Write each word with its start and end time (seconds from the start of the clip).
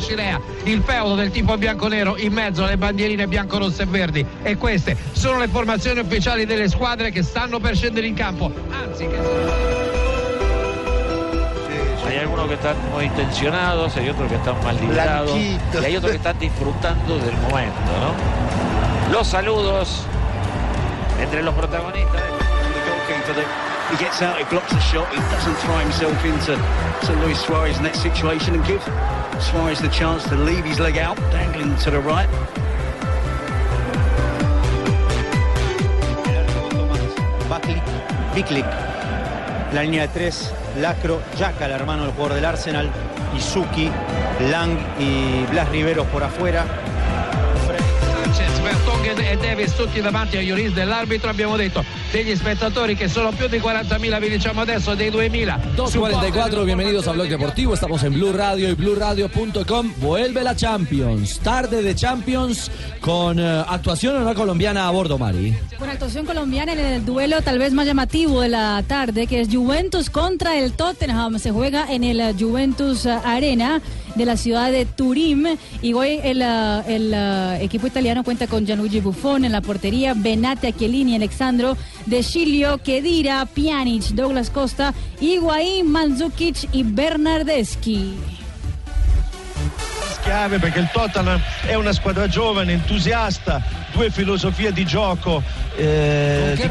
Scirea 0.00 0.40
il 0.64 0.82
feudo 0.82 1.14
del 1.14 1.30
tipo 1.30 1.56
bianco-nero 1.56 2.16
in 2.16 2.32
mezzo 2.32 2.64
alle 2.64 2.76
bandierine 2.76 3.26
bianco-rosse 3.26 3.82
e 3.82 3.86
verdi 3.86 4.24
e 4.42 4.56
queste 4.56 4.96
sono 5.12 5.38
le 5.38 5.48
formazioni 5.48 6.00
ufficiali 6.00 6.44
delle 6.46 6.68
squadre 6.68 7.10
che 7.10 7.22
stanno 7.22 7.58
per 7.58 7.76
scendere 7.76 8.06
in 8.06 8.14
campo 8.14 8.52
anzi 8.70 9.06
che 9.06 9.66
Hay 12.06 12.16
algunos 12.16 12.46
que 12.46 12.54
están 12.54 12.74
muy 12.90 13.04
intencionados, 13.04 13.94
hay 13.96 14.08
otros 14.08 14.28
que 14.30 14.36
están 14.36 14.56
mal 14.64 14.74
librados 14.80 15.36
y 15.36 15.58
hay 15.76 15.94
otros 15.94 16.12
que 16.12 16.16
están 16.16 16.38
disfrutando 16.38 17.18
del 17.18 17.36
momento, 17.36 17.78
¿no? 18.00 19.12
Los 19.12 19.26
saludos 19.26 20.04
entre 21.20 21.42
los 21.42 21.54
protagonistas. 21.54 22.22
the 22.72 22.90
goalkeeper 22.90 23.34
that 23.34 23.90
he 23.90 23.96
gets 24.02 24.22
out, 24.22 24.38
he 24.38 24.44
blocks 24.44 24.72
the 24.72 24.80
shot, 24.80 25.08
he 25.12 25.20
doesn't 25.20 25.54
throw 25.56 25.76
himself 25.78 26.24
into 26.24 26.56
to 27.06 27.12
Luis 27.24 27.38
Suarez 27.40 27.76
in 27.76 27.84
that 27.84 27.96
situation 27.96 28.54
and 28.54 28.64
give 28.64 28.82
Suarez 29.40 29.80
the 29.80 29.88
chance 29.88 30.24
to 30.28 30.36
leave 30.36 30.64
his 30.64 30.78
leg 30.78 30.98
out, 30.98 31.16
dangling 31.30 31.76
to 31.76 31.90
the 31.90 32.00
right. 32.00 32.28
Biklik. 38.34 38.66
La 39.72 39.82
línea 39.82 40.02
de 40.02 40.08
tres, 40.08 40.52
Lacro, 40.80 41.20
Jaca, 41.36 41.66
el 41.66 41.72
hermano 41.72 42.04
del 42.04 42.12
jugador 42.12 42.34
del 42.34 42.44
Arsenal, 42.44 42.88
Izuki, 43.36 43.90
Lang 44.50 44.78
y 45.00 45.44
Blas 45.50 45.68
Riveros 45.70 46.06
por 46.06 46.22
afuera. 46.22 46.64
Vertonghen 49.08 49.32
e 49.32 49.36
Davis 49.36 49.74
tutti 49.74 50.00
davanti 50.00 50.36
agli 50.36 50.48
Lloris 50.48 50.72
dell'arbitro 50.72 51.30
abbiamo 51.30 51.56
detto 51.56 51.84
degli 52.10 52.34
spettatori 52.36 52.94
che 52.94 53.08
sono 53.08 53.30
più 53.32 53.48
di 53.48 53.58
40.000 53.58 54.20
vi 54.20 54.28
diciamo 54.28 54.60
adesso 54.60 54.94
dei 54.94 55.10
2.000 55.10 55.74
2.44, 55.76 56.64
bienvenidos 56.64 57.06
a 57.06 57.12
Blog 57.12 57.28
Deportivo, 57.28 57.74
estamos 57.74 58.02
en 58.02 58.12
Blue 58.12 58.32
Radio 58.32 58.68
y 58.68 58.74
BlueRadio.com. 58.74 59.94
Vuelve 59.98 60.42
la 60.42 60.54
Champions, 60.54 61.38
tarde 61.38 61.82
de 61.82 61.94
Champions 61.94 62.70
con 63.00 63.38
eh, 63.38 63.64
actuación 63.66 64.16
en 64.16 64.22
una 64.22 64.34
colombiana 64.34 64.88
a 64.88 64.90
bordo, 64.90 65.18
Mari. 65.18 65.56
Con 65.78 65.88
actuación 65.88 66.26
colombiana 66.26 66.72
en 66.72 66.78
el 66.78 67.04
duelo 67.04 67.40
tal 67.42 67.58
vez 67.58 67.72
más 67.72 67.86
llamativo 67.86 68.40
de 68.40 68.48
la 68.48 68.82
tarde, 68.86 69.26
que 69.26 69.40
es 69.40 69.48
Juventus 69.48 70.10
contra 70.10 70.58
el 70.58 70.72
Tottenham. 70.72 71.38
Se 71.38 71.50
juega 71.50 71.90
en 71.92 72.04
el 72.04 72.20
eh, 72.20 72.34
Juventus 72.38 73.06
eh, 73.06 73.16
Arena 73.24 73.80
de 74.14 74.24
la 74.24 74.36
ciudad 74.36 74.70
de 74.70 74.86
Turín. 74.86 75.58
Y 75.82 75.92
hoy 75.92 76.20
el, 76.22 76.42
eh, 76.42 76.82
el, 76.86 77.12
eh, 77.14 77.58
equipo 77.62 77.86
italiano 77.86 78.24
cuenta 78.24 78.46
con 78.46 78.66
Gianluigi 78.66 79.00
Buffon 79.00 79.44
en 79.44 79.52
la 79.52 79.60
portería, 79.60 80.14
Benate, 80.14 80.72
Chiellini, 80.72 81.16
Alexandro 81.16 81.76
De 82.06 82.22
Chilio, 82.22 82.78
Kedira, 82.78 83.46
Pjanic, 83.46 84.04
Douglas 84.14 84.50
Costa, 84.50 84.94
Higuaín, 85.20 85.90
Mandzukic 85.90 86.68
y 86.72 86.82
Bernardeschi. 86.82 88.38
chiave 90.28 90.58
perché 90.58 90.80
il 90.80 90.90
Tottenham 90.92 91.40
è 91.64 91.74
una 91.74 91.92
squadra 91.94 92.28
giovane, 92.28 92.72
entusiasta, 92.72 93.62
due 93.98 94.10
filosofie 94.12 94.70
di 94.72 94.84
gioco 94.86 95.42
eh, 95.76 96.54
¿Con 96.56 96.56
qué 96.56 96.68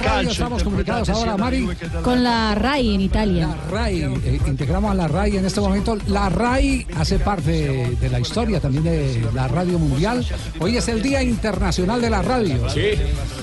di 0.77 0.83
calcio. 0.83 1.13
ahora, 1.13 1.35
Mari? 1.35 1.67
Con 2.01 2.23
la 2.23 2.55
RAI 2.55 2.95
en 2.95 3.01
Italia. 3.01 3.47
La 3.47 3.69
RAI, 3.69 4.01
eh, 4.01 4.39
integramos 4.47 4.91
a 4.91 4.93
la 4.93 5.07
RAI 5.09 5.35
en 5.37 5.45
este 5.45 5.59
momento. 5.59 5.97
La 6.07 6.29
RAI 6.29 6.87
hace 6.95 7.19
parte 7.19 7.95
de 7.99 8.09
la 8.09 8.19
historia 8.19 8.61
también 8.61 8.85
de 8.85 9.27
la 9.33 9.47
radio 9.49 9.77
mundial. 9.77 10.25
Hoy 10.59 10.77
es 10.77 10.87
el 10.87 11.01
Día 11.01 11.21
Internacional 11.21 11.99
de 12.01 12.09
la 12.09 12.21
Radio. 12.21 12.69
Sí. 12.69 12.91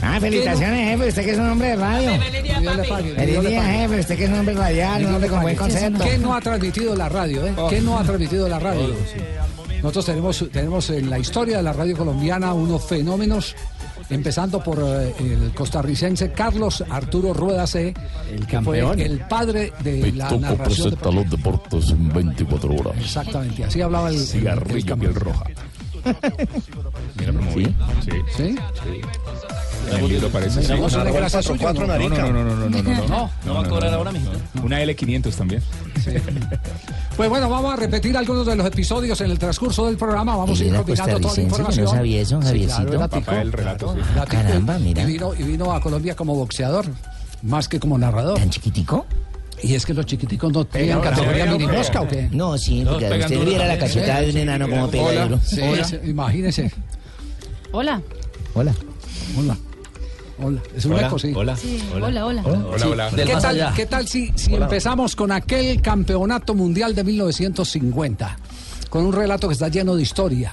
Ah, 0.02 0.18
felicitaciones, 0.18 0.90
jefe. 0.90 1.08
Usted 1.08 1.24
que 1.24 1.30
es 1.32 1.38
un 1.38 1.50
hombre 1.50 1.68
de 1.68 1.76
radio. 1.76 2.10
Feliz 3.16 3.40
día, 3.42 3.62
jefe. 3.64 4.00
Usted 4.00 4.16
que 4.16 4.24
es 4.24 4.30
un 4.30 4.38
hombre 4.38 4.54
radial, 4.54 4.92
un 4.94 4.98
Dios 5.00 5.12
hombre 5.12 5.28
le 5.28 5.34
con 5.34 5.42
buen 5.42 5.56
pague. 5.56 5.72
concepto. 5.72 6.04
¿Qué 6.04 6.18
no 6.18 6.34
ha 6.34 6.40
transmitido 6.40 6.96
la 6.96 7.08
radio? 7.08 7.46
eh? 7.46 7.54
¿Qué 7.68 7.80
no 7.82 7.98
ha 7.98 8.02
transmitido 8.02 8.48
la 8.48 8.58
radio? 8.58 8.94
Nosotros 9.84 10.06
tenemos, 10.06 10.44
tenemos 10.50 10.88
en 10.88 11.10
la 11.10 11.18
historia 11.18 11.58
de 11.58 11.62
la 11.62 11.74
radio 11.74 11.94
colombiana 11.94 12.54
unos 12.54 12.82
fenómenos, 12.86 13.54
empezando 14.10 14.62
por 14.62 14.78
eh, 14.80 15.14
el 15.18 15.52
costarricense 15.54 16.32
Carlos 16.32 16.84
Arturo 16.88 17.32
Rueda 17.34 17.66
C, 17.66 17.94
el 18.30 18.46
campeón. 18.46 19.00
el 19.00 19.20
padre 19.20 19.72
de 19.82 20.12
la 20.12 20.30
narración. 20.30 20.90
deportiva. 20.90 21.22
los 21.22 21.30
deportes 21.30 21.90
en 21.90 22.08
24 22.12 22.74
horas. 22.74 22.94
Exactamente, 22.98 23.64
así 23.64 23.80
hablaba 23.80 24.08
el, 24.08 24.14
el- 24.16 24.20
el 24.20 24.26
Cigarrillo, 24.26 24.86
campeón. 24.86 25.12
piel 25.14 25.24
roja. 25.24 25.44
Mira, 27.18 27.32
¿Sí? 27.54 27.64
Sí. 28.04 28.12
¿Sí? 28.36 28.56
En 29.90 30.04
el 30.04 30.08
libro 30.08 30.28
parece. 30.28 30.60
Una 30.60 30.78
cuatro? 31.58 31.86
No, 31.86 31.98
no, 31.98 32.32
no, 32.32 32.44
no, 32.44 32.68
no. 32.68 32.82
No, 32.82 33.30
no 33.44 33.54
va 33.54 33.60
a 33.60 33.68
cobrar 33.68 33.94
ahora 33.94 34.12
mismo. 34.12 34.30
Una 34.62 34.82
L500 34.82 35.34
también. 35.34 35.62
Pues 37.16 37.30
bueno, 37.30 37.48
vamos 37.48 37.72
a 37.72 37.76
repetir 37.76 38.16
algunos 38.16 38.46
de 38.46 38.56
los 38.56 38.66
episodios 38.66 39.20
en 39.20 39.30
el 39.30 39.38
transcurso 39.38 39.86
del 39.86 39.96
programa. 39.96 40.36
Vamos 40.36 40.60
a 40.60 40.64
ir 40.64 40.74
combinando 40.74 41.12
pues, 41.20 41.22
toda 41.22 41.36
la 41.36 41.42
información. 41.42 41.84
no 41.84 41.90
sabía 41.90 42.20
eso, 42.20 42.40
Javiercito. 42.40 43.08
Relato. 43.50 43.96
Caramba, 44.28 44.78
mira. 44.78 45.08
Y 45.08 45.42
vino 45.42 45.72
a 45.72 45.80
Colombia 45.80 46.16
como 46.16 46.34
boxeador, 46.34 46.86
más 47.42 47.68
que 47.68 47.78
como 47.78 47.98
narrador. 47.98 48.38
¿Tan 48.38 48.50
chiquitico? 48.50 49.06
¿Y 49.62 49.74
es 49.74 49.86
que 49.86 49.94
los 49.94 50.04
chiquiticos 50.04 50.52
no 50.52 50.64
pegan 50.64 51.00
categoría 51.00 51.46
mini 51.46 51.66
mosca 51.66 52.02
o 52.02 52.08
qué? 52.08 52.28
No, 52.32 52.58
sí, 52.58 52.84
porque 52.84 53.08
usted 53.08 53.44
viera 53.44 53.66
la 53.66 53.78
cachetada 53.78 54.20
de 54.20 54.30
un 54.30 54.36
enano 54.36 54.68
como 54.68 54.90
pega 54.90 55.26
duro. 55.26 55.40
Imagínese. 56.04 56.70
Hola. 57.72 58.00
Hola. 58.54 58.74
Hola. 59.36 59.56
Hola. 60.42 60.60
Es 60.76 60.84
un 60.84 60.98
eco, 60.98 61.18
sí. 61.18 61.32
Sí, 61.56 61.82
hola, 61.94 62.26
hola. 62.26 62.42
Hola, 62.44 62.86
hola. 62.88 63.10
¿Qué 63.14 63.36
tal, 63.40 63.74
qué 63.74 63.86
tal 63.86 64.08
si, 64.08 64.32
si 64.34 64.54
empezamos 64.54 65.14
con 65.14 65.30
aquel 65.32 65.80
campeonato 65.80 66.54
mundial 66.54 66.94
de 66.94 67.04
1950? 67.04 68.38
Con 68.90 69.06
un 69.06 69.12
relato 69.12 69.48
que 69.48 69.54
está 69.54 69.68
lleno 69.68 69.94
de 69.96 70.02
historia. 70.02 70.52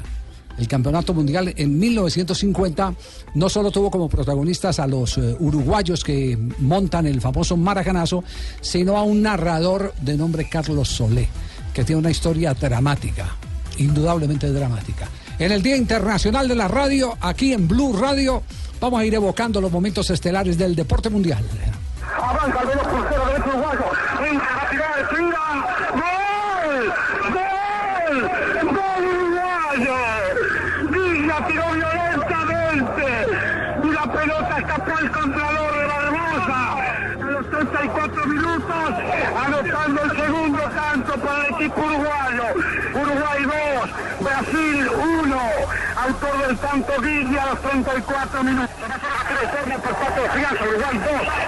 El 0.57 0.67
campeonato 0.67 1.13
mundial 1.13 1.53
en 1.55 1.79
1950 1.79 2.93
no 3.35 3.49
solo 3.49 3.71
tuvo 3.71 3.89
como 3.89 4.09
protagonistas 4.09 4.79
a 4.79 4.85
los 4.85 5.17
eh, 5.17 5.35
uruguayos 5.39 6.03
que 6.03 6.37
montan 6.59 7.07
el 7.07 7.21
famoso 7.21 7.57
maracanazo, 7.57 8.23
sino 8.59 8.97
a 8.97 9.03
un 9.03 9.21
narrador 9.23 9.93
de 10.01 10.17
nombre 10.17 10.47
Carlos 10.47 10.89
Solé, 10.89 11.27
que 11.73 11.83
tiene 11.83 11.99
una 11.99 12.11
historia 12.11 12.53
dramática, 12.53 13.35
indudablemente 13.77 14.51
dramática. 14.51 15.09
En 15.39 15.51
el 15.51 15.63
Día 15.63 15.77
Internacional 15.77 16.47
de 16.47 16.55
la 16.55 16.67
Radio, 16.67 17.17
aquí 17.21 17.53
en 17.53 17.67
Blue 17.67 17.97
Radio, 17.97 18.43
vamos 18.81 18.99
a 18.99 19.05
ir 19.05 19.13
evocando 19.13 19.61
los 19.61 19.71
momentos 19.71 20.09
estelares 20.09 20.57
del 20.57 20.75
deporte 20.75 21.09
mundial. 21.09 21.45
Avanza 22.17 22.61
el 22.61 22.67
veloz 22.67 22.87
crucero 22.87 23.25
derecho 23.27 23.49
uruguayo. 23.49 23.85
Tirar, 24.71 25.09
tira. 25.09 25.45
¡Gol! 26.01 26.93
¡Gol! 27.35 28.15
¡Gol 28.75 29.03
uruguayo! 29.15 29.97
Villa 30.89 31.37
tiró 31.47 31.65
violentamente. 31.71 33.07
Y 33.83 33.87
la 33.91 34.05
pelota 34.11 34.57
escapó 34.57 34.97
al 34.97 35.11
contralor 35.11 35.71
de 35.77 35.85
Barbosa. 35.85 36.59
A 37.21 37.31
los 37.31 37.49
34 37.49 38.25
minutos, 38.25 38.93
anotando 39.45 40.01
el 40.03 40.11
segundo 40.19 40.61
tanto 40.75 41.13
para 41.19 41.47
el 41.47 41.53
equipo 41.53 41.81
uruguayo. 41.81 42.45
Uruguay 42.95 43.41
2, 43.43 44.21
Brasil 44.21 44.89
1. 44.89 45.20
Autor 46.03 46.47
del 46.47 46.57
tanto 46.57 47.01
Villa 47.01 47.43
a 47.43 47.45
los 47.51 47.61
34 47.61 48.43
minutos. 48.43 48.75
Va 48.81 48.95
a 48.95 48.99
ser 48.99 49.37
la 49.37 49.51
retorno 49.51 49.75
por 49.79 49.95
parte 49.95 50.21
de 50.21 50.29
Fianza. 50.29 50.63
Uruguay 50.63 50.97
2, 50.97 51.03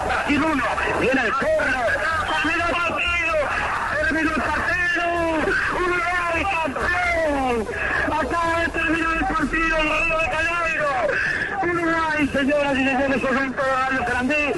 Brasil 0.06 0.44
1. 0.44 0.64
Viene 1.02 1.22
el 1.22 1.34
corner. 1.34 1.88
Terminó 2.44 2.66
el 2.66 2.76
partido. 2.76 3.34
Terminó 4.00 4.32
el 4.36 4.42
partido. 4.42 5.06
Uruguay 5.76 6.44
campeón. 6.54 7.68
Acaba 8.06 8.60
de 8.60 8.68
terminar 8.70 9.18
el 9.18 9.26
partido 9.26 9.78
Río 9.78 10.18
de 10.20 10.28
Janeiro. 10.36 10.90
Sí, 12.24 12.28
señoras 12.28 12.74
y 12.74 12.86
señores, 12.86 13.22
Juventus 13.22 13.66
Radio 13.66 14.06
Sarandí, 14.06 14.54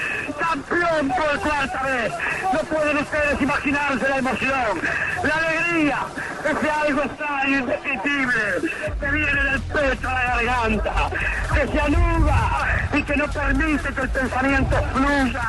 campeón 0.55 1.09
por 1.09 1.39
cuarta 1.39 1.83
vez. 1.83 2.13
No 2.53 2.59
pueden 2.59 2.97
ustedes 2.97 3.41
imaginarse 3.41 4.09
la 4.09 4.17
emoción, 4.17 4.81
la 5.23 5.35
alegría, 5.35 5.99
ese 6.45 6.71
algo 6.71 7.01
extraño, 7.03 7.59
indescriptible, 7.59 8.71
que 8.99 9.11
viene 9.11 9.43
del 9.43 9.61
pecho 9.61 10.09
a 10.09 10.13
la 10.13 10.43
garganta, 10.43 11.09
que 11.53 11.71
se 11.71 11.81
anuda 11.81 12.89
y 12.93 13.03
que 13.03 13.15
no 13.17 13.27
permite 13.27 13.93
que 13.93 14.01
el 14.01 14.09
pensamiento 14.09 14.75
fluya 14.93 15.43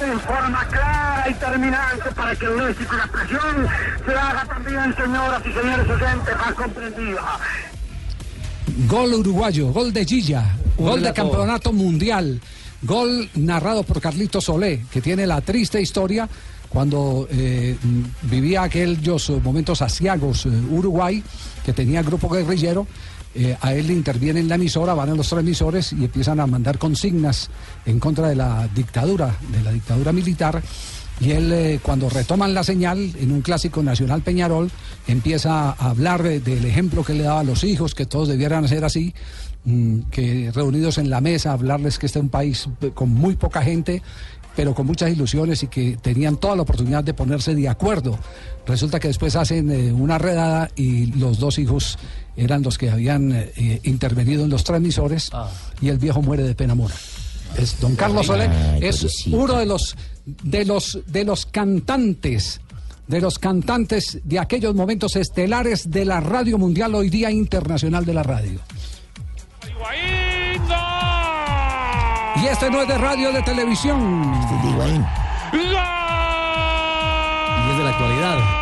en 0.00 0.20
forma 0.20 0.66
clara 0.66 1.24
y 1.30 1.34
terminante 1.34 2.10
para 2.16 2.34
que 2.34 2.46
el 2.46 2.56
léxico 2.56 2.94
y 2.94 2.98
la 2.98 3.04
expresión 3.04 3.68
se 4.04 4.12
haga 4.12 4.44
también, 4.46 4.96
señoras 4.96 5.42
y 5.46 5.52
señores 5.52 5.88
oyentes, 5.88 6.36
más 6.36 6.54
comprendida. 6.54 7.22
Gol 8.88 9.14
uruguayo, 9.14 9.68
gol 9.68 9.92
de 9.92 10.04
Gilla, 10.04 10.56
gol 10.76 11.02
de 11.02 11.12
campeonato 11.12 11.72
mundial, 11.72 12.40
gol 12.82 13.28
narrado 13.36 13.82
por 13.84 14.00
Carlito 14.00 14.40
Solé, 14.40 14.84
que 14.90 15.00
tiene 15.00 15.26
la 15.26 15.40
triste 15.40 15.80
historia 15.80 16.28
cuando 16.68 17.28
eh, 17.30 17.76
mm, 17.82 18.30
vivía 18.30 18.62
aquellos 18.62 19.28
eh, 19.30 19.40
momentos 19.42 19.82
asiagos 19.82 20.46
eh, 20.46 20.48
Uruguay, 20.70 21.22
que 21.64 21.72
tenía 21.72 22.02
grupo 22.02 22.28
guerrillero. 22.28 22.86
a 23.62 23.72
él 23.72 23.86
le 23.86 23.94
interviene 23.94 24.40
en 24.40 24.48
la 24.48 24.56
emisora, 24.56 24.92
van 24.94 25.08
a 25.10 25.14
los 25.14 25.28
transmisores 25.28 25.92
y 25.94 26.04
empiezan 26.04 26.38
a 26.40 26.46
mandar 26.46 26.76
consignas 26.78 27.48
en 27.86 27.98
contra 27.98 28.28
de 28.28 28.36
la 28.36 28.68
dictadura, 28.74 29.34
de 29.50 29.62
la 29.62 29.72
dictadura 29.72 30.12
militar. 30.12 30.62
Y 31.20 31.30
él, 31.30 31.78
cuando 31.82 32.10
retoman 32.10 32.52
la 32.52 32.62
señal 32.64 32.98
en 33.18 33.32
un 33.32 33.40
clásico 33.42 33.82
nacional 33.82 34.20
Peñarol, 34.22 34.70
empieza 35.06 35.70
a 35.70 35.90
hablar 35.90 36.22
de- 36.22 36.40
del 36.40 36.64
ejemplo 36.66 37.04
que 37.04 37.14
le 37.14 37.22
daba 37.22 37.40
a 37.40 37.44
los 37.44 37.64
hijos, 37.64 37.94
que 37.94 38.04
todos 38.06 38.28
debieran 38.28 38.66
ser 38.68 38.84
así, 38.84 39.14
que 40.10 40.50
reunidos 40.52 40.98
en 40.98 41.10
la 41.10 41.20
mesa, 41.20 41.52
hablarles 41.52 41.98
que 41.98 42.06
este 42.06 42.18
es 42.18 42.22
un 42.22 42.30
país 42.30 42.68
eh, 42.80 42.90
con 42.92 43.10
muy 43.10 43.36
poca 43.36 43.62
gente, 43.62 44.02
pero 44.56 44.74
con 44.74 44.86
muchas 44.86 45.10
ilusiones 45.10 45.62
y 45.62 45.68
que 45.68 45.96
tenían 46.00 46.36
toda 46.36 46.56
la 46.56 46.62
oportunidad 46.62 47.04
de 47.04 47.14
ponerse 47.14 47.54
de 47.54 47.68
acuerdo. 47.68 48.18
Resulta 48.66 48.98
que 49.00 49.08
después 49.08 49.36
hacen 49.36 49.70
eh, 49.70 49.92
una 49.92 50.18
redada 50.18 50.70
y 50.76 51.06
los 51.06 51.38
dos 51.38 51.58
hijos 51.58 51.98
eran 52.36 52.62
los 52.62 52.76
que 52.76 52.90
habían 52.90 53.32
eh, 53.32 53.80
intervenido 53.84 54.44
en 54.44 54.50
los 54.50 54.64
transmisores 54.64 55.30
y 55.80 55.88
el 55.88 55.98
viejo 55.98 56.22
muere 56.22 56.42
de 56.42 56.54
pena 56.54 56.74
mora. 56.74 56.94
Es 57.56 57.78
don 57.80 57.96
Carlos 57.96 58.26
Soler 58.26 58.50
Ay, 58.50 58.80
es 58.82 59.26
uno 59.26 59.58
de 59.58 59.66
los 59.66 59.94
de 60.24 60.64
los 60.64 60.98
de 61.06 61.24
los 61.24 61.44
cantantes 61.44 62.60
de 63.06 63.20
los 63.20 63.38
cantantes 63.38 64.20
de 64.24 64.38
aquellos 64.38 64.74
momentos 64.74 65.16
estelares 65.16 65.90
de 65.90 66.06
la 66.06 66.20
radio 66.20 66.56
mundial 66.56 66.94
hoy 66.94 67.10
día 67.10 67.30
internacional 67.30 68.06
de 68.06 68.14
la 68.14 68.22
radio. 68.22 68.60
Y 72.36 72.46
este 72.46 72.70
no 72.70 72.82
es 72.82 72.88
de 72.88 72.98
radio 72.98 73.32
de 73.32 73.42
televisión. 73.42 74.32
Y 75.52 75.56
es 77.70 77.78
de 77.78 77.84
la 77.84 77.90
actualidad. 77.90 78.61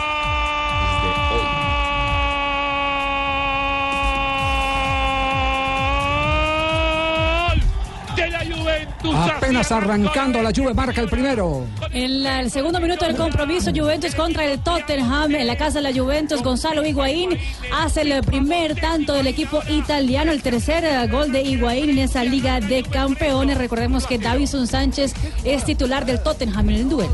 Apenas 9.15 9.73
arrancando 9.73 10.43
la 10.43 10.51
Juve 10.55 10.75
marca 10.75 11.01
el 11.01 11.09
primero. 11.09 11.65
En 11.93 12.23
la- 12.23 12.41
el 12.41 12.51
segundo 12.51 12.81
minuto 12.81 13.05
del 13.07 13.17
compromiso, 13.17 13.71
Juventus 13.75 14.15
contra 14.15 14.45
el 14.45 14.61
Tottenham 14.61 15.35
en 15.35 15.47
la 15.47 15.57
casa 15.57 15.81
de 15.81 15.91
la 15.93 15.99
Juventus. 15.99 16.43
Gonzalo 16.43 16.85
Higuaín 16.85 17.39
hace 17.73 18.03
el 18.03 18.23
primer 18.23 18.75
tanto 18.81 19.15
del 19.15 19.27
equipo 19.27 19.63
italiano, 19.69 20.33
el 20.33 20.43
tercer 20.43 20.85
eh, 20.85 21.07
gol 21.09 21.33
de 21.33 21.43
Higuaín 21.43 21.91
en 21.91 21.99
esa 21.99 22.25
Liga 22.25 22.61
de 22.61 22.83
Campeones. 22.83 23.57
Recordemos 23.59 24.07
que 24.07 24.19
Davison 24.19 24.67
Sánchez 24.67 25.15
es 25.45 25.65
titular 25.65 26.05
del 26.05 26.23
Tottenham 26.23 26.69
en 26.71 26.77
el 26.77 26.89
duelo. 26.89 27.13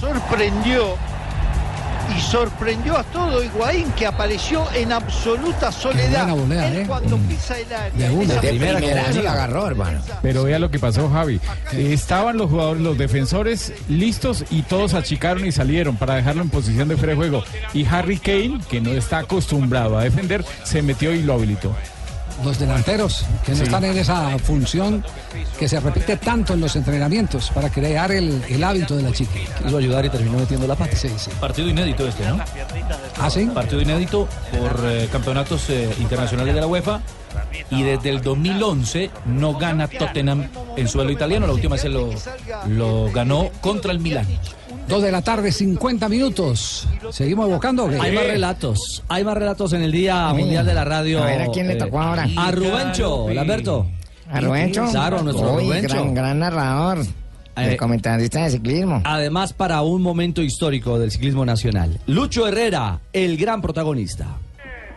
sorprendió 0.00 0.96
y 2.16 2.20
sorprendió 2.20 2.96
a 2.96 3.02
todo 3.04 3.42
Higuaín 3.42 3.90
que 3.92 4.06
apareció 4.06 4.64
en 4.74 4.92
absoluta 4.92 5.70
soledad. 5.72 6.26
buena 6.26 6.34
volea, 6.34 6.68
Él 6.68 6.76
¿eh? 6.78 6.84
cuando 6.86 7.16
pisa 7.18 7.58
el 7.58 7.72
área. 7.72 8.08
De 8.08 8.14
una. 8.14 8.32
esa 8.32 8.40
De 8.40 8.48
primera 8.48 8.78
primera 8.78 9.10
que 9.10 9.22
la 9.22 9.32
agarró, 9.32 9.66
hermano. 9.66 10.00
Pero 10.22 10.44
vea 10.44 10.58
lo 10.58 10.70
que 10.70 10.78
pasó, 10.78 11.08
Javi. 11.10 11.40
Eh, 11.72 11.92
Estaban 11.92 12.36
los 12.36 12.50
jugadores, 12.50 12.82
los 12.82 12.98
defensores 12.98 13.72
listos 13.88 14.44
y 14.50 14.62
todos 14.62 14.94
achicaron 14.94 15.46
y 15.46 15.52
salieron 15.52 15.96
para 15.96 16.14
dejarlo 16.16 16.42
en 16.42 16.50
posición 16.50 16.88
de 16.88 16.96
fuera 16.96 17.12
de 17.12 17.16
juego. 17.16 17.44
Y 17.74 17.84
Harry 17.86 18.18
Kane, 18.18 18.60
que 18.68 18.80
no 18.80 18.90
está 18.90 19.18
acostumbrado 19.18 19.98
a 19.98 20.04
defender, 20.04 20.44
se 20.64 20.82
metió 20.82 21.12
y 21.14 21.22
lo 21.22 21.34
habilitó. 21.34 21.74
Los 22.44 22.58
delanteros 22.58 23.24
que 23.44 23.52
no 23.52 23.58
Sí. 23.58 23.62
están 23.64 23.84
en 23.84 23.98
esa 23.98 24.38
función 24.38 25.04
que 25.58 25.68
se 25.68 25.78
repite 25.80 26.16
tanto 26.16 26.54
en 26.54 26.60
los 26.60 26.74
entrenamientos 26.76 27.50
para 27.50 27.68
crear 27.70 28.10
el, 28.12 28.42
el 28.48 28.64
hábito 28.64 28.96
de 28.96 29.02
la 29.02 29.12
chica. 29.12 29.32
Quiso 29.62 29.76
ayudar 29.76 30.04
y 30.06 30.08
terminó 30.10 30.38
metiendo 30.38 30.66
la 30.66 30.74
pata. 30.74 30.96
Sí, 30.96 31.10
sí. 31.18 31.30
Partido 31.38 31.68
inédito 31.68 32.06
este, 32.08 32.24
¿no? 32.26 32.38
¿Ah, 33.18 33.28
sí? 33.30 33.44
Partido 33.52 33.82
inédito 33.82 34.26
por 34.58 34.80
eh, 34.84 35.08
campeonatos 35.12 35.68
eh, 35.70 35.94
internacionales 36.00 36.54
de 36.54 36.60
la 36.60 36.66
UEFA. 36.66 37.00
Y 37.70 37.82
desde 37.82 38.10
el 38.10 38.22
2011 38.22 39.10
no 39.26 39.54
gana 39.56 39.86
Tottenham 39.88 40.48
en 40.76 40.88
suelo 40.88 41.10
italiano. 41.10 41.46
La 41.46 41.52
última 41.52 41.74
vez 41.74 41.82
se 41.82 41.88
lo, 41.88 42.10
lo 42.68 43.10
ganó 43.12 43.50
contra 43.60 43.92
el 43.92 44.00
Milán. 44.00 44.26
Dos 44.90 45.02
de 45.04 45.12
la 45.12 45.22
tarde, 45.22 45.52
50 45.52 46.08
minutos. 46.08 46.88
¿Seguimos 47.10 47.48
evocando? 47.48 47.84
o 47.84 47.88
qué? 47.88 47.98
Hay 48.00 48.12
más 48.12 48.26
relatos. 48.26 49.04
Hay 49.08 49.22
más 49.24 49.36
relatos 49.36 49.72
en 49.72 49.82
el 49.82 49.92
Día 49.92 50.32
Mundial 50.32 50.66
de 50.66 50.74
la 50.74 50.84
Radio. 50.84 51.22
A 51.22 51.26
ver, 51.26 51.42
¿a 51.42 51.46
quién 51.46 51.68
le 51.68 51.76
tocó 51.76 52.00
ahora? 52.00 52.26
A 52.36 52.50
Rubencho, 52.50 53.28
Lamberto. 53.30 53.86
¿A 54.32 54.40
Rubencho? 54.40 54.86
Claro, 54.90 55.22
nuestro 55.22 55.54
Uy, 55.54 55.64
Rubencho. 55.64 55.94
Gran, 55.94 56.14
gran 56.14 56.38
narrador. 56.40 56.98
Eh, 57.56 57.70
El 57.70 57.76
comentarista 57.76 58.42
de 58.42 58.50
ciclismo. 58.50 59.00
Además, 59.04 59.52
para 59.52 59.80
un 59.82 60.02
momento 60.02 60.42
histórico 60.42 60.98
del 60.98 61.12
ciclismo 61.12 61.44
nacional. 61.46 62.00
Lucho 62.06 62.48
Herrera, 62.48 62.98
el 63.12 63.36
gran 63.36 63.62
protagonista. 63.62 64.26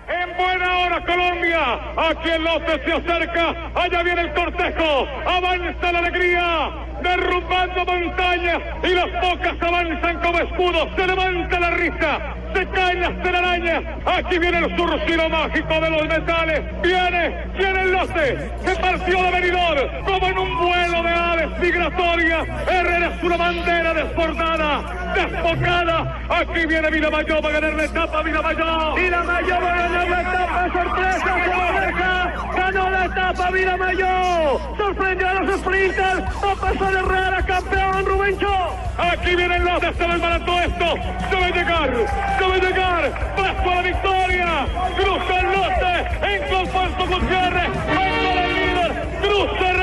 En 0.10 0.38
buena 0.38 0.80
hora 0.80 1.06
Colombia, 1.06 2.10
aquí 2.10 2.30
el 2.30 2.44
lote 2.44 2.84
se 2.86 2.94
acerca, 2.94 3.50
allá 3.76 4.04
viene 4.04 4.22
el 4.22 4.34
cortejo, 4.34 5.06
avanza 5.26 5.92
la 5.92 6.00
alegría, 6.00 6.70
derrumbando 7.02 7.86
montañas 7.86 8.62
y 8.84 8.88
las 8.90 9.22
bocas 9.22 9.56
avanzan 9.62 10.20
como 10.20 10.40
escudos, 10.40 10.88
se 10.96 11.08
levanta 11.08 11.60
la 11.60 11.70
risa, 11.72 12.20
se 12.54 12.68
caen 12.68 13.02
las 13.02 13.22
telarañas, 13.24 13.84
aquí 14.06 14.40
viene 14.40 14.60
el 14.60 14.76
surcido 14.76 15.30
mágico 15.30 15.80
de 15.80 15.90
los 15.90 16.08
metales, 16.08 16.62
viene, 16.82 17.46
viene 17.58 17.82
el 17.82 17.92
lote, 17.92 18.52
se 18.64 18.76
partió 18.76 19.24
de 19.24 19.32
venidor, 19.32 20.04
como 20.06 20.28
en 20.28 20.38
un 20.38 20.58
vuelo 20.58 21.04
de 21.04 21.10
aves 21.10 21.60
migratorias, 21.60 22.48
Herrera 22.68 23.12
es 23.16 23.24
una 23.24 23.38
bandera 23.38 23.94
desbordada, 23.94 25.14
desbocada, 25.16 26.20
aquí 26.30 26.66
viene 26.66 26.90
Vilamayo 26.90 27.42
va 27.42 27.50
a 27.50 27.52
ganar 27.52 27.74
la 27.74 27.84
etapa, 27.86 28.22
Vilamayo, 28.22 28.96
Vilamayo 28.96 29.62
va 29.62 29.74
a 29.74 29.78
ganar 29.78 30.10
la 30.10 30.22
etapa, 30.22 30.70
sorpresa, 30.74 31.46
sorpresa, 31.46 32.23
ganó 32.56 32.90
la 32.90 33.06
etapa 33.06 33.52
Vilamayo, 33.52 34.60
sorprendió 34.78 35.28
a 35.30 35.34
los 35.36 35.60
sprinters, 35.60 36.24
va 36.44 36.52
a 36.52 36.56
pasar 36.56 36.94
Herrera, 36.94 37.46
campeón 37.46 38.06
Rubencho, 38.06 38.76
aquí 38.98 39.36
vienen 39.36 39.64
los 39.66 39.82
se 39.82 40.08
ve 40.08 40.18
barato 40.18 40.60
esto, 40.60 40.96
debe 41.30 41.52
llegar, 41.52 41.94
debe 42.40 42.60
llegar, 42.60 43.34
paso 43.36 43.70
a 43.70 43.76
la 43.76 43.82
victoria, 43.82 44.66
cruza 44.96 45.40
el 45.40 45.46
lote, 45.52 45.94
en 46.36 46.56
Alfonso 46.56 47.08
Gutiérrez, 47.08 47.70
venga 47.88 48.44
el 48.46 48.54
líder, 48.54 48.92
cruza 49.22 49.70
Herrera, 49.70 49.83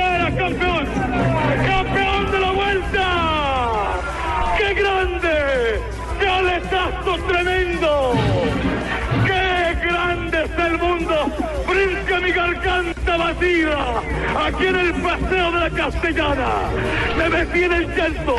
Aquí 14.55 14.67
en 14.67 14.77
el 14.77 14.93
paseo 15.03 15.53
de 15.53 15.61
la 15.61 15.71
Castellana. 15.71 16.49
¡Me 17.19 17.29
metí 17.29 17.63
en 17.63 17.73
el 17.73 17.87
llanto! 17.97 18.37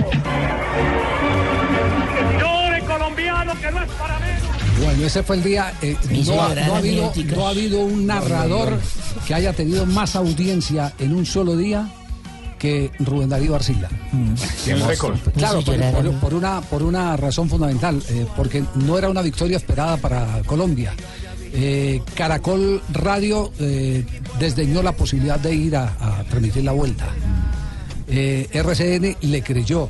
¡Llore 2.39 2.81
colombiano 2.85 3.53
que 3.59 3.71
no 3.71 3.83
es 3.83 3.91
para 3.91 4.19
menos! 4.19 4.41
Bueno, 4.83 5.05
ese 5.05 5.23
fue 5.23 5.35
el 5.37 5.43
día. 5.43 5.73
eh, 5.81 5.95
no, 6.25 6.41
ha, 6.41 6.55
no 6.55 6.75
habido, 6.75 7.13
no 7.35 7.47
ha 7.47 7.49
habido 7.51 7.79
un 7.81 8.07
narrador 8.07 8.79
que 9.27 9.33
haya 9.35 9.53
tenido 9.53 9.85
más 9.85 10.15
audiencia 10.15 10.93
en 10.99 11.15
un 11.15 11.25
solo 11.25 11.55
día 11.55 11.87
que 12.57 12.91
Rubén 12.99 13.29
Darío 13.29 13.55
Arcila. 13.55 13.89
Tiene 14.63 14.81
el 14.81 14.87
récord. 14.87 15.17
Claro, 15.37 15.61
por, 15.63 16.13
por- 16.19 16.33
una, 16.33 16.61
por 16.61 16.83
una 16.83 17.15
razón 17.17 17.49
fundamental, 17.49 18.01
eh, 18.09 18.25
porque 18.35 18.63
no 18.75 18.97
era 18.97 19.09
una 19.09 19.21
victoria 19.21 19.57
esperada 19.57 19.97
para 19.97 20.41
Colombia. 20.45 20.93
Eh, 21.53 22.01
Caracol 22.15 22.81
Radio 22.93 23.51
eh, 23.59 24.05
desdeñó 24.41 24.81
la 24.81 24.91
posibilidad 24.91 25.39
de 25.39 25.53
ir 25.53 25.75
a, 25.75 25.95
a 25.99 26.23
transmitir 26.23 26.63
la 26.63 26.71
vuelta. 26.71 27.07
Eh, 28.07 28.49
RCN 28.51 29.15
le 29.21 29.41
creyó. 29.43 29.87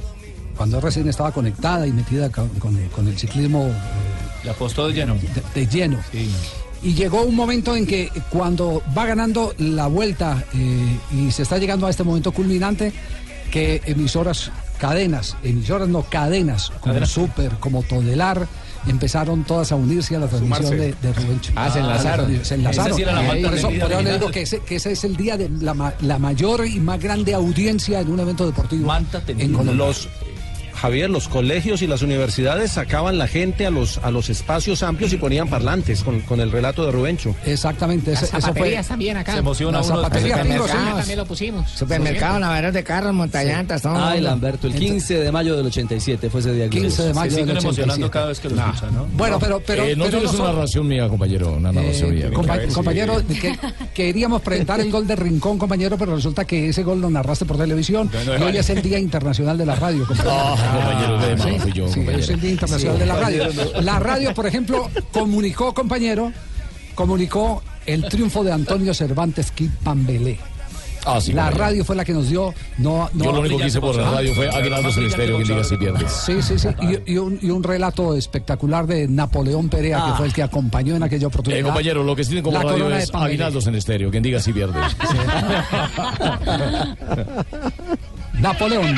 Cuando 0.58 0.78
RCN 0.80 1.08
estaba 1.10 1.32
conectada 1.32 1.88
y 1.88 1.92
metida 1.94 2.30
con, 2.30 2.50
con- 2.60 2.78
con 2.90 3.08
el 3.08 3.18
ciclismo 3.18 3.68
eh, 3.68 3.74
Le 4.44 4.52
apostó 4.52 4.88
de 4.88 4.94
lleno. 4.94 5.16
de, 5.16 5.62
de 5.62 5.68
lleno. 5.68 5.98
Y 6.84 6.94
llegó 6.94 7.22
un 7.24 7.36
momento 7.36 7.76
en 7.76 7.88
que 7.88 8.10
cuando 8.30 8.84
va 8.96 9.06
ganando 9.06 9.54
la 9.58 9.88
vuelta 9.88 10.44
eh, 10.54 10.98
y 11.18 11.32
se 11.32 11.44
está 11.44 11.58
llegando 11.58 11.88
a 11.88 11.90
este 11.90 12.04
momento 12.04 12.32
culminante, 12.34 12.92
que 13.52 13.82
emisoras, 13.86 14.52
cadenas, 14.80 15.38
emisoras 15.44 15.88
no 15.88 16.04
cadenas, 16.04 16.72
como. 16.82 17.06
Super, 17.06 17.52
como 17.60 17.84
Todelar, 17.84 18.48
empezaron 18.88 19.44
todas 19.44 19.72
a 19.72 19.76
unirse 19.76 20.16
a 20.16 20.20
la 20.20 20.28
transmisión 20.28 20.72
de, 20.78 20.94
de 21.02 21.14
Rubencho. 21.14 21.52
Ah, 21.56 21.70
se 21.70 21.80
enlazaron. 21.80 22.46
Se 22.46 22.56
enlazaron. 22.56 22.98
Sí 22.98 23.04
por 23.04 23.54
eso, 23.54 23.68
por 23.68 23.74
eso 23.76 23.88
le 23.90 23.98
vida 24.02 24.14
digo 24.14 24.32
que 24.32 24.42
ese, 24.42 24.60
que 24.60 24.76
ese 24.76 24.92
es 24.94 25.04
el 25.04 25.16
día 25.16 25.38
de 25.38 25.50
la, 25.50 25.74
ma- 25.74 25.94
la 26.02 26.18
mayor 26.20 26.66
y 26.66 26.80
más 26.80 27.00
grande 27.00 27.34
audiencia 27.34 28.00
en 28.00 28.12
un 28.12 28.20
evento 28.20 28.46
deportivo 28.46 28.88
en 29.28 29.52
Colombia. 29.54 29.74
Los, 29.86 30.10
Javier, 30.82 31.10
los 31.10 31.28
colegios 31.28 31.82
y 31.84 31.88
las 31.88 32.02
universidades 32.02 32.72
sacaban 32.72 33.18
la 33.18 33.28
gente 33.28 33.66
a 33.68 33.70
los, 33.70 34.00
a 34.00 34.10
los 34.10 34.30
espacios 34.30 34.82
amplios 34.82 35.14
y 35.14 35.18
ponían 35.18 35.48
parlantes 35.48 36.04
con, 36.04 36.22
con 36.22 36.40
el 36.40 36.52
relato 36.52 36.84
de 36.86 36.92
Rubencho. 36.92 37.36
Exactamente, 37.46 38.14
ese- 38.14 38.22
Las 38.22 38.30
eso 38.34 38.40
fue. 38.40 38.48
zapaterías 38.54 38.88
también 38.88 39.18
acá. 39.18 39.34
Se 39.34 39.40
emociona 39.40 39.78
Las 39.78 39.88
uno. 39.88 39.98
zapaterías, 40.02 40.40
sí. 40.42 40.48
Supermercados. 40.52 40.98
También 40.98 41.20
lo 41.20 41.26
pusimos. 41.26 41.70
Supermercado, 41.70 42.40
lavaderos 42.40 42.74
de 42.74 42.84
carros, 42.84 43.14
montallantas, 43.14 43.82
todo. 43.84 43.96
Ay, 44.04 44.22
Lamberto, 44.22 44.68
el 44.68 44.74
15 44.74 45.20
de 45.20 45.32
mayo 45.32 45.56
del 45.56 45.68
87 45.68 46.30
fue 46.30 46.40
ese 46.40 46.54
día. 46.54 46.68
15 46.70 47.04
de 47.04 47.14
mayo 47.14 47.30
Se 47.32 47.38
del 47.38 47.46
siguen 47.46 47.58
87. 47.58 47.68
emocionando 47.84 48.12
cada 48.12 48.26
vez 48.28 48.40
que 48.40 48.50
lo 48.50 48.56
escuchan, 48.60 48.94
¿no? 48.96 49.06
Bueno, 49.14 49.38
pero, 49.40 49.62
pero, 49.66 49.84
Eh, 49.84 49.96
no 49.96 50.06
pero 50.06 50.18
tienes 50.20 50.34
no 50.38 50.44
una 50.46 50.54
narración 50.54 50.88
mía, 50.88 51.08
compañero, 51.08 51.54
una 51.58 51.72
narración 51.72 52.10
Eh, 52.10 52.14
mía. 52.14 52.30
compa- 52.32 52.68
Sí. 52.68 52.74
compañero, 52.74 53.22
que 53.28 53.56
queríamos 53.94 54.42
presentar 54.42 54.80
el 54.80 54.92
gol 54.92 55.06
de 55.06 55.16
Rincón, 55.16 55.58
compañero, 55.58 55.98
pero 55.98 56.16
resulta 56.16 56.46
que 56.46 56.70
ese 56.70 56.82
gol 56.84 57.00
lo 57.02 57.10
narraste 57.10 57.46
por 57.46 57.58
televisión 57.58 58.10
No, 58.12 58.24
no, 58.24 58.40
y 58.40 58.44
hoy 58.48 58.54
no. 58.54 58.60
es 58.60 58.70
el 58.72 58.82
Día 58.82 58.98
Internacional 58.98 59.58
de 59.58 59.66
la 59.66 59.76
Radio, 59.76 60.06
compañero. 60.08 60.56
Ah, 60.72 60.76
compañero, 60.76 61.18
de 61.20 61.38
Sí, 61.38 61.44
malo 61.50 61.60
fui 61.60 61.72
yo, 61.74 61.88
sí, 61.88 61.94
compañero. 61.96 62.24
es 62.24 62.30
el 62.30 62.40
Día 62.42 62.52
Internacional 62.52 63.00
de 63.00 63.06
la 63.06 63.16
Radio. 63.16 63.44
La 63.82 64.00
radio, 64.00 64.34
por 64.34 64.46
ejemplo, 64.48 64.90
comunicó, 65.12 65.74
compañero, 65.74 66.32
comunicó 66.96 67.62
el 67.86 68.06
triunfo 68.08 68.44
de 68.44 68.52
Antonio 68.52 68.94
Cervantes 68.94 69.52
Kid 69.52 69.70
Pambelé. 69.84 70.38
Ah, 71.04 71.20
sí, 71.20 71.34
la 71.34 71.46
compañero. 71.46 71.66
radio 71.66 71.84
fue 71.86 71.96
la 71.96 72.06
que 72.06 72.14
nos 72.14 72.30
dio. 72.30 72.54
No, 72.78 73.10
no, 73.14 73.26
Yo 73.26 73.32
lo 73.32 73.40
único 73.40 73.58
que 73.58 73.66
hice 73.66 73.82
por 73.82 73.96
la 73.96 74.12
radio 74.12 74.36
fue 74.36 74.48
Aguinaldo 74.50 74.92
Celesterio, 74.92 75.40
que 75.40 75.46
diga 75.46 75.64
si 75.64 75.76
pierdes. 75.76 76.12
Sí, 76.12 76.44
sí, 76.44 76.60
sí. 76.60 76.68
Y, 77.08 77.14
y 77.14 77.18
un, 77.18 77.40
y 77.42 77.50
un 77.50 77.64
relato 77.64 78.16
espectacular 78.16 78.86
de 78.86 79.08
Napoleón 79.08 79.68
Perea, 79.68 79.98
que 79.98 80.12
Ah. 80.12 80.14
fue 80.16 80.28
el 80.28 80.34
que 80.34 80.44
acompañó 80.44 80.96
en 80.96 81.02
aquella 81.02 81.26
oportunidad. 81.26 81.60
Eh, 81.60 81.64
compañero, 81.64 82.04
lo 82.04 82.16
que 82.16 82.24
tienen 82.24 82.44
como 82.44 82.56
La 82.58 82.64
radio 82.64 82.92
es. 82.96 83.10
Aguinaldo 83.16 83.60
Celesterio, 83.62 84.12
quien 84.12 84.22
diga 84.22 84.40
si 84.40 84.54
pierdes. 84.54 84.96
Napoleón. 88.40 88.96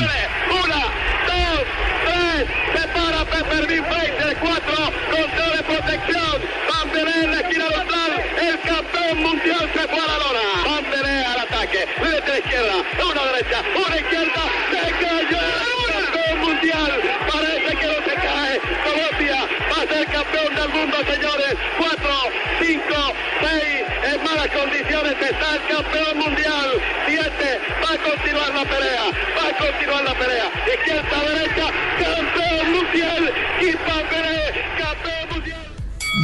Se 2.74 2.88
para 2.88 3.24
Peppermint 3.24 3.86
frente 3.86 4.24
de 4.24 4.34
cuatro, 4.36 4.76
control 5.10 5.56
de 5.56 5.62
protección, 5.62 6.42
Van 6.68 6.92
Belé 6.92 7.24
en 7.24 7.30
la 7.30 7.40
esquina 7.40 7.64
dorsal, 7.64 8.12
el 8.40 8.60
campeón 8.60 9.22
mundial 9.22 9.70
se 9.74 9.88
fue 9.88 9.98
a 9.98 10.06
la 10.06 10.18
lona, 10.18 10.44
Van 10.66 10.90
Belé 10.90 11.24
al 11.24 11.38
ataque, 11.40 11.86
desde 12.02 12.28
la 12.28 12.38
izquierda, 12.38 12.74
una 13.10 13.24
derecha, 13.32 13.62
una 13.86 13.96
izquierda, 13.96 14.42
se 14.70 14.92
cayó, 15.04 15.44
campeón 15.88 16.40
mundial, 16.40 16.92
parece 17.32 17.76
que 17.76 17.86
no 17.86 17.98
se 18.04 18.14
cae, 18.14 18.60
Colombia 18.84 19.48
va 19.70 19.82
a 19.82 19.86
ser 19.86 20.06
campeón 20.06 20.54
del 20.54 20.68
mundo, 20.68 20.96
señores, 21.10 21.54
cuatro, 21.78 22.14
cinco, 22.60 23.12
seis, 23.40 23.83
en 24.04 24.22
malas 24.22 24.48
condiciones 24.48 25.14
está 25.20 25.56
el 25.56 25.62
campeón 25.68 26.18
mundial, 26.18 26.68
siete, 27.06 27.58
va 27.82 27.94
a 27.94 27.98
continuar 28.02 28.54
la 28.54 28.64
pelea, 28.64 29.04
va 29.36 29.48
a 29.48 29.54
continuar 29.56 30.04
la 30.04 30.18
pelea, 30.18 30.46
izquierda, 30.74 31.18
derecha, 31.28 31.66
campeón 31.98 32.72
mundial, 32.72 33.32
y 33.60 33.72
Van 33.88 34.06
Belé, 34.10 34.40
campeón 34.78 35.28
mundial. 35.32 35.64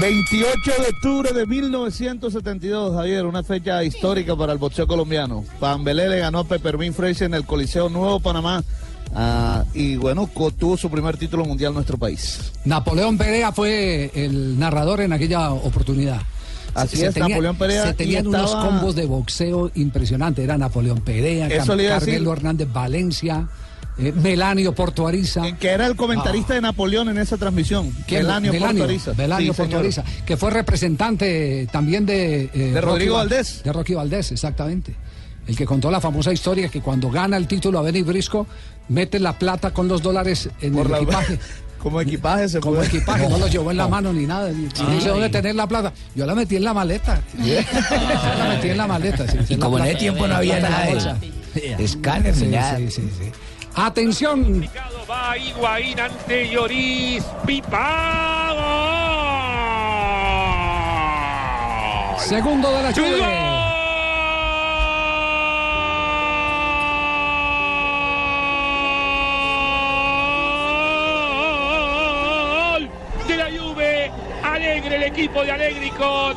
28 0.01 0.83
de 0.83 0.89
octubre 0.89 1.33
de 1.33 1.47
1972, 1.47 2.95
Javier, 2.95 3.27
una 3.27 3.43
fecha 3.43 3.83
histórica 3.83 4.37
para 4.37 4.53
el 4.53 4.59
boxeo 4.59 4.87
colombiano. 4.87 5.45
Pambelé 5.59 6.09
le 6.09 6.19
ganó 6.19 6.41
a 6.41 6.45
Peppermint 6.45 6.95
Fraser 6.95 7.27
en 7.27 7.35
el 7.35 7.45
Coliseo 7.45 7.89
Nuevo 7.89 8.21
Panamá 8.21 8.63
ah, 9.15 9.65
y 9.75 9.97
bueno, 9.97 10.29
tuvo 10.59 10.77
su 10.77 10.91
primer 10.91 11.17
título 11.17 11.45
mundial 11.45 11.71
en 11.71 11.75
nuestro 11.77 11.99
país. 11.99 12.53
Napoleón 12.65 13.17
Perea 13.17 13.53
fue 13.53 14.11
el 14.15 14.59
narrador 14.59 15.01
en 15.01 15.13
aquella 15.13 15.53
oportunidad. 15.53 16.21
Así 16.75 17.03
es, 17.05 17.17
Napoleón 17.17 17.57
Perea, 17.57 17.87
Se 17.89 17.95
tenían 17.95 18.27
unos 18.27 18.45
estaba- 18.47 18.67
combos 18.67 18.95
de 18.95 19.07
boxeo 19.07 19.71
impresionantes. 19.75 20.45
Era 20.45 20.57
Napoleón 20.59 21.01
Perea, 21.01 21.49
Eso 21.49 21.77
Cam-. 21.77 21.89
Carmelo 21.89 22.33
Hernández 22.33 22.69
Valencia, 22.73 23.49
eh, 23.99 24.13
Melanio 24.13 24.75
Portuariza. 24.75 25.43
Que 25.59 25.69
era 25.69 25.87
el 25.87 25.97
comentarista 25.97 26.55
de 26.55 26.61
Napoleón 26.61 27.09
en 27.09 27.19
esa 27.19 27.37
transmisión. 27.37 27.91
¿Quién? 28.07 28.23
Melanio, 28.23 28.53
Portuariza. 28.53 29.13
Melanio 29.15 29.53
Sí. 29.53 29.57
Portuariza, 29.57 30.05
que 30.25 30.37
fue 30.37 30.51
representante 30.51 31.69
también 31.73 32.07
de... 32.07 32.45
eh, 32.45 32.49
De 32.75 32.81
Rodrigo 32.81 33.17
Rocky 33.17 33.29
Valdés. 33.29 33.63
De 33.63 33.73
Rocky 33.73 33.95
Valdés, 33.95 34.33
exactamente. 34.33 34.95
El 35.47 35.57
que 35.57 35.67
contó 35.67 35.91
la 35.91 36.01
famosa 36.01 36.33
historia 36.33 36.69
que 36.69 36.81
cuando 36.81 37.11
gana 37.11 37.37
el 37.37 37.47
título 37.49 37.79
a 37.81 37.83
Benny 37.83 38.03
Brisco, 38.03 38.47
mete 38.89 39.19
la 39.19 39.39
plata 39.39 39.73
con 39.73 39.89
los 39.89 40.01
dólares 40.03 40.49
en 40.61 40.75
Por 40.75 40.87
el 40.87 40.93
la- 40.93 40.99
equipaje. 40.99 41.39
Como 41.83 42.01
equipaje 42.01 42.49
se 42.49 42.61
Como 42.61 42.77
fue. 42.77 42.87
equipaje, 42.87 43.27
no, 43.29 43.39
lo 43.39 43.47
llevó 43.47 43.71
en 43.71 43.79
la 43.79 43.85
No. 43.85 43.89
mano 43.91 44.13
ni 44.13 44.27
nada. 44.27 44.49
Ay. 44.49 44.69
dice, 44.95 45.09
¿dónde 45.09 45.29
tener 45.31 45.55
la 45.55 45.67
plata? 45.67 45.93
Yo 46.15 46.27
la 46.27 46.35
metí 46.35 46.57
en 46.57 46.65
la 46.65 46.75
maleta. 46.75 47.23
Yo 47.39 47.45
la 48.39 48.49
metí 48.49 48.69
en 48.69 48.77
la 48.77 48.87
maleta. 48.87 49.27
sí, 49.27 49.39
sí, 49.47 49.55
Y 49.55 49.57
como 49.57 49.79
en 49.79 49.87
ese 49.87 49.97
tiempo 49.97 50.27
no 50.29 50.37
había 50.37 50.61
nada 50.61 50.83
de 50.85 50.93
bolsa. 50.93 51.17
escáner 51.79 52.35
Sí, 52.35 52.51
sí, 52.51 52.91
sí, 52.91 53.11
sí. 53.19 53.33
Atención. 53.75 54.69
Va 55.11 55.39
Higuaín 55.39 55.99
ante 56.01 56.51
Lloris. 56.51 57.25
Segundo 62.19 62.71
de 62.73 62.83
la 62.83 62.93
Juve. 62.93 63.50
Equipo 75.11 75.43
de 75.45 75.51
Alegri 75.51 75.91
con 75.91 76.35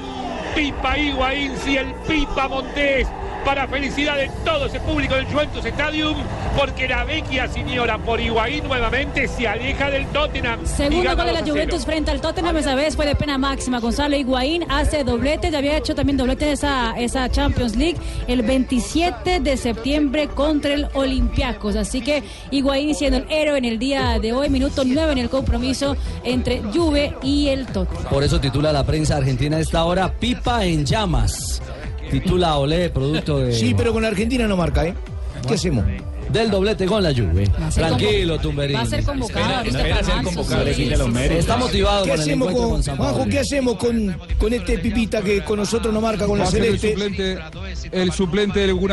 Pipa 0.56 0.98
Higuaín 0.98 1.53
y 1.68 1.77
el 1.77 1.94
Pipa 2.08 2.48
Montés. 2.48 3.08
Para 3.45 3.67
felicidad 3.67 4.17
de 4.17 4.29
todo 4.45 4.67
ese 4.67 4.79
público 4.79 5.15
del 5.15 5.25
Juventus 5.25 5.65
Stadium, 5.65 6.15
porque 6.57 6.88
la 6.88 7.03
vecchia 7.03 7.47
señora 7.47 7.97
por 7.97 8.21
Higuaín 8.21 8.63
nuevamente 8.65 9.27
se 9.27 9.47
aleja 9.47 9.91
del 9.91 10.07
Tottenham. 10.07 10.65
Segundo 10.65 11.15
gol 11.15 11.25
de 11.25 11.31
2 11.31 11.33
la 11.33 11.39
a 11.39 11.43
0. 11.43 11.53
Juventus 11.53 11.85
frente 11.85 12.12
al 12.12 12.21
Tottenham, 12.21 12.55
esa 12.57 12.75
vez 12.75 12.95
fue 12.95 13.05
de 13.05 13.15
pena 13.15 13.38
máxima. 13.38 13.79
Gonzalo 13.79 14.15
Higuaín 14.15 14.63
hace 14.69 15.03
doblete, 15.03 15.51
ya 15.51 15.57
había 15.57 15.77
hecho 15.77 15.93
también 15.93 16.17
doblete 16.17 16.45
de 16.45 16.53
esa, 16.53 16.93
esa 16.97 17.29
Champions 17.29 17.75
League 17.75 17.97
el 18.27 18.43
27 18.43 19.41
de 19.41 19.57
septiembre 19.57 20.29
contra 20.29 20.73
el 20.73 20.88
Olympiacos. 20.93 21.75
Así 21.75 22.01
que 22.01 22.23
Higuaín 22.50 22.95
siendo 22.95 23.17
el 23.17 23.25
héroe 23.29 23.57
en 23.57 23.65
el 23.65 23.77
día 23.77 24.19
de 24.19 24.31
hoy, 24.31 24.50
minuto 24.50 24.83
9 24.85 25.12
en 25.12 25.17
el 25.17 25.29
compromiso 25.29 25.97
entre 26.23 26.62
Juve 26.73 27.13
y 27.21 27.50
el 27.50 27.65
Tottenham. 27.67 28.05
Por 28.05 28.23
eso 28.23 28.39
titula 28.39 28.71
la 28.71 28.85
prensa 28.85 29.17
argentina 29.17 29.57
a 29.57 29.59
esta 29.59 29.83
hora 29.83 30.12
Pipa 30.13 30.63
en 30.65 30.85
llamas. 30.85 31.62
Titula 32.22 32.58
Olé, 32.58 32.89
producto 32.89 33.39
de. 33.39 33.53
Sí, 33.53 33.74
pero 33.75 33.91
con 33.93 34.01
la 34.03 34.10
Argentina 34.10 34.48
no 34.48 34.55
marca, 34.58 34.86
¿eh? 34.86 34.93
¿Qué 35.48 35.55
hacemos? 35.55 35.86
Del 36.32 36.50
doblete 36.50 36.86
con 36.86 37.03
la 37.03 37.13
Juve. 37.13 37.48
a 37.62 37.70
ser 37.70 37.86
Tranquilo, 37.86 38.39
Tumberín. 38.39 38.77
va 38.77 38.82
a 38.82 38.86
ser 38.86 39.03
convocado 39.03 39.55
ahorita 39.55 39.79
para 39.79 40.22
marzo, 40.24 40.43
sí. 40.74 40.89
Está 41.38 41.58
motivado 41.58 42.03
¿Qué 42.05 42.10
con 42.10 42.20
el 42.20 42.22
hacemos 42.22 42.48
encuentro 42.48 42.63
con, 42.63 42.72
con 42.72 42.84
San 42.84 42.98
Juanjo, 42.98 43.17
Pablo. 43.17 43.32
¿qué 43.32 43.39
hacemos 43.39 43.75
con, 43.75 44.17
con 44.39 44.53
este 44.53 44.79
pipita 44.79 45.22
que 45.22 45.43
con 45.43 45.60
nosotros 45.60 45.93
no 45.93 46.01
marca 46.01 46.25
con 46.25 46.39
la 46.39 46.46
a 46.46 46.48
ser 46.48 46.63
el 46.65 46.79
celeste? 46.79 47.38
suplente, 47.38 47.91
el 47.91 48.12
suplente 48.12 48.60
del 48.62 48.75
Kun 48.75 48.91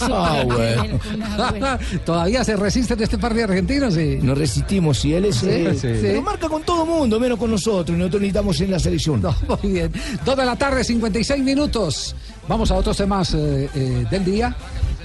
Agüero. 0.00 1.00
Ah. 1.22 1.78
Todavía 2.04 2.44
se 2.44 2.56
resisten 2.56 3.02
este 3.02 3.18
par 3.18 3.34
de 3.34 3.44
argentinos. 3.44 3.94
Sí. 3.94 4.18
Nos 4.22 4.36
resistimos, 4.36 4.98
si 4.98 5.14
él 5.14 5.26
es. 5.26 5.36
Sí, 5.36 5.48
eh, 5.48 5.74
sí. 5.74 5.88
Pero 6.00 6.22
marca 6.22 6.48
con 6.48 6.62
todo 6.62 6.84
mundo, 6.86 7.18
menos 7.20 7.38
con 7.38 7.50
nosotros. 7.50 7.96
y 7.96 7.98
Nosotros 7.98 8.22
necesitamos 8.22 8.60
en 8.60 8.70
la 8.70 8.78
selección. 8.78 9.22
Muy 9.62 9.72
bien. 9.72 9.92
Dos 10.24 10.36
de 10.36 10.44
la 10.44 10.56
tarde, 10.56 10.84
56 10.84 11.42
minutos. 11.42 12.14
Vamos 12.48 12.70
a 12.70 12.74
otros 12.76 12.96
temas 12.96 13.34
eh, 13.34 13.68
eh, 13.74 14.06
del 14.10 14.24
día. 14.24 14.56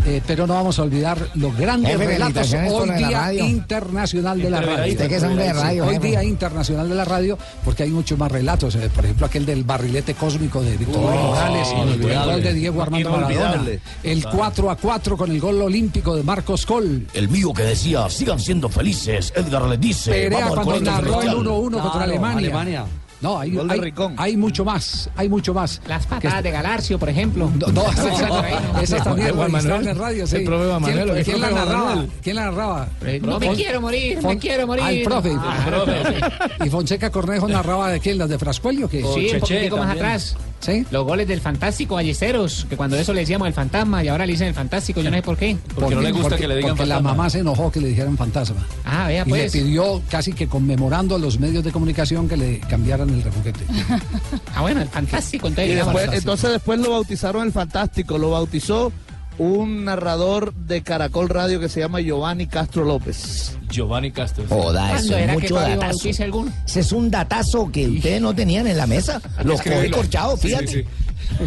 Eh, 0.06 0.22
pero 0.28 0.46
no 0.48 0.54
vamos 0.56 0.78
a 0.80 0.84
olvidar 0.84 1.18
los 1.36 1.56
grandes 1.58 1.92
Jefe, 1.92 2.06
relatos 2.06 2.54
hoy 2.54 2.90
día 2.92 3.10
radio. 3.20 3.46
internacional 3.46 4.38
de 4.42 4.50
la 4.50 4.62
radio. 4.62 5.86
hoy 5.86 5.98
día 6.00 6.24
internacional 6.24 6.90
de 6.90 6.96
la 6.96 7.06
radio, 7.06 7.38
porque 7.64 7.84
hay 7.84 7.90
muchos 7.92 8.18
más 8.18 8.32
relatos. 8.32 8.76
eh, 8.76 8.90
por 8.94 9.06
ejemplo, 9.06 9.26
aquel 9.26 9.46
del 9.46 9.64
barrilete 9.64 10.14
cósmico 10.14 10.62
de 10.62 10.78
Víctor 10.78 11.02
Oh, 11.04 11.28
Morales, 11.28 11.68
el 11.72 12.02
gol 12.26 12.44
de 12.44 12.54
Diego 12.54 12.82
Armando 12.82 13.10
Maradona, 13.12 13.64
el 14.04 14.26
4 14.26 14.70
a 14.72 14.76
4 14.76 15.18
con 15.18 15.32
el 15.32 15.40
gol 15.40 15.62
olímpico 15.62 16.16
de 16.16 16.24
Marcos 16.24 16.66
Col. 16.66 17.08
El 17.14 17.30
mío 17.30 17.54
que 17.54 17.64
decía, 17.64 18.10
sigan 18.10 18.40
siendo 18.40 18.70
felices, 18.70 19.34
Edgar 19.36 19.64
le 19.64 19.78
dice. 19.78 20.12
Perea 20.12 20.50
vamos 20.50 20.66
cuando 20.66 20.82
narró 20.92 21.22
el 21.22 21.28
celestial. 21.30 21.36
1-1 21.46 21.72
contra 21.72 21.82
Claro, 21.92 22.04
Alemania. 22.04 22.38
Alemania. 22.40 22.86
No, 23.26 23.40
hay, 23.40 23.52
Gol 23.52 23.68
de 23.68 23.74
hay- 23.74 23.80
Ricón. 23.80 24.14
hay 24.18 24.38
mucho 24.38 24.64
más, 24.64 25.10
hay 25.16 25.30
mucho 25.30 25.54
más. 25.54 25.82
Las 25.88 26.06
patadas 26.06 26.44
de 26.44 26.52
Galarcio, 26.52 27.00
por 27.00 27.10
ejemplo. 27.10 27.52
No, 27.58 27.68
no, 27.72 27.82
esas 28.82 29.04
también 29.04 29.36
registraron 29.36 29.52
Manuel. 29.52 29.88
en 29.88 29.98
radio, 29.98 30.28
sí. 30.28 30.36
El 30.36 30.44
profe 30.44 30.66
Juan 30.68 30.84
¿Quién, 30.84 30.96
Manuel, 30.98 31.18
el 31.18 31.26
quién 31.26 31.42
la 31.42 31.50
narraba? 31.52 32.06
¿Quién 32.22 32.36
la 32.36 32.46
narraba? 32.46 32.88
No 33.22 33.40
me 33.40 33.50
quiero 33.54 33.82
morir, 33.82 34.20
Fon- 34.22 34.28
me 34.28 34.38
quiero 34.38 34.68
morir. 34.68 35.04
Profe. 35.04 35.32
Ah, 35.38 35.66
profe. 35.66 36.66
¿Y 36.66 36.70
Fonseca 36.70 37.10
Cornejo 37.10 37.48
narraba 37.48 37.90
de 37.90 38.00
quién? 38.00 38.18
¿Las 38.20 38.30
de 38.30 38.38
Frascuelio? 38.38 38.88
¿qué? 38.88 39.02
Sí, 39.02 39.30
un 39.34 39.40
poquitico 39.40 39.78
más 39.78 39.96
atrás. 39.96 40.36
¿Sí? 40.60 40.84
Los 40.90 41.06
goles 41.06 41.28
del 41.28 41.42
Fantástico 41.42 41.96
Ballesteros, 41.96 42.66
que 42.70 42.76
cuando 42.76 42.96
eso 42.96 43.14
le 43.14 43.20
decíamos 43.22 43.48
el 43.48 43.54
fantasma 43.54 44.04
y 44.04 44.08
ahora 44.08 44.26
le 44.26 44.32
dicen 44.34 44.48
el 44.48 44.54
Fantástico, 44.56 45.02
yo 45.02 45.12
no 45.12 45.18
sé 45.18 45.22
por 45.22 45.38
qué. 45.38 45.56
Porque, 45.76 45.96
porque- 45.96 46.62
porque 46.68 46.86
la 46.88 47.00
mamá 47.02 47.30
se 47.30 47.40
enojó 47.40 47.72
que 47.72 47.80
le 47.82 47.90
dijeran 47.90 48.18
fantasma. 48.18 48.66
Ah, 48.84 49.08
vea 49.08 49.24
y 49.26 49.30
pues. 49.30 49.54
le 49.54 49.62
pidió 49.62 50.02
casi 50.10 50.34
que 50.34 50.48
conmemorando 50.48 51.16
a 51.16 51.20
los 51.20 51.40
medios 51.40 51.64
de 51.64 51.72
comunicación 51.72 52.28
que 52.28 52.38
le 52.38 52.60
cambiaran 52.62 53.10
el 53.10 53.22
refoguete. 53.22 53.60
Ah, 54.56 54.62
bueno, 54.62 54.82
el 54.82 54.88
Fantástico. 54.88 55.48
Y 55.48 55.50
Entonces, 55.50 55.76
después, 55.76 56.10
entonces 56.14 56.50
después 56.52 56.80
lo 56.80 56.92
bautizaron 56.92 57.46
el 57.46 57.52
Fantástico, 57.52 58.18
lo 58.18 58.32
bautizó 58.32 58.92
un 59.38 59.86
narrador 59.86 60.54
de 60.54 60.82
Caracol 60.82 61.30
Radio 61.30 61.60
que 61.60 61.70
se 61.70 61.80
llama 61.80 62.00
Giovanni 62.00 62.48
Castro 62.48 62.84
López. 62.86 63.58
Giovanni 63.70 64.12
Castro. 64.12 64.46
Joda, 64.48 64.96
eso 64.96 65.10
¿Cuándo 65.10 65.18
es 65.18 65.24
era 65.24 65.36
que 65.36 65.42
mucho 65.42 65.56
datazo. 65.56 66.10
Ese 66.10 66.80
es 66.80 66.92
un 66.92 67.12
datazo 67.12 67.72
que 67.72 67.88
ustedes 67.88 68.22
no 68.22 68.34
tenían 68.34 68.68
en 68.68 68.78
la 68.78 68.88
mesa. 68.88 69.22
Los 69.44 69.62
coge 69.62 69.92
corchados, 69.92 70.40
fíjate. 70.40 70.68
sí, 70.68 70.84
sí. 70.84 70.88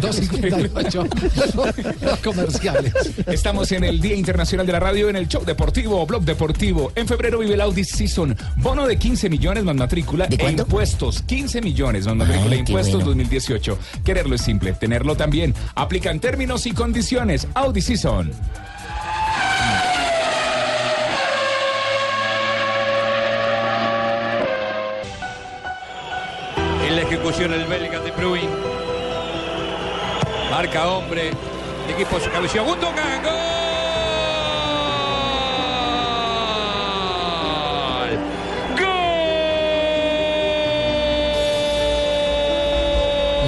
258 0.01 1.03
los 2.01 2.19
comerciales. 2.19 2.93
Estamos 3.27 3.71
en 3.71 3.83
el 3.83 3.99
Día 3.99 4.15
Internacional 4.15 4.65
de 4.65 4.73
la 4.73 4.79
Radio 4.79 5.09
en 5.09 5.15
el 5.15 5.27
show 5.27 5.43
deportivo, 5.43 6.05
blog 6.05 6.23
deportivo. 6.23 6.91
En 6.95 7.07
febrero 7.07 7.39
vive 7.39 7.53
el 7.53 7.61
Audi 7.61 7.83
Season. 7.83 8.35
Bono 8.57 8.87
de 8.87 8.97
15 8.97 9.29
millones 9.29 9.63
más 9.63 9.75
matrícula 9.75 10.27
e 10.29 10.51
impuestos. 10.51 11.21
15 11.23 11.61
millones 11.61 12.05
más 12.05 12.15
matrícula 12.15 12.51
e 12.51 12.53
Ay, 12.53 12.59
impuestos 12.59 12.95
bueno. 12.95 13.07
2018. 13.07 13.79
Quererlo 14.03 14.35
es 14.35 14.41
simple, 14.41 14.73
tenerlo 14.73 15.15
también. 15.15 15.53
Aplican 15.75 16.19
términos 16.19 16.65
y 16.65 16.71
condiciones. 16.71 17.47
Audi 17.53 17.81
Season. 17.81 18.31
En 26.87 26.95
la 26.95 27.01
ejecución 27.03 27.53
el 27.53 27.65
belga 27.65 27.99
de 27.99 28.11
Bruin. 28.11 28.68
Marca 30.59 30.89
hombre. 30.89 31.31
Equipo 31.87 32.19
se 32.19 32.29
cabeció. 32.29 32.65
Gundogan. 32.65 33.23
¡Gol! 33.23 33.38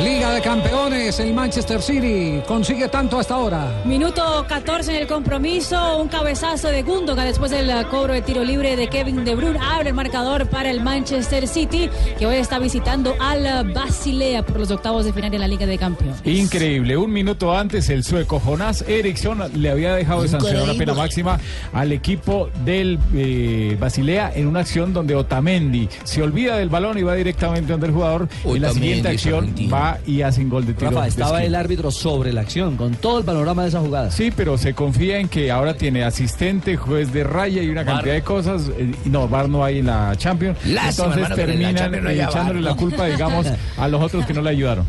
Liga 0.04 0.32
de 0.32 0.42
Campeones, 0.42 1.20
el 1.20 1.32
Manchester 1.32 1.80
City 1.80 2.42
consigue 2.48 2.88
tanto 2.88 3.20
hasta 3.20 3.36
ahora. 3.36 3.84
Minuto 3.86 4.46
14 4.48 4.96
en 4.96 5.02
el 5.02 5.08
compromiso, 5.08 5.98
un 6.02 6.08
cabezazo 6.08 6.70
de 6.70 6.82
Gundogan 6.82 7.28
después 7.28 7.52
del 7.52 7.72
cobro 7.88 8.14
de 8.14 8.24
tiro 8.24 8.44
libre 8.44 8.76
de 8.76 8.88
Kevin 8.88 9.24
De 9.24 9.36
Bruyne 9.36 9.60
abre 9.62 9.90
el 9.90 9.96
marcador 9.96 10.48
para 10.48 10.72
el 10.72 10.82
Manchester 10.82 11.48
City 11.48 11.88
que 12.18 12.26
hoy 12.26 12.38
está 12.38 12.58
visitando 12.58 13.14
al 13.20 13.72
Basilea 13.74 14.44
por 14.44 14.60
los 14.60 14.72
octavos 14.72 15.06
de 15.06 15.14
final 15.14 15.30
de 15.30 15.38
la 15.38 15.48
Liga 15.48 15.68
de 15.68 15.78
Campeones. 15.78 16.18
Increíble, 16.26 16.98
un 16.98 17.12
minuto 17.12 17.56
antes 17.56 17.88
el 17.90 18.04
sueco 18.04 18.40
Jonás 18.40 18.84
Eriksson 18.88 19.44
le 19.62 19.70
había 19.70 19.94
dejado 19.94 20.24
de 20.24 20.30
sancionar 20.30 20.64
una 20.64 20.74
pena 20.74 20.96
máxima 20.96 21.40
al 21.74 21.92
equipo 21.92 22.50
del 22.66 22.98
eh, 23.14 23.78
Basilea 23.80 24.32
en 24.34 24.48
una 24.48 24.62
acción 24.62 24.94
donde 24.94 25.14
Otamendi 25.14 25.88
se 26.06 26.24
olvida 26.24 26.58
del 26.58 26.70
balón 26.70 26.98
y 26.98 27.04
va 27.04 27.14
directamente 27.14 27.72
donde 27.72 27.86
el 27.86 27.94
jugador. 27.94 28.28
en 28.46 28.62
la 28.64 28.72
siguiente 28.72 29.10
acción 29.10 29.52
argentino. 29.52 29.91
Va 29.92 30.00
y 30.06 30.22
hace 30.22 30.42
un 30.42 30.50
gol 30.50 30.66
de 30.66 30.74
tiro. 30.74 30.92
Rafa, 30.92 31.08
estaba 31.08 31.44
el 31.44 31.56
árbitro 31.56 31.92
sobre 31.92 32.34
la 32.34 32.42
acción, 32.42 32.78
con 32.78 32.96
todo 32.96 33.20
el 33.20 33.26
panorama 33.26 33.64
de 33.64 33.70
esa 33.70 33.80
jugada. 33.80 34.12
Sí, 34.12 34.32
pero 34.36 34.58
se 34.58 34.74
confía 34.74 35.18
en 35.20 35.28
que 35.28 35.52
ahora 35.52 35.74
tiene 35.76 36.04
asistente, 36.04 36.78
juez 36.78 37.12
de 37.14 37.24
raya 37.24 37.62
y 37.62 37.70
una 37.70 37.86
cantidad 37.86 38.14
de 38.14 38.22
cosas. 38.24 38.70
Eh, 38.78 38.94
No, 39.06 39.28
VAR 39.28 39.50
no 39.50 39.64
hay 39.64 39.80
en 39.80 39.88
la 39.88 40.16
Champions. 40.18 40.58
Lástima, 40.66 41.08
Entonces 41.14 41.24
hermano, 41.24 41.36
que 41.36 41.42
en 41.42 41.62
la 41.62 41.82
terminan 41.92 42.30
echándole 42.30 42.62
la 42.62 42.70
¿no? 42.72 42.78
culpa, 42.78 43.06
digamos, 43.06 43.48
a 43.78 43.88
los 43.88 44.02
otros 44.02 44.26
que 44.26 44.34
no 44.34 44.42
le 44.42 44.50
ayudaron. 44.50 44.86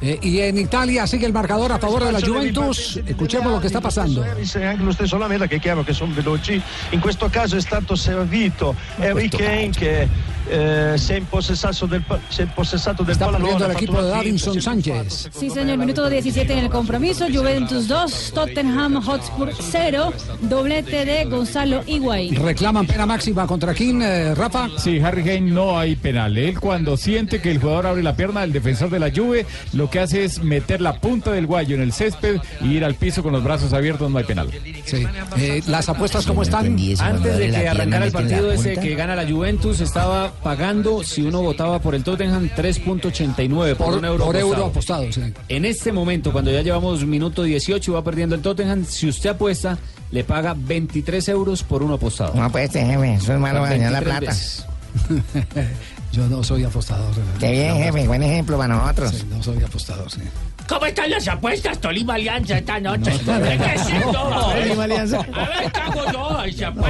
Eh, 0.00 0.18
y 0.22 0.38
en 0.40 0.58
Italia 0.58 1.06
sigue 1.06 1.26
el 1.26 1.32
marcador 1.32 1.72
a 1.72 1.78
favor 1.78 2.04
de 2.04 2.12
la 2.12 2.20
Juventus. 2.20 3.00
Escuchemos 3.04 3.50
lo 3.52 3.60
que 3.60 3.66
está 3.66 3.80
pasando. 3.80 4.24
e 4.24 4.64
anche 4.64 4.82
lo 4.82 4.92
stesso 4.92 5.18
Lamela 5.18 5.46
che 5.48 5.56
è 5.56 5.60
chiaro 5.60 5.82
che 5.82 5.92
sono 5.92 6.12
veloci 6.14 6.60
in 6.90 7.00
questo 7.00 7.28
caso 7.28 7.56
è 7.56 7.60
stato 7.60 7.96
servito 7.96 8.74
Harry 8.98 9.28
Kane 9.28 9.70
che 9.70 10.08
eh, 10.50 10.94
si 10.96 11.12
è 11.12 11.16
impossessato 11.16 11.86
del, 11.86 12.04
si 12.28 12.42
impossessato 12.42 13.02
del 13.02 13.12
Está 13.12 13.30
pallone 13.30 13.64
el 13.64 13.70
equipo 13.72 14.02
de 14.02 14.10
Davinson 14.10 14.60
Sánchez. 14.60 15.30
Sí, 15.32 15.50
señor, 15.50 15.78
minuto 15.78 16.08
17 16.08 16.52
en 16.52 16.58
el 16.60 16.70
compromiso, 16.70 17.26
Juventus 17.32 17.88
2, 17.88 18.32
Tottenham 18.34 19.02
Hotspur 19.02 19.52
0, 19.58 20.12
doblete 20.42 21.04
de 21.04 21.24
Gonzalo 21.24 21.82
Higuaín. 21.86 22.36
Reclaman 22.36 22.86
pena 22.86 23.06
máxima 23.06 23.46
contra 23.46 23.74
quién, 23.74 24.02
eh, 24.02 24.34
Rafa. 24.34 24.68
Sí, 24.78 25.00
Harry 25.00 25.22
Kane 25.22 25.40
no 25.40 25.78
hay 25.78 25.96
penal. 25.96 26.36
Él 26.36 26.58
cuando 26.60 26.96
siente 26.96 27.40
que 27.40 27.50
el 27.50 27.58
jugador 27.58 27.86
abre 27.86 28.02
la 28.02 28.16
pierna, 28.16 28.44
el 28.44 28.52
defensor 28.52 28.90
de 28.90 28.98
la 28.98 29.10
Juve, 29.10 29.46
lo 29.72 29.90
que 29.90 30.00
hace 30.00 30.24
es 30.24 30.42
meter 30.42 30.80
la 30.80 31.00
punta 31.00 31.30
del 31.30 31.46
guayo 31.46 31.74
en 31.74 31.82
el 31.82 31.92
césped 31.92 32.40
y 32.60 32.76
ir 32.76 32.84
al 32.84 32.94
piso 32.94 33.22
con 33.22 33.32
los 33.32 33.42
brazos 33.44 33.72
abiertos, 33.72 34.10
no 34.10 34.18
hay 34.18 34.24
penal. 34.24 34.50
Sí. 34.84 35.06
Eh, 35.36 35.62
las 35.66 35.88
apuestas 35.88 36.26
cómo 36.26 36.42
están. 36.42 36.78
Antes 36.98 37.38
de 37.38 37.50
que 37.50 37.68
arrancara 37.68 38.06
el 38.06 38.12
partido 38.12 38.52
ese 38.52 38.76
que 38.76 38.94
gana 38.94 39.16
la 39.16 39.28
Juventus, 39.28 39.80
estaba 39.80 40.32
pagando, 40.42 41.02
si 41.02 41.22
uno 41.22 41.42
votaba 41.42 41.80
por 41.80 41.94
el 41.94 42.04
Tottenham, 42.04 42.48
3.89 42.56 43.74
por, 43.76 43.86
Por, 43.86 43.98
un 43.98 44.04
euro 44.04 44.24
por 44.24 44.36
euro 44.36 44.66
apostado. 44.66 45.10
sí. 45.12 45.22
En 45.48 45.64
este 45.64 45.92
momento, 45.92 46.32
cuando 46.32 46.50
ya 46.50 46.62
llevamos 46.62 47.04
minuto 47.04 47.42
18 47.42 47.90
y 47.90 47.94
va 47.94 48.02
perdiendo 48.04 48.34
el 48.34 48.42
Tottenham, 48.42 48.84
si 48.84 49.08
usted 49.08 49.30
apuesta, 49.30 49.78
le 50.10 50.24
paga 50.24 50.54
23 50.56 51.28
euros 51.28 51.62
por 51.62 51.82
uno 51.82 51.94
apostado. 51.94 52.34
No, 52.34 52.50
pues, 52.50 52.64
este 52.64 52.84
jefe, 52.84 53.14
eso 53.14 53.34
es 53.34 53.40
malo 53.40 53.62
dañar 53.62 53.92
la 53.92 54.00
23 54.00 54.64
plata. 54.64 55.68
Yo 56.12 56.26
no 56.26 56.42
soy 56.42 56.64
apostador. 56.64 57.14
Qué 57.38 57.50
bien, 57.52 57.76
jefe, 57.76 58.06
buen 58.06 58.22
ejemplo 58.22 58.56
para 58.56 58.74
nosotros. 58.74 59.10
Sí, 59.14 59.26
no 59.28 59.42
soy 59.42 59.62
apostador, 59.62 60.10
sí. 60.10 60.20
¿Cómo 60.66 60.84
están 60.86 61.10
las 61.10 61.26
apuestas 61.28 61.78
Tolima 61.80 62.14
Alianza 62.14 62.58
esta 62.58 62.78
noche? 62.80 63.10
No, 63.26 63.38
no, 63.38 63.44
¿Qué 63.46 63.56
no. 63.56 63.64
es 63.64 63.86
esto? 63.90 64.18
A 64.18 64.54
ver, 64.54 64.62
Tolima 64.64 64.84
Alianza. 64.84 65.16
A 65.18 65.20
ver, 65.22 65.72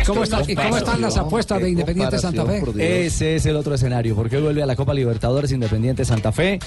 ¿Cómo, 0.06 0.22
está- 0.24 0.42
y 0.46 0.54
cómo 0.56 0.76
están 0.76 1.00
las 1.00 1.16
apuestas 1.16 1.60
de 1.60 1.70
Independiente 1.70 2.18
Santa 2.18 2.44
Fe? 2.44 3.06
Ese 3.06 3.36
es 3.36 3.46
el 3.46 3.56
otro 3.56 3.74
escenario, 3.74 4.14
porque 4.16 4.38
vuelve 4.38 4.62
a 4.62 4.66
la 4.66 4.74
Copa 4.76 4.94
Libertadores 4.94 5.52
Independiente 5.52 6.04
Santa 6.04 6.32
Fe. 6.32 6.58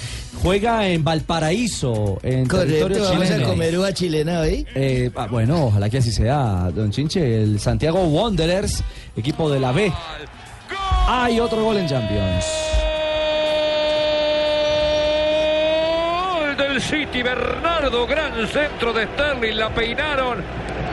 Juega 0.42 0.88
en 0.88 1.02
Valparaíso, 1.04 2.18
en 2.22 2.48
territorio 2.48 2.80
Correcto, 2.82 3.04
vamos 3.04 3.24
a 3.24 3.32
chileno. 3.34 3.48
comer 3.48 3.78
uva 3.78 3.92
chilena 3.92 4.40
hoy. 4.40 4.66
Eh, 4.74 5.10
ah, 5.16 5.26
bueno, 5.30 5.66
ojalá 5.66 5.90
que 5.90 5.98
así 5.98 6.12
sea, 6.12 6.70
don 6.74 6.90
Chinche. 6.90 7.42
El 7.42 7.60
Santiago 7.60 8.04
Wanderers, 8.04 8.82
equipo 9.16 9.50
de 9.50 9.60
la 9.60 9.72
B. 9.72 9.92
Hay 11.06 11.40
otro 11.40 11.62
gol 11.62 11.76
en 11.78 11.86
Champions. 11.88 12.46
Gol 16.38 16.56
del 16.56 16.80
City, 16.80 17.22
Bernardo, 17.22 18.06
gran 18.06 18.46
centro 18.46 18.92
de 18.92 19.06
Sterling, 19.06 19.56
la 19.56 19.70
peinaron, 19.70 20.42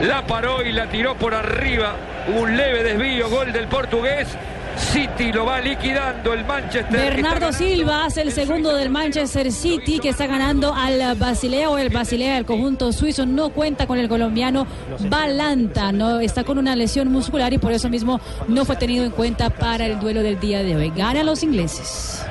la 0.02 0.26
paró 0.26 0.62
y 0.64 0.72
la 0.72 0.86
tiró 0.86 1.14
por 1.14 1.32
arriba. 1.32 1.94
Un 2.36 2.56
leve 2.56 2.82
desvío, 2.82 3.30
gol 3.30 3.52
del 3.52 3.68
portugués. 3.68 4.36
City 4.80 5.32
lo 5.32 5.44
va 5.44 5.60
liquidando 5.60 6.32
el 6.32 6.44
Manchester. 6.44 6.90
Bernardo 6.90 7.52
Silva 7.52 8.06
hace 8.06 8.22
el 8.22 8.32
segundo 8.32 8.74
del 8.74 8.90
Manchester 8.90 9.52
City 9.52 9.98
que 9.98 10.08
está 10.08 10.26
ganando 10.26 10.74
al 10.74 11.16
Basilea 11.16 11.70
o 11.70 11.78
el 11.78 11.90
Basilea 11.90 12.34
del 12.34 12.44
conjunto 12.44 12.92
suizo 12.92 13.26
no 13.26 13.50
cuenta 13.50 13.86
con 13.86 13.98
el 13.98 14.08
colombiano 14.08 14.66
Balanta, 15.08 15.92
no 15.92 16.20
está 16.20 16.44
con 16.44 16.58
una 16.58 16.74
lesión 16.74 17.12
muscular 17.12 17.52
y 17.52 17.58
por 17.58 17.72
eso 17.72 17.88
mismo 17.88 18.20
no 18.48 18.64
fue 18.64 18.76
tenido 18.76 19.04
en 19.04 19.10
cuenta 19.10 19.50
para 19.50 19.86
el 19.86 20.00
duelo 20.00 20.22
del 20.22 20.40
día 20.40 20.62
de 20.62 20.76
hoy. 20.76 20.90
Ganan 20.90 21.26
los 21.26 21.42
ingleses. 21.42 22.24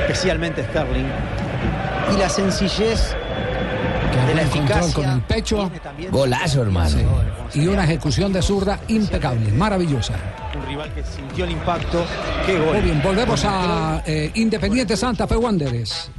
especialmente 0.00 0.64
Sterling. 0.64 1.06
Y 2.14 2.18
la 2.18 2.28
sencillez 2.28 3.14
de 4.26 4.34
la 4.34 4.42
eficacia. 4.42 4.94
con 4.94 5.04
el 5.08 5.20
pecho. 5.22 5.70
Golazo, 6.10 6.62
hermano. 6.62 6.96
Y 7.54 7.66
una 7.66 7.84
ejecución 7.84 8.32
de 8.32 8.42
zurda 8.42 8.80
impecable, 8.88 9.50
maravillosa. 9.52 10.14
Un 10.54 10.66
rival 10.66 10.92
que 10.94 11.02
sintió 11.04 11.44
el 11.44 11.52
impacto. 11.52 12.04
Qué 12.46 12.58
gol. 12.58 12.72
Muy 12.72 12.80
bien, 12.80 13.02
volvemos 13.02 13.44
a 13.44 14.02
eh, 14.06 14.30
Independiente 14.34 14.96
Santa 14.96 15.26
Fe 15.26 15.36
Wanderers. 15.36 16.10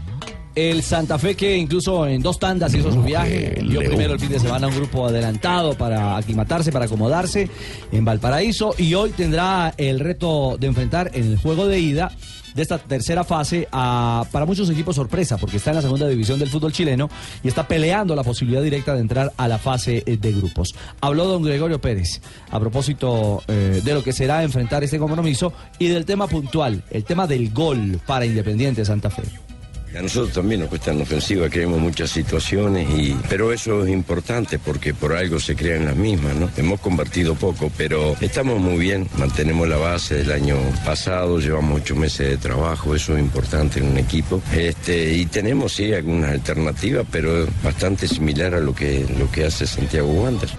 El 0.53 0.83
Santa 0.83 1.17
Fe 1.17 1.35
que 1.35 1.55
incluso 1.55 2.05
en 2.05 2.21
dos 2.21 2.37
tandas 2.37 2.73
hizo 2.73 2.91
su 2.91 3.01
viaje, 3.01 3.61
dio 3.63 3.79
primero 3.79 4.13
el 4.13 4.19
fin 4.19 4.29
de 4.29 4.39
semana 4.39 4.67
un 4.67 4.75
grupo 4.75 5.07
adelantado 5.07 5.75
para 5.75 6.17
aclimatarse, 6.17 6.73
para 6.73 6.85
acomodarse 6.85 7.49
en 7.91 8.03
Valparaíso 8.03 8.75
y 8.77 8.93
hoy 8.93 9.11
tendrá 9.11 9.73
el 9.77 9.99
reto 10.01 10.57
de 10.59 10.67
enfrentar 10.67 11.11
en 11.13 11.23
el 11.23 11.37
juego 11.37 11.67
de 11.67 11.79
ida 11.79 12.11
de 12.53 12.61
esta 12.61 12.77
tercera 12.77 13.23
fase 13.23 13.69
a 13.71 14.25
para 14.29 14.45
muchos 14.45 14.69
equipos 14.69 14.97
sorpresa 14.97 15.37
porque 15.37 15.55
está 15.55 15.69
en 15.69 15.77
la 15.77 15.81
segunda 15.81 16.05
división 16.07 16.37
del 16.37 16.49
fútbol 16.49 16.73
chileno 16.73 17.09
y 17.43 17.47
está 17.47 17.65
peleando 17.65 18.13
la 18.13 18.23
posibilidad 18.23 18.61
directa 18.61 18.93
de 18.93 18.99
entrar 18.99 19.31
a 19.37 19.47
la 19.47 19.57
fase 19.57 20.03
eh, 20.05 20.17
de 20.17 20.31
grupos. 20.33 20.75
Habló 20.99 21.25
don 21.27 21.43
Gregorio 21.43 21.79
Pérez 21.79 22.21
a 22.49 22.59
propósito 22.59 23.41
eh, 23.47 23.81
de 23.83 23.93
lo 23.93 24.03
que 24.03 24.11
será 24.11 24.43
enfrentar 24.43 24.83
este 24.83 24.99
compromiso 24.99 25.53
y 25.79 25.87
del 25.87 26.05
tema 26.05 26.27
puntual, 26.27 26.83
el 26.89 27.05
tema 27.05 27.25
del 27.25 27.51
gol 27.51 28.01
para 28.05 28.25
Independiente 28.25 28.83
Santa 28.83 29.09
Fe. 29.09 29.50
A 29.97 30.01
nosotros 30.01 30.33
también 30.33 30.61
nos 30.61 30.69
cuesta 30.69 30.91
en 30.91 31.01
ofensiva, 31.01 31.49
creemos 31.49 31.79
muchas 31.79 32.11
situaciones, 32.11 32.89
y, 32.89 33.15
pero 33.29 33.51
eso 33.51 33.83
es 33.83 33.89
importante 33.91 34.57
porque 34.57 34.93
por 34.93 35.13
algo 35.13 35.39
se 35.39 35.55
crean 35.55 35.85
las 35.85 35.95
mismas, 35.95 36.35
¿no? 36.35 36.49
Hemos 36.55 36.79
convertido 36.79 37.35
poco, 37.35 37.69
pero 37.77 38.15
estamos 38.21 38.59
muy 38.59 38.77
bien, 38.77 39.07
mantenemos 39.17 39.67
la 39.67 39.77
base 39.77 40.15
del 40.15 40.31
año 40.31 40.55
pasado, 40.85 41.39
llevamos 41.39 41.81
ocho 41.81 41.95
meses 41.95 42.29
de 42.29 42.37
trabajo, 42.37 42.95
eso 42.95 43.17
es 43.17 43.19
importante 43.21 43.79
en 43.79 43.87
un 43.87 43.97
equipo. 43.97 44.41
Este, 44.55 45.13
y 45.13 45.25
tenemos 45.25 45.73
sí 45.73 45.93
algunas 45.93 46.31
alternativas, 46.31 47.05
pero 47.11 47.45
bastante 47.61 48.07
similar 48.07 48.55
a 48.55 48.59
lo 48.59 48.73
que, 48.73 49.05
lo 49.19 49.29
que 49.29 49.45
hace 49.45 49.67
Santiago 49.67 50.09
Wander. 50.09 50.49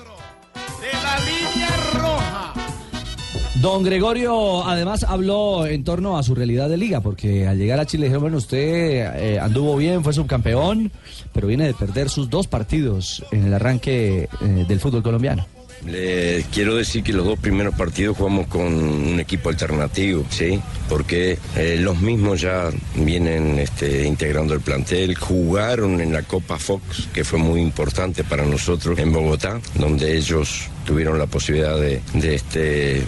Don 3.61 3.83
Gregorio 3.83 4.65
además 4.67 5.05
habló 5.05 5.67
en 5.67 5.85
torno 5.85 6.17
a 6.17 6.23
su 6.23 6.35
realidad 6.35 6.71
de 6.71 6.79
liga, 6.79 7.01
porque 7.01 7.47
al 7.47 7.59
llegar 7.59 7.79
a 7.79 7.87
Chile 7.87 8.05
dijeron, 8.05 8.23
bueno, 8.23 8.39
usted 8.39 8.59
eh, 8.59 9.39
anduvo 9.39 9.77
bien, 9.77 10.03
fue 10.03 10.15
subcampeón, 10.15 10.91
pero 11.35 11.47
viene 11.47 11.67
de 11.67 11.75
perder 11.75 12.09
sus 12.09 12.31
dos 12.31 12.47
partidos 12.47 13.23
en 13.31 13.47
el 13.47 13.55
arranque 13.55 14.29
eh, 14.41 14.65
del 14.67 14.81
fútbol 14.81 15.03
colombiano. 15.03 15.47
Les 15.87 16.47
quiero 16.47 16.77
decir 16.77 17.03
que 17.03 17.13
los 17.13 17.27
dos 17.27 17.39
primeros 17.39 17.75
partidos 17.75 18.17
jugamos 18.17 18.47
con 18.47 18.63
un 18.63 19.19
equipo 19.19 19.49
alternativo, 19.49 20.25
¿sí? 20.31 20.61
Porque 20.89 21.39
eh, 21.57 21.77
los 21.81 22.01
mismos 22.01 22.41
ya 22.41 22.71
vienen 22.95 23.59
este, 23.59 24.07
integrando 24.07 24.55
el 24.55 24.61
plantel, 24.61 25.17
jugaron 25.17 26.01
en 26.01 26.13
la 26.13 26.23
Copa 26.23 26.57
Fox, 26.57 27.09
que 27.13 27.25
fue 27.25 27.39
muy 27.41 27.61
importante 27.61 28.23
para 28.23 28.47
nosotros 28.47 28.99
en 28.99 29.13
Bogotá, 29.13 29.61
donde 29.75 30.17
ellos 30.17 30.69
tuvieron 30.85 31.19
la 31.19 31.27
posibilidad 31.27 31.79
de, 31.79 32.01
este, 32.23 33.03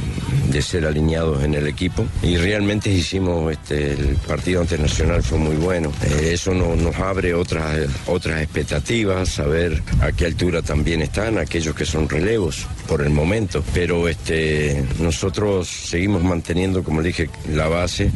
de 0.50 0.62
ser 0.62 0.86
alineados 0.86 1.42
en 1.42 1.54
el 1.54 1.66
equipo 1.66 2.04
y 2.22 2.36
realmente 2.36 2.90
hicimos 2.90 3.52
este, 3.52 3.92
el 3.92 4.16
partido 4.26 4.60
ante 4.60 4.78
Nacional 4.78 5.22
fue 5.22 5.38
muy 5.38 5.56
bueno. 5.56 5.92
Eh, 6.02 6.30
eso 6.34 6.52
no- 6.54 6.74
nos 6.76 6.96
abre 6.96 7.34
otras, 7.34 7.88
otras 8.06 8.42
expectativas, 8.42 9.28
saber 9.28 9.82
a 10.00 10.12
qué 10.12 10.26
altura 10.26 10.62
también 10.62 11.02
están 11.02 11.38
aquellos 11.38 11.74
que 11.74 11.86
son 11.86 12.08
relevos 12.08 12.66
por 12.86 13.02
el 13.02 13.10
momento, 13.10 13.62
pero 13.72 14.08
este, 14.08 14.84
nosotros 15.00 15.68
seguimos 15.68 16.22
manteniendo, 16.22 16.82
como 16.84 17.02
dije, 17.02 17.28
la 17.52 17.68
base 17.68 18.10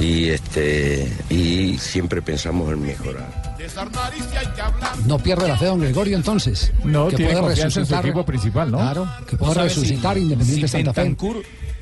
y, 0.00 0.28
este, 0.28 1.08
y 1.30 1.78
siempre 1.78 2.20
pensamos 2.22 2.72
en 2.72 2.82
mejorar. 2.82 3.41
No 5.06 5.18
pierde 5.18 5.48
la 5.48 5.56
fe 5.56 5.66
don 5.66 5.80
Gregorio 5.80 6.16
entonces. 6.16 6.72
No, 6.84 7.08
que 7.08 7.16
tiene 7.16 7.32
puede 7.32 7.44
confianza 7.46 7.80
en 7.80 7.86
su 7.86 7.92
resucitar- 7.92 8.04
equipo 8.06 8.24
principal, 8.24 8.70
¿no? 8.70 8.78
Claro, 8.78 9.08
que 9.28 9.36
puede 9.36 9.50
¿No 9.50 9.54
sabe 9.54 9.68
resucitar 9.68 10.16
si- 10.16 10.22
Independiente 10.22 10.68
si 10.68 10.72
Santa 10.72 10.92
Fe. 10.94 11.16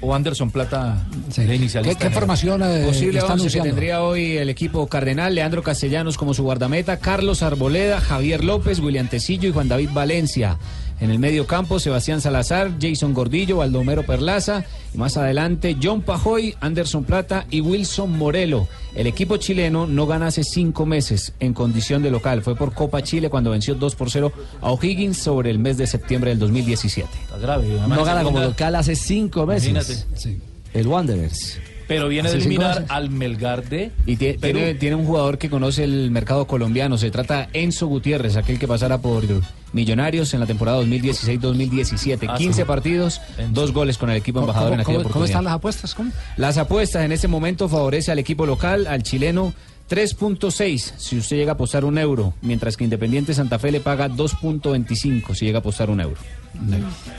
O 0.02 0.14
Anderson 0.14 0.50
Plata 0.50 1.06
de 1.36 1.54
inicialista. 1.54 1.98
¿Qué- 1.98 2.08
qué 2.08 2.14
formación, 2.14 2.62
eh, 2.62 2.84
Posible 2.86 3.18
está 3.18 3.32
once 3.34 3.36
que 3.36 3.40
anunciando? 3.42 3.68
tendría 3.68 4.02
hoy 4.02 4.38
el 4.38 4.48
equipo 4.48 4.86
cardenal, 4.86 5.34
Leandro 5.34 5.62
Castellanos 5.62 6.16
como 6.16 6.32
su 6.32 6.42
guardameta, 6.42 6.98
Carlos 6.98 7.42
Arboleda, 7.42 8.00
Javier 8.00 8.42
López, 8.42 8.78
William 8.80 9.08
Tecillo 9.08 9.50
y 9.50 9.52
Juan 9.52 9.68
David 9.68 9.90
Valencia. 9.92 10.56
En 11.00 11.10
el 11.10 11.18
medio 11.18 11.46
campo, 11.46 11.80
Sebastián 11.80 12.20
Salazar, 12.20 12.72
Jason 12.78 13.14
Gordillo, 13.14 13.56
Baldomero 13.58 14.04
Perlaza 14.04 14.64
y 14.92 14.98
más 14.98 15.16
adelante 15.16 15.76
John 15.82 16.02
Pajoy, 16.02 16.54
Anderson 16.60 17.04
Plata 17.04 17.46
y 17.50 17.62
Wilson 17.62 18.18
Morelo. 18.18 18.68
El 18.94 19.06
equipo 19.06 19.38
chileno 19.38 19.86
no 19.86 20.06
gana 20.06 20.26
hace 20.26 20.44
cinco 20.44 20.84
meses 20.84 21.32
en 21.40 21.54
condición 21.54 22.02
de 22.02 22.10
local. 22.10 22.42
Fue 22.42 22.54
por 22.54 22.74
Copa 22.74 23.02
Chile 23.02 23.30
cuando 23.30 23.50
venció 23.50 23.74
2 23.74 23.94
por 23.94 24.10
0 24.10 24.30
a 24.60 24.72
O'Higgins 24.72 25.16
sobre 25.16 25.50
el 25.50 25.58
mes 25.58 25.78
de 25.78 25.86
septiembre 25.86 26.30
del 26.30 26.38
2017. 26.38 27.08
Está 27.22 27.38
grave. 27.38 27.66
además 27.78 27.98
No 27.98 28.04
gana 28.04 28.22
como 28.22 28.40
local 28.40 28.74
hace 28.74 28.94
cinco 28.94 29.46
meses. 29.46 29.70
Imagínate. 29.70 30.40
El 30.74 30.86
Wanderers. 30.86 31.58
Pero 31.90 32.06
viene 32.08 32.30
de 32.30 32.36
eliminar 32.36 32.84
al 32.88 33.10
Melgar 33.10 33.68
de 33.68 33.90
Y 34.06 34.14
tiene, 34.14 34.74
tiene 34.74 34.94
un 34.94 35.04
jugador 35.04 35.38
que 35.38 35.50
conoce 35.50 35.82
el 35.82 36.12
mercado 36.12 36.46
colombiano. 36.46 36.96
Se 36.96 37.10
trata 37.10 37.48
Enzo 37.52 37.88
Gutiérrez, 37.88 38.36
aquel 38.36 38.60
que 38.60 38.68
pasara 38.68 38.98
por 38.98 39.24
Millonarios 39.72 40.32
en 40.32 40.38
la 40.38 40.46
temporada 40.46 40.80
2016-2017. 40.82 42.26
Ah, 42.28 42.36
15 42.36 42.60
sí. 42.62 42.64
partidos, 42.64 43.20
dos 43.52 43.72
goles 43.72 43.98
con 43.98 44.08
el 44.08 44.16
equipo 44.18 44.38
¿Cómo, 44.38 44.46
embajador 44.52 44.74
en 44.74 44.80
aquella 44.80 44.98
cómo- 44.98 45.10
cómo 45.10 45.24
están 45.24 45.42
las 45.42 45.54
apuestas? 45.54 45.96
¿Cómo? 45.96 46.12
Las 46.36 46.58
apuestas 46.58 47.04
en 47.04 47.10
este 47.10 47.26
momento 47.26 47.68
favorece 47.68 48.12
al 48.12 48.20
equipo 48.20 48.46
local, 48.46 48.86
al 48.86 49.02
chileno. 49.02 49.52
3.6 49.88 50.94
si 50.96 51.18
usted 51.18 51.36
llega 51.38 51.50
a 51.50 51.54
apostar 51.54 51.84
un 51.84 51.98
euro, 51.98 52.34
mientras 52.42 52.76
que 52.76 52.84
Independiente 52.84 53.34
Santa 53.34 53.58
Fe 53.58 53.72
le 53.72 53.80
paga 53.80 54.08
2.25 54.08 55.34
si 55.34 55.46
llega 55.46 55.58
a 55.58 55.60
apostar 55.60 55.90
un 55.90 56.00
euro. 56.00 56.20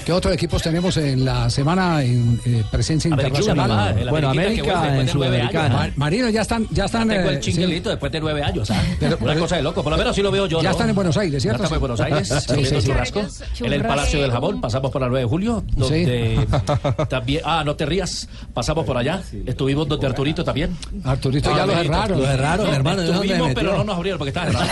¿Qué 0.05 0.11
otros 0.11 0.33
equipos 0.33 0.61
tenemos 0.61 0.97
en 0.97 1.23
la 1.25 1.49
semana 1.49 2.03
en 2.03 2.39
eh, 2.45 2.63
presencia 2.69 3.09
internacional? 3.09 3.95
Bueno, 4.09 4.29
América 4.29 4.99
en 4.99 5.07
Sudamericana. 5.07 5.81
años, 5.81 5.97
Ma- 5.97 6.05
Marino, 6.05 6.29
ya 6.29 6.41
están, 6.41 6.67
ya 6.71 6.85
están. 6.85 7.07
Tengo 7.07 7.29
eh, 7.29 7.33
el 7.35 7.39
chinguelito 7.39 7.89
después 7.89 8.11
de 8.11 8.19
nueve 8.19 8.43
años, 8.43 8.67
¿sabes? 8.67 8.97
Pero- 8.99 9.17
Una 9.21 9.35
cosa 9.35 9.55
de 9.55 9.63
loco, 9.63 9.83
por 9.83 9.91
lo 9.91 9.97
menos 9.97 10.15
sí 10.15 10.21
lo 10.21 10.31
veo 10.31 10.47
yo. 10.47 10.57
Ya 10.61 10.69
¿no? 10.69 10.71
están 10.71 10.89
en 10.89 10.95
Buenos 10.95 11.17
Aires, 11.17 11.41
¿cierto? 11.41 11.59
Ya 11.59 11.63
estamos 11.65 11.77
en 11.77 11.79
Buenos 11.79 11.99
Aires, 12.01 12.45
Sí, 12.47 12.65
sí, 12.65 12.81
sí. 12.81 12.87
churrasco. 12.87 13.21
En 13.61 13.73
el 13.73 13.81
Palacio 13.81 14.21
del 14.21 14.31
Jabón, 14.31 14.61
pasamos 14.61 14.91
por 14.91 15.01
la 15.01 15.07
9 15.07 15.23
de 15.23 15.29
julio, 15.29 15.63
donde 15.75 16.47
también... 17.09 17.41
Ah, 17.45 17.63
no 17.65 17.75
te 17.75 17.85
rías, 17.85 18.27
pasamos 18.53 18.85
por 18.85 18.97
allá. 18.97 19.21
Estuvimos 19.45 19.87
donde 19.87 20.07
Arturito 20.07 20.43
también. 20.43 20.75
Arturito 21.03 21.55
ya 21.55 21.65
lo 21.65 21.73
Arturito. 21.73 21.93
cerraron. 21.93 22.19
Lo 22.19 22.25
cerraron, 22.25 22.67
No, 22.67 22.73
hermano, 22.73 23.01
¿de 23.01 23.07
dónde 23.07 23.27
Estuvimos, 23.27 23.51
pero 23.55 23.77
no 23.77 23.83
nos 23.85 23.95
abrieron 23.95 24.17
porque 24.19 24.29
estaba 24.29 24.47
cerrado. 24.47 24.69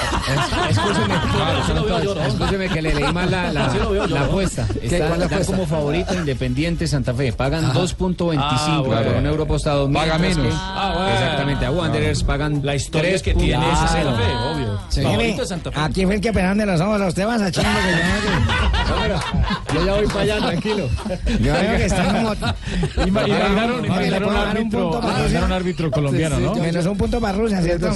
Escúcheme, 0.70 2.68
lo 2.68 2.74
que 2.74 2.82
le 2.82 2.94
leí 2.96 3.14
mal 3.14 3.32
la, 3.32 3.52
lo 3.54 4.18
apuesta. 4.18 4.49
¿Qué? 4.56 4.86
Está, 4.86 4.98
¿Cuál 4.98 5.02
es 5.04 5.10
la 5.10 5.18
da 5.18 5.26
apuesta? 5.26 5.54
como 5.54 5.66
favorito 5.68 6.14
Independiente 6.14 6.88
Santa 6.88 7.14
Fe. 7.14 7.32
Pagan 7.34 7.66
Ajá. 7.66 7.80
2.25 7.80 8.36
Ah, 8.40 8.82
bueno. 8.86 9.18
un 9.20 9.26
euro 9.26 9.44
apostado. 9.44 9.92
Paga 9.92 10.18
menos. 10.18 10.38
que- 10.38 10.50
Ah, 10.54 10.92
bueno. 10.96 11.10
Exactamente, 11.14 11.66
a 11.66 11.72
Wanderers 11.72 12.24
pagan 12.24 12.62
La 12.64 12.76
historia 12.76 13.16
es 13.16 13.22
que 13.22 13.34
tiene 13.34 13.66
ese 13.72 13.88
Santa 13.88 14.16
Fe, 14.16 14.24
obvio. 14.54 14.80
Sí. 14.90 15.02
Favorito 15.04 15.46
Santa 15.46 15.72
Fe. 15.72 15.80
Aquí 15.80 16.06
fue 16.06 16.16
el 16.16 16.22
que 16.22 16.34
pegaron 16.34 16.58
de 16.58 16.66
los 16.66 16.82
ojos 16.82 17.02
a 17.02 17.08
usted 17.08 17.26
vas 17.26 17.42
a 17.42 17.52
que 17.52 17.62
yo 17.62 17.68
Yo 19.74 19.86
ya 19.86 19.94
voy 19.94 20.08
para 20.08 20.22
allá, 20.22 20.38
tranquilo. 20.40 20.90
Yo 21.40 21.54
veo 21.54 21.78
que 21.78 21.86
están 21.86 22.16
como... 22.24 22.36
Dar 22.36 22.56
un 25.44 25.52
árbitro, 25.52 25.92
colombiano, 25.92 26.40
¿no? 26.40 26.56
Menos 26.56 26.86
un 26.86 26.98
punto 26.98 27.20
para 27.20 27.38
Rusia, 27.38 27.62
¿cierto? 27.62 27.90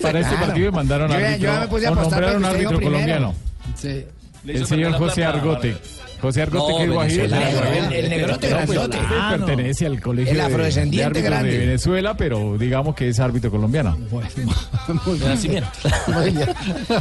Para 0.00 0.20
este 0.20 0.36
partido 0.36 0.72
mandaron 0.72 1.10
árbitro, 1.12 1.36
yo 1.36 1.52
ya 1.52 1.60
me 1.60 1.68
puse 1.68 1.86
a 1.86 1.90
apostar 1.90 2.20
nombraron 2.22 2.44
árbitro 2.44 2.80
colombiano. 2.80 3.34
Sí. 3.76 4.04
El 4.46 4.66
señor 4.66 4.92
José 4.94 5.24
Argote. 5.24 5.76
José 6.20 6.42
Argote, 6.42 6.86
No, 6.86 7.00
que 7.00 7.06
es 7.06 7.30
pero- 7.30 7.64
El- 7.68 7.92
el 7.92 8.08
negrote 8.08 8.48
No, 8.48 8.56
grandote. 8.56 8.98
Ah, 9.18 9.36
no. 9.38 9.44
Pertenece 9.46 9.84
al 9.86 10.00
colegio 10.00 10.30
El 10.32 10.36
de- 10.38 10.42
de, 10.42 10.48
afrodescendiente 10.48 11.20
grande. 11.20 11.50
de 11.52 11.58
Venezuela, 11.58 12.16
pero 12.16 12.56
digamos 12.56 12.94
que 12.94 13.08
es 13.10 13.20
árbitro 13.20 13.50
colombiano. 13.50 13.96
De 13.96 15.26
nacimiento. 15.28 15.68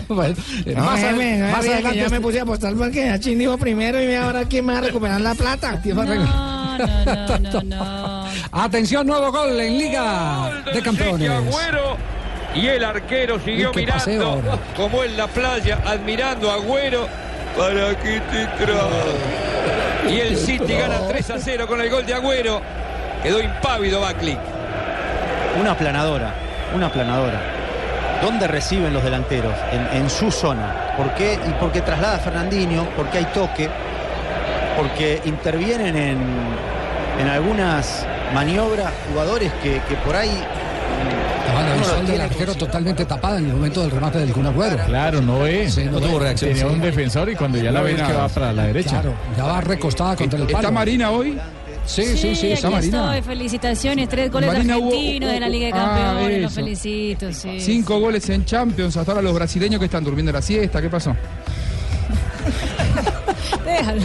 Bueno, 0.10 0.36
eh, 0.66 0.74
No, 0.76 0.84
más, 0.84 1.02
no 1.02 1.08
adelante. 1.56 1.98
ya 1.98 2.10
me 2.10 2.20
puse 2.20 2.40
a 2.40 2.44
apostar 2.44 2.74
porque 2.76 3.10
Achín 3.10 3.40
dijo 3.40 3.58
primero 3.58 4.04
y 4.04 4.14
ahora 4.16 4.44
quién 4.44 4.66
me 4.66 4.74
va 4.74 4.80
a 4.80 4.82
recuperar 4.82 5.22
la 5.22 5.34
plata. 5.34 5.82
Atención, 8.52 9.08
nuevo 9.08 9.32
gol 9.32 9.60
en 9.60 9.78
Liga 9.78 10.64
de 10.74 10.82
Campeones. 10.82 11.30
Agüero 11.30 11.98
y 12.56 12.68
el 12.68 12.84
arquero 12.84 13.40
siguió 13.40 13.72
mirando 13.74 14.42
como 14.76 15.04
en 15.04 15.16
la 15.18 15.28
playa, 15.28 15.82
admirando 15.86 16.52
a 16.52 16.56
Agüero. 16.56 17.08
¿Para 17.58 17.96
qué 18.00 18.22
te 18.32 18.66
traes? 18.66 20.12
Y 20.12 20.20
el 20.20 20.38
City 20.38 20.74
gana 20.76 21.00
3 21.08 21.30
a 21.32 21.40
0 21.40 21.68
con 21.68 21.82
el 21.82 21.90
gol 21.90 22.06
de 22.06 22.14
Agüero. 22.14 22.62
Quedó 23.24 23.40
impávido 23.40 24.02
Bacli. 24.02 24.38
Una 25.60 25.72
aplanadora, 25.72 26.34
una 26.76 26.88
aplanadora. 26.88 27.42
¿Dónde 28.22 28.48
reciben 28.48 28.94
los 28.94 29.04
delanteros? 29.04 29.54
En, 29.72 30.02
en 30.02 30.10
su 30.10 30.32
zona. 30.32 30.94
¿Por 30.98 31.14
qué? 31.16 31.34
Y 31.34 31.52
porque 31.60 31.82
traslada 31.82 32.16
a 32.18 32.20
Fernandinho, 32.20 32.88
porque 32.96 33.20
hay 33.20 33.26
toque, 33.26 33.70
porque 34.78 35.22
intervienen 35.26 35.96
en, 35.96 36.18
en 37.20 37.28
algunas 37.28 38.06
maniobras 38.34 38.92
jugadores 39.10 39.52
que, 39.64 39.82
que 39.88 39.96
por 40.06 40.16
ahí 40.16 40.44
Visión 41.78 41.98
del 41.98 42.06
tiene 42.08 42.24
arquero 42.24 42.56
totalmente 42.56 43.06
tapada 43.06 43.38
en 43.38 43.46
el 43.46 43.54
momento 43.54 43.82
del 43.82 43.92
remate 43.92 44.20
del 44.20 44.32
Kun 44.34 44.46
Agüero. 44.48 44.78
Claro, 44.86 45.22
no 45.22 45.46
es. 45.46 45.74
Sí, 45.76 45.84
no 45.86 46.00
tuvo 46.00 46.20
reacción, 46.20 46.52
Tenía 46.52 46.68
sí. 46.68 46.74
un 46.74 46.82
defensor 46.82 47.30
y 47.30 47.36
cuando 47.36 47.58
ya 47.58 47.72
la 47.72 47.82
ve 47.82 47.96
que 47.96 48.14
va 48.14 48.28
para 48.30 48.54
la 48.54 48.64
derecha. 48.68 49.02
Claro, 49.02 49.14
ya 49.38 49.44
va 49.44 49.62
recostada 49.62 50.16
contra 50.16 50.40
el 50.40 50.46
palo. 50.46 50.58
¿Está 50.60 50.72
Marina 50.72 51.12
hoy? 51.12 51.38
Sí, 51.86 52.18
sí, 52.18 52.36
sí, 52.36 52.52
está 52.52 52.68
aquí 52.70 52.76
Marina. 52.78 53.18
estoy. 53.18 53.36
Felicitaciones, 53.36 54.10
tres 54.10 54.32
goles 54.32 54.52
Marina, 54.52 54.78
hubo- 54.78 54.88
argentinos 54.88 55.32
de 55.32 55.40
la 55.40 55.50
Liga 55.50 55.68
de 55.68 55.74
Ah, 55.74 55.86
Campeones. 55.86 56.42
Los 56.42 56.52
eso. 56.52 56.62
felicito, 56.62 57.32
sí. 57.32 57.60
Cinco 57.60 58.00
goles 58.00 58.28
en 58.30 58.44
Champions. 58.44 58.98
Hasta 58.98 59.12
ahora 59.12 59.22
los 59.22 59.36
brasileños 59.36 59.80
que 59.80 59.86
están 59.86 60.04
durmiendo 60.04 60.32
la 60.32 60.42
siesta. 60.42 60.82
¿Qué 60.82 60.90
pasó? 60.90 61.16
Déjalo. 63.66 64.02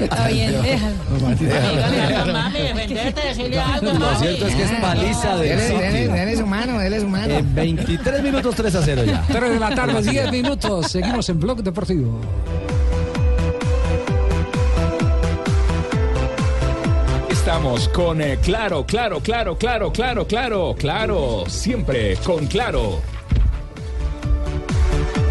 Está 0.00 0.28
bien, 0.28 0.62
déjalo. 0.62 0.94
Lo 3.98 4.16
cierto 4.16 4.46
es 4.46 4.54
que 4.54 4.62
es 4.62 4.70
paliza 4.80 5.36
de 5.36 5.48
Dele, 5.48 5.62
dele, 5.62 6.02
City. 6.02 6.12
dele 6.12 6.36
su 6.36 6.46
mano, 6.46 6.78
dele 6.78 7.00
su 7.00 7.08
mano. 7.08 7.34
En 7.34 7.54
23 7.54 8.22
minutos 8.22 8.54
3 8.54 8.74
a 8.74 8.82
0 8.82 9.04
ya. 9.04 9.24
3 9.28 9.50
de 9.50 9.58
la 9.60 9.74
tarde, 9.74 10.02
10 10.02 10.32
minutos. 10.32 10.90
Seguimos 10.90 11.28
en 11.28 11.40
Blog 11.40 11.62
Deportivo. 11.62 12.20
Estamos 17.30 17.88
con 17.88 18.20
eh, 18.20 18.38
Claro, 18.42 18.84
Claro, 18.86 19.20
Claro, 19.20 19.56
Claro, 19.58 19.92
Claro, 19.92 20.26
Claro, 20.26 20.74
Claro, 20.78 21.44
siempre 21.48 22.16
con 22.24 22.46
Claro. 22.46 23.00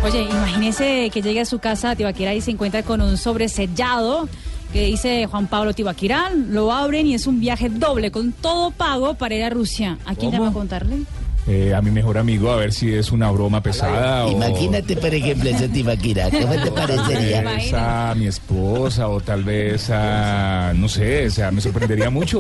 Oye, 0.04 0.24
imagínese 0.24 1.10
que 1.13 1.21
llegue 1.21 1.41
a 1.41 1.45
su 1.45 1.60
casa 1.60 1.95
Tibaquirá 1.95 2.34
y 2.34 2.41
se 2.41 2.52
encuentra 2.52 2.84
con 2.84 3.02
un 3.02 3.17
sobre 3.17 3.47
sellado 3.50 4.28
que 4.72 4.86
dice 4.86 5.28
Juan 5.28 5.48
Pablo 5.48 5.74
Tibaquirá. 5.74 6.32
Lo 6.32 6.72
abren 6.72 7.08
y 7.08 7.14
es 7.14 7.28
un 7.28 7.40
viaje 7.40 7.70
doble 7.70 8.12
con 8.12 8.32
todo 8.32 8.72
pago 8.72 9.14
para 9.16 9.36
ir 9.36 9.44
a 9.44 9.50
Rusia. 9.50 9.98
¿A 10.06 10.16
quién 10.16 10.32
llama 10.32 10.50
a 10.50 10.54
contarle? 10.54 11.00
Eh, 11.48 11.74
a 11.74 11.82
mi 11.82 11.90
mejor 11.90 12.20
amigo, 12.20 12.52
a 12.52 12.56
ver 12.56 12.72
si 12.72 12.94
es 12.94 13.12
una 13.12 13.32
broma 13.32 13.64
pesada 13.64 14.26
o... 14.26 14.32
Imagínate, 14.32 14.96
por 14.96 15.14
ejemplo, 15.14 15.50
ese 15.50 15.68
Tibaquira. 15.70 16.30
¿Cómo 16.30 16.54
te 16.54 16.72
parecería? 16.76 17.44
Tal 17.44 17.56
vez 17.56 17.74
a 17.74 18.16
mi 18.16 18.28
esposa 18.28 19.08
o 19.08 19.20
tal 19.20 19.44
vez 19.44 19.90
a... 19.90 20.72
no 20.76 20.88
sé, 20.88 21.26
o 21.26 21.32
sea, 21.32 21.52
me 21.52 21.60
sorprendería 21.60 22.12
mucho. 22.12 22.40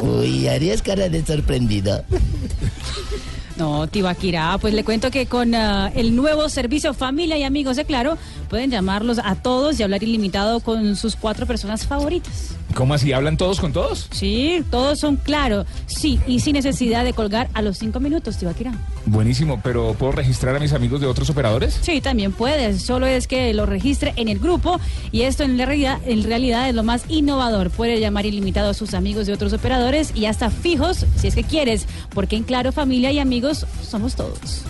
Uy, 0.00 0.46
harías 0.46 0.80
cara 0.80 1.08
de 1.08 1.24
sorprendido. 1.26 2.04
No, 3.56 3.88
Tibaquirá, 3.88 4.56
pues 4.58 4.72
le 4.72 4.84
cuento 4.84 5.10
que 5.10 5.26
con 5.26 5.54
ah, 5.54 5.92
el 5.94 6.16
nuevo 6.16 6.48
servicio 6.48 6.94
Familia 6.94 7.36
y 7.36 7.42
Amigos 7.42 7.76
de 7.76 7.84
Claro, 7.84 8.16
pueden 8.50 8.70
llamarlos 8.70 9.20
a 9.22 9.36
todos 9.36 9.78
y 9.78 9.84
hablar 9.84 10.02
ilimitado 10.02 10.60
con 10.60 10.96
sus 10.96 11.14
cuatro 11.14 11.46
personas 11.46 11.86
favoritas. 11.86 12.56
¿Cómo 12.74 12.94
así? 12.94 13.12
¿Hablan 13.12 13.36
todos 13.36 13.60
con 13.60 13.72
todos? 13.72 14.08
Sí, 14.12 14.62
todos 14.70 14.98
son 14.98 15.16
claro, 15.16 15.64
sí, 15.86 16.20
y 16.26 16.40
sin 16.40 16.54
necesidad 16.54 17.04
de 17.04 17.12
colgar 17.12 17.48
a 17.54 17.62
los 17.62 17.78
cinco 17.78 18.00
minutos, 18.00 18.36
Tibaquirá. 18.36 18.72
Buenísimo, 19.06 19.60
pero 19.62 19.94
¿puedo 19.94 20.12
registrar 20.12 20.56
a 20.56 20.60
mis 20.60 20.72
amigos 20.72 21.00
de 21.00 21.06
otros 21.06 21.30
operadores? 21.30 21.78
Sí, 21.80 22.00
también 22.00 22.32
puedes, 22.32 22.82
solo 22.82 23.06
es 23.06 23.26
que 23.26 23.54
lo 23.54 23.66
registre 23.66 24.12
en 24.16 24.28
el 24.28 24.38
grupo 24.38 24.78
y 25.12 25.22
esto 25.22 25.44
en, 25.44 25.56
la 25.56 25.66
realidad, 25.66 26.00
en 26.04 26.22
realidad 26.24 26.68
es 26.68 26.74
lo 26.74 26.82
más 26.82 27.04
innovador. 27.08 27.70
Puede 27.70 28.00
llamar 28.00 28.26
ilimitado 28.26 28.70
a 28.70 28.74
sus 28.74 28.94
amigos 28.94 29.26
de 29.26 29.32
otros 29.32 29.52
operadores 29.52 30.12
y 30.14 30.26
hasta 30.26 30.50
fijos 30.50 31.06
si 31.16 31.28
es 31.28 31.34
que 31.34 31.44
quieres, 31.44 31.86
porque 32.14 32.36
en 32.36 32.44
Claro 32.44 32.72
familia 32.72 33.12
y 33.12 33.20
amigos 33.20 33.66
somos 33.82 34.16
todos. 34.16 34.64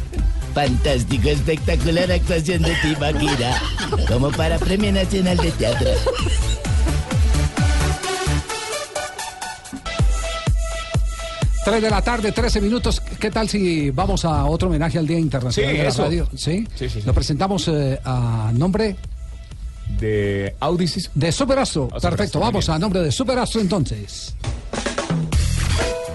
Fantástico, 0.55 1.29
espectacular 1.29 2.11
actuación 2.11 2.63
de 2.63 2.75
Tibaquira. 2.83 3.61
Como 4.09 4.31
para 4.31 4.59
Premio 4.59 4.93
Nacional 4.93 5.37
de 5.37 5.51
Teatro. 5.53 5.91
Tres 11.65 11.83
de 11.83 11.91
la 11.91 12.01
tarde, 12.03 12.33
13 12.33 12.61
minutos. 12.63 13.01
¿Qué 13.19 13.31
tal 13.31 13.49
si 13.49 13.91
vamos 13.91 14.25
a 14.25 14.47
otro 14.47 14.69
homenaje 14.69 14.99
al 14.99 15.07
Día 15.07 15.19
Internacional 15.19 15.71
Sí, 15.73 15.77
de 15.77 15.83
la 15.85 15.89
eso. 15.91 16.03
Radio? 16.05 16.29
¿Sí? 16.35 16.67
Sí, 16.75 16.89
sí, 16.89 17.01
sí. 17.01 17.03
Lo 17.05 17.13
presentamos 17.13 17.69
eh, 17.69 18.01
a 18.03 18.51
nombre 18.55 18.97
De 19.99 20.55
Audicis. 20.61 21.11
de 21.15 21.31
Superastro. 21.31 21.89
Perfecto, 21.89 22.41
vamos 22.41 22.67
bien. 22.67 22.77
a 22.77 22.79
nombre 22.79 23.03
de 23.03 23.13
Superastro 23.13 23.61
entonces. 23.61 24.35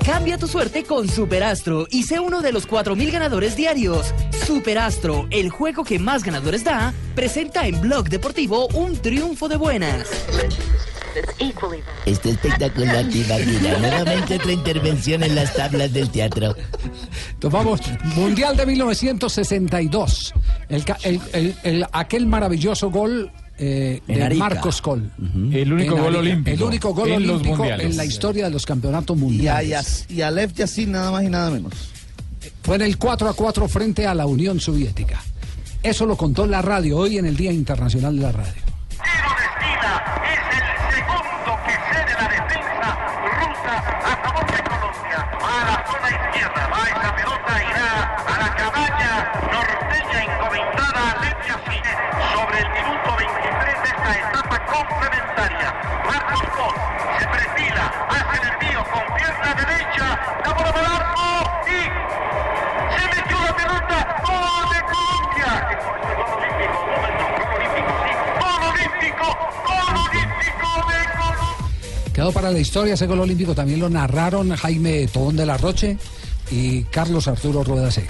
Cambia 0.05 0.37
tu 0.37 0.47
suerte 0.47 0.83
con 0.83 1.09
Superastro 1.09 1.87
y 1.89 2.03
sé 2.03 2.19
uno 2.19 2.41
de 2.41 2.51
los 2.51 2.67
4.000 2.67 3.11
ganadores 3.11 3.55
diarios. 3.55 4.13
Superastro, 4.45 5.27
el 5.31 5.49
juego 5.49 5.83
que 5.83 5.97
más 5.97 6.23
ganadores 6.23 6.63
da, 6.63 6.93
presenta 7.15 7.65
en 7.67 7.81
Blog 7.81 8.07
Deportivo 8.09 8.67
un 8.75 8.95
triunfo 8.97 9.47
de 9.47 9.55
buenas. 9.55 10.07
Está 12.05 12.29
espectacular, 12.29 13.05
Tibaquira. 13.09 13.79
Nuevamente 13.79 14.35
otra 14.35 14.51
intervención 14.51 15.23
en 15.23 15.33
las 15.33 15.53
tablas 15.55 15.91
del 15.91 16.09
teatro. 16.11 16.55
Vamos, 17.41 17.79
Mundial 18.15 18.55
de 18.57 18.65
1962. 18.67 20.33
El, 20.69 20.85
ca- 20.85 20.97
el- 21.03 21.21
el- 21.33 21.55
el- 21.63 21.87
aquel 21.93 22.27
maravilloso 22.27 22.91
gol 22.91 23.31
eh, 23.57 24.01
de 24.07 24.23
Arica. 24.23 24.43
Marcos 24.43 24.81
Col. 24.81 25.09
El 25.51 25.71
único 25.73 25.95
En 25.95 26.01
gol 26.01 26.15
Arica. 26.15 26.19
olímpico 26.19 26.55
El 26.57 26.63
único 26.63 26.93
gol 26.93 27.09
en 27.09 27.15
olímpico 27.29 27.55
mundiales. 27.57 27.85
en 27.85 27.97
la 27.97 28.05
historia 28.05 28.45
de 28.45 28.51
los 28.51 28.65
campeonatos 28.65 29.15
Y 29.15 29.19
a, 29.19 29.21
mundiales. 29.23 30.05
Y 30.09 30.21
a 30.21 30.31
Lev 30.31 30.53
Yassin 30.53 30.91
nada 30.91 31.11
más 31.11 31.23
y 31.23 31.29
nada 31.29 31.49
menos. 31.49 31.73
Fue 32.63 32.75
en 32.75 32.81
el 32.83 32.97
4 32.97 33.29
a 33.29 33.33
4 33.33 33.67
frente 33.67 34.05
a 34.07 34.13
la 34.13 34.25
Unión 34.25 34.59
Soviética. 34.59 35.21
Eso 35.83 36.05
lo 36.05 36.17
contó 36.17 36.45
la 36.47 36.61
radio 36.61 36.97
hoy 36.97 37.17
en 37.17 37.25
el 37.25 37.35
Día 37.37 37.51
Internacional 37.51 38.15
de 38.15 38.21
la 38.23 38.31
Radio. 38.31 38.61
Sobre 52.33 52.59
el 52.59 52.69
minuto 52.71 53.04
23 54.05 54.11
de 54.11 54.11
esta 54.11 54.29
etapa 54.29 54.57
complementaria. 54.65 55.69
Marcos 56.05 56.41
Pol 56.55 56.75
se 57.19 57.25
perfila, 57.27 57.85
hace 58.09 58.37
el 58.37 58.45
envío 58.53 58.81
con 58.91 59.03
pierna 59.15 59.51
derecha, 59.55 60.05
la 60.45 60.51
bola 60.53 60.71
para 60.73 60.89
arco 60.95 61.27
y 61.65 61.81
se 62.93 63.03
metió 63.15 63.37
la 63.39 63.53
pelota. 63.55 63.97
¡Gol 64.25 64.65
de 64.69 64.79
Colombia! 64.93 65.51
Gol 66.15 66.29
olímpico, 66.37 66.79
gol 66.85 67.49
olímpico, 67.55 67.91
sí. 68.03 68.11
¡Gol 68.41 68.61
olímpico! 68.69 69.25
¡Gol 69.65 69.95
olímpico 70.05 70.67
de 70.89 70.99
Colombia! 71.17 72.13
Quedó 72.13 72.31
para 72.31 72.51
la 72.51 72.59
historia 72.59 72.93
ese 72.93 73.07
gol 73.07 73.19
olímpico. 73.19 73.55
También 73.55 73.79
lo 73.79 73.89
narraron 73.89 74.55
Jaime 74.55 75.07
Tobón 75.07 75.35
de 75.35 75.45
la 75.45 75.57
Roche 75.57 75.97
y 76.51 76.83
Carlos 76.83 77.27
Arturo 77.27 77.63
Rueda 77.63 77.91
C. 77.91 78.07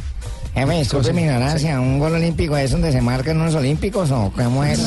Jefe, 0.56 0.74
disculpe 0.80 1.12
mi 1.12 1.22
ignorancia. 1.24 1.82
¿Un 1.82 2.00
gol 2.00 2.14
olímpico 2.14 2.56
es 2.56 2.72
donde 2.72 2.90
se 2.90 3.02
marcan 3.02 3.42
unos 3.42 3.54
olímpicos 3.56 4.10
o 4.12 4.32
cómo 4.34 4.64
es? 4.64 4.80
Eh, 4.80 4.84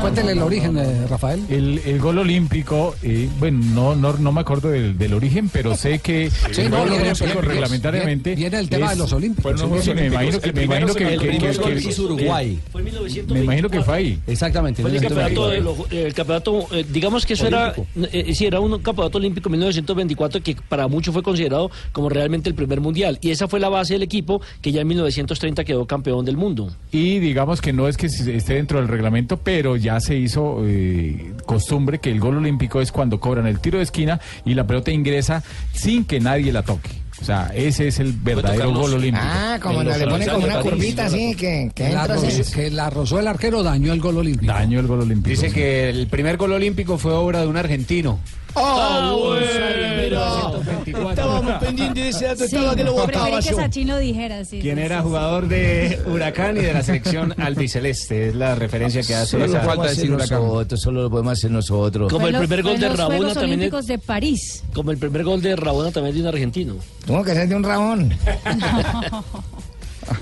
cuéntele 0.00 0.32
el 0.32 0.42
origen, 0.42 0.76
eh, 0.76 1.06
Rafael. 1.08 1.40
El, 1.48 1.80
el 1.86 2.00
gol 2.00 2.18
olímpico, 2.18 2.96
eh, 3.00 3.28
bueno, 3.38 3.60
no, 3.72 3.94
no, 3.94 4.14
no 4.18 4.32
me 4.32 4.40
acuerdo 4.40 4.70
del, 4.70 4.98
del 4.98 5.14
origen, 5.14 5.48
pero 5.50 5.76
sé 5.76 6.00
que 6.00 6.30
Sí, 6.52 6.62
el 6.62 6.70
no, 6.70 6.78
gol 6.78 6.88
viene- 6.90 7.04
olímpico 7.04 7.26
viene- 7.26 7.40
reglamentariamente. 7.42 8.34
viene 8.34 8.58
el 8.58 8.68
tema 8.68 8.90
de 8.90 8.96
los 8.96 9.12
olímpicos. 9.12 9.62
Unos 9.62 9.84
Sí, 9.84 9.94
me 9.94 10.06
imagino 10.06 10.40
que, 10.40 10.48
el 10.48 10.54
me 10.56 10.62
imagino 10.64 10.94
que, 10.94 11.14
el 11.14 11.20
que- 11.20 11.38
gol 11.58 11.72
que- 11.74 11.88
hizo 11.88 12.02
Uruguay. 12.02 12.58
Fue 12.72 12.80
en 12.80 12.84
1924. 12.86 13.34
me 13.34 13.40
imagino 13.44 13.70
que 13.70 13.82
fue 13.82 13.94
ahí. 13.94 14.18
Exactamente. 14.26 14.82
Fue 14.82 14.90
el 14.90 15.00
campeonato, 15.00 15.48
de 15.48 15.60
1924. 15.60 15.96
los- 15.96 16.06
el 16.06 16.14
campeonato 16.14 16.66
eh, 16.72 16.84
digamos 16.90 17.24
que 17.24 17.34
eso 17.34 17.46
era, 17.46 17.72
eh, 18.12 18.34
sí, 18.34 18.46
era 18.46 18.58
un 18.58 18.80
campeonato 18.82 19.18
olímpico 19.18 19.48
en 19.48 19.52
1924 19.52 20.42
que 20.42 20.56
para 20.68 20.88
muchos 20.88 21.14
fue 21.14 21.22
considerado 21.22 21.70
como 21.92 22.08
realmente 22.08 22.48
el 22.48 22.56
primer 22.56 22.80
mundial. 22.80 23.18
Y 23.22 23.30
esa 23.30 23.46
fue 23.46 23.60
la 23.60 23.68
base 23.68 23.92
del 23.92 24.02
equipo 24.02 24.40
que 24.60 24.72
ya 24.72 24.80
en 24.80 24.88
1930 25.06 25.64
quedó 25.64 25.86
campeón 25.86 26.24
del 26.24 26.36
mundo. 26.36 26.74
Y 26.92 27.18
digamos 27.18 27.60
que 27.60 27.72
no 27.72 27.88
es 27.88 27.96
que 27.96 28.08
se- 28.08 28.34
esté 28.36 28.54
dentro 28.54 28.78
del 28.78 28.88
reglamento, 28.88 29.36
pero 29.38 29.76
ya 29.76 30.00
se 30.00 30.16
hizo 30.16 30.62
eh, 30.64 31.32
costumbre 31.46 31.98
que 31.98 32.10
el 32.10 32.20
gol 32.20 32.36
olímpico 32.38 32.80
es 32.80 32.92
cuando 32.92 33.20
cobran 33.20 33.46
el 33.46 33.60
tiro 33.60 33.78
de 33.78 33.84
esquina 33.84 34.20
y 34.44 34.54
la 34.54 34.66
pelota 34.66 34.90
ingresa 34.90 35.42
sin 35.72 36.04
que 36.04 36.20
nadie 36.20 36.52
la 36.52 36.62
toque. 36.62 36.90
O 37.20 37.24
sea, 37.24 37.52
ese 37.54 37.86
es 37.88 38.00
el 38.00 38.12
verdadero 38.12 38.72
gol 38.74 38.94
olímpico. 38.94 39.24
Ah, 39.26 39.58
como 39.62 39.76
cuando 39.76 39.96
le 39.96 40.04
ponen 40.06 40.28
como 40.28 40.44
una 40.46 40.60
curvita 40.60 41.06
así 41.06 41.34
que, 41.36 41.70
que 41.74 41.84
la, 41.90 42.00
entra 42.02 42.16
así. 42.16 42.42
ro- 42.42 42.50
que 42.54 42.70
la 42.70 42.90
rozó 42.90 43.20
el 43.20 43.28
arquero 43.28 43.62
dañó 43.62 43.92
el 43.92 44.00
gol 44.00 44.18
olímpico. 44.18 44.52
Daño 44.52 44.80
el 44.80 44.86
gol 44.88 45.00
olímpico. 45.02 45.30
Dice 45.30 45.50
que 45.52 45.88
el 45.90 46.08
primer 46.08 46.36
gol 46.36 46.52
olímpico 46.52 46.98
fue 46.98 47.12
obra 47.12 47.40
de 47.42 47.46
un 47.46 47.56
argentino. 47.56 48.18
Ah, 48.56 49.14
bueno. 49.18 51.10
Estábamos 51.10 51.52
pendientes 51.60 52.04
de 52.04 52.08
ese 52.10 52.24
dato, 52.26 52.38
Sí, 52.46 52.56
estaba 52.56 52.76
que 52.76 52.84
lo 52.84 52.94
preferí 52.94 53.18
votaba 53.18 53.40
que 53.40 53.48
yo. 53.50 53.56
Sachin 53.56 53.88
lo 53.88 53.98
dijera, 53.98 54.44
sí. 54.44 54.60
Quien 54.60 54.76
sí, 54.76 54.82
era 54.82 54.98
sí, 54.98 55.02
jugador 55.04 55.48
de 55.48 56.00
Huracán 56.06 56.56
y 56.56 56.60
de 56.60 56.72
la 56.72 56.82
selección 56.82 57.34
albiceleste. 57.40 58.28
Es 58.28 58.34
la 58.34 58.54
referencia 58.54 59.02
que 59.02 59.14
hace 59.14 59.26
Solo 59.32 59.46
lo 59.46 59.52
esa- 59.52 59.62
podemos 59.64 59.86
hacer 59.88 60.10
nosotros, 60.10 60.80
solo 60.80 61.02
lo 61.02 61.10
podemos 61.10 61.32
hacer 61.32 61.50
nosotros. 61.50 62.12
Como 62.12 62.26
el 62.28 62.36
primer 62.36 62.62
gol 62.62 62.78
de 62.78 62.88
Rabona 62.90 63.32
también. 63.34 63.54
Olímpicos 63.60 63.86
de 63.86 63.98
París. 63.98 64.62
Como 64.72 64.90
el 64.90 64.98
primer 64.98 65.24
gol 65.24 65.40
de 65.42 65.56
Rabona 65.56 65.90
también 65.90 66.14
de 66.16 66.22
un 66.22 66.28
argentino. 66.28 66.74
Tuvo 67.06 67.22
que 67.24 67.34
ser 67.34 67.48
de 67.48 67.54
un 67.56 67.64
rabón. 67.64 68.14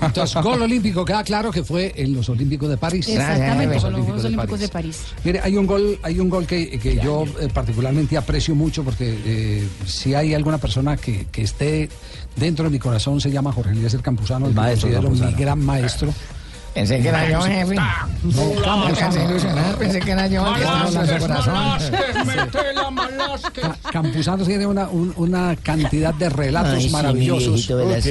Entonces, 0.01 0.41
gol 0.41 0.61
olímpico, 0.61 1.05
queda 1.05 1.23
claro 1.23 1.51
que 1.51 1.63
fue 1.63 1.93
en 1.95 2.13
los 2.13 2.29
Olímpicos 2.29 2.69
de 2.69 2.77
París. 2.77 3.07
Exactamente, 3.07 3.75
Los 3.75 3.83
con 3.83 3.93
los 3.93 4.25
Olímpicos 4.25 4.59
de 4.59 4.67
París. 4.69 5.01
Mire, 5.23 5.39
hay 5.41 5.55
un 5.57 5.65
gol, 5.65 5.99
hay 6.03 6.19
un 6.19 6.29
gol 6.29 6.45
que, 6.47 6.79
que 6.79 6.95
yo 6.97 7.25
eh, 7.39 7.49
particularmente 7.53 8.17
aprecio 8.17 8.55
mucho 8.55 8.83
porque 8.83 9.17
eh, 9.25 9.67
si 9.85 10.13
hay 10.13 10.33
alguna 10.33 10.57
persona 10.57 10.97
que, 10.97 11.27
que 11.31 11.43
esté 11.43 11.89
dentro 12.35 12.65
de 12.65 12.71
mi 12.71 12.79
corazón 12.79 13.21
se 13.21 13.31
llama 13.31 13.51
Jorge 13.51 13.71
Eliezer 13.71 14.01
Campuzano, 14.01 14.47
el 14.47 14.53
maestro 14.53 14.89
considero 14.89 15.09
mi 15.09 15.19
Campuzano. 15.19 15.37
gran 15.37 15.59
maestro. 15.59 16.13
Pensé 16.73 16.99
que 17.01 17.07
era 17.09 17.29
yo, 17.29 17.39
jefe. 17.41 17.75
No, 17.75 17.81
Campuzano. 18.63 18.85
pensé 18.95 19.23
ilusionado, 19.25 19.77
pensé 19.77 19.99
que 19.99 20.11
era 20.11 20.27
yo. 20.27 20.43
corazón. 21.19 21.53
Ca- 23.53 23.77
Campuzano 23.91 24.43
tiene 24.45 24.65
una, 24.65 24.87
un- 24.89 25.13
una 25.17 25.55
cantidad 25.61 26.13
de 26.13 26.29
relatos 26.29 26.73
Ay, 26.73 26.81
sí, 26.81 26.85
mi 26.87 26.91
maravillosos. 26.93 27.53
viejito 27.53 27.77
Velasco. 27.77 28.09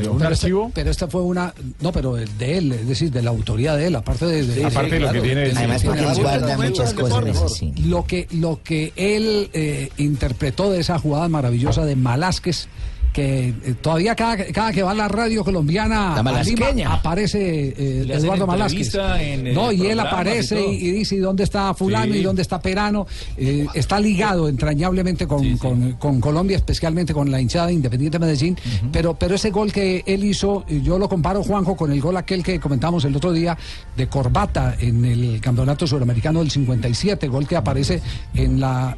Pero 0.00 0.12
¿Un 0.12 0.22
esta- 0.32 0.48
Pero 0.74 0.90
esta 0.90 1.08
fue 1.08 1.22
una, 1.22 1.52
no, 1.80 1.92
pero 1.92 2.14
de 2.14 2.58
él, 2.58 2.72
es 2.72 2.88
decir, 2.88 3.10
de 3.10 3.22
la 3.22 3.30
autoría 3.30 3.74
de 3.76 3.86
él, 3.88 3.96
aparte 3.96 4.26
de, 4.26 4.46
de- 4.46 4.64
Aparte 4.64 4.94
de 4.94 5.00
lo 5.00 5.12
que 5.12 5.20
tiene- 5.20 5.52
Además, 5.54 5.82
porque 5.84 6.00
él 6.00 6.14
guarda 6.22 6.56
muchas 6.56 6.94
cosas 6.94 7.24
de 7.24 7.30
eso, 7.30 7.48
sí. 7.48 7.72
Lo 7.84 8.04
que, 8.06 8.26
lo 8.32 8.60
que 8.62 8.92
él 8.96 9.50
eh, 9.52 9.90
interpretó 9.98 10.70
de 10.70 10.80
esa 10.80 10.98
jugada 10.98 11.28
maravillosa 11.28 11.84
de 11.84 11.96
Malásquez, 11.96 12.68
que 13.12 13.48
eh, 13.48 13.74
todavía 13.80 14.14
cada, 14.14 14.36
cada 14.46 14.72
que 14.72 14.82
va 14.82 14.92
a 14.92 14.94
la 14.94 15.08
radio 15.08 15.42
colombiana 15.44 16.22
La 16.22 16.30
a 16.38 16.42
Lima, 16.42 16.94
aparece 16.94 17.74
eh, 17.76 18.06
Eduardo 18.12 18.46
Malásquez. 18.46 18.94
eh, 18.94 19.52
No, 19.54 19.72
y 19.72 19.86
él 19.86 19.98
aparece 20.00 20.60
y, 20.64 20.88
y 20.88 20.90
dice 20.92 21.16
¿y 21.16 21.18
dónde 21.18 21.44
está 21.44 21.74
fulano 21.74 22.12
Sí. 22.12 22.20
y 22.20 22.22
dónde 22.22 22.42
está 22.42 22.60
Perano. 22.60 23.06
Eh, 23.36 23.66
está 23.74 23.98
ligado 23.98 24.48
entrañablemente 24.48 25.26
con, 25.26 25.56
con- 25.58 25.92
con 25.92 26.20
Colombia, 26.20 26.56
especialmente 26.56 27.12
con 27.12 27.30
la 27.30 27.40
hinchada 27.40 27.66
de 27.68 27.72
Independiente 27.74 28.18
Medellín. 28.18 28.56
pero, 28.92 29.14
pero 29.14 29.34
ese 29.34 29.50
gol 29.50 29.72
que 29.72 30.02
él 30.06 30.24
hizo, 30.24 30.64
yo 30.66 30.98
lo 30.98 31.08
comparo, 31.08 31.42
Juanjo, 31.42 31.76
con 31.76 31.90
el 31.92 32.00
gol 32.00 32.16
aquel 32.16 32.42
que 32.42 32.60
comentamos 32.60 33.04
el 33.04 33.16
otro 33.16 33.32
día 33.32 33.56
de 33.96 34.06
Corbata 34.08 34.76
en 34.78 35.04
el 35.04 35.40
Campeonato 35.40 35.86
Suramericano 35.86 36.40
del 36.40 36.50
57, 36.50 37.26
gol 37.28 37.46
que 37.48 37.56
aparece 37.56 38.00
en 38.34 38.60
la 38.60 38.96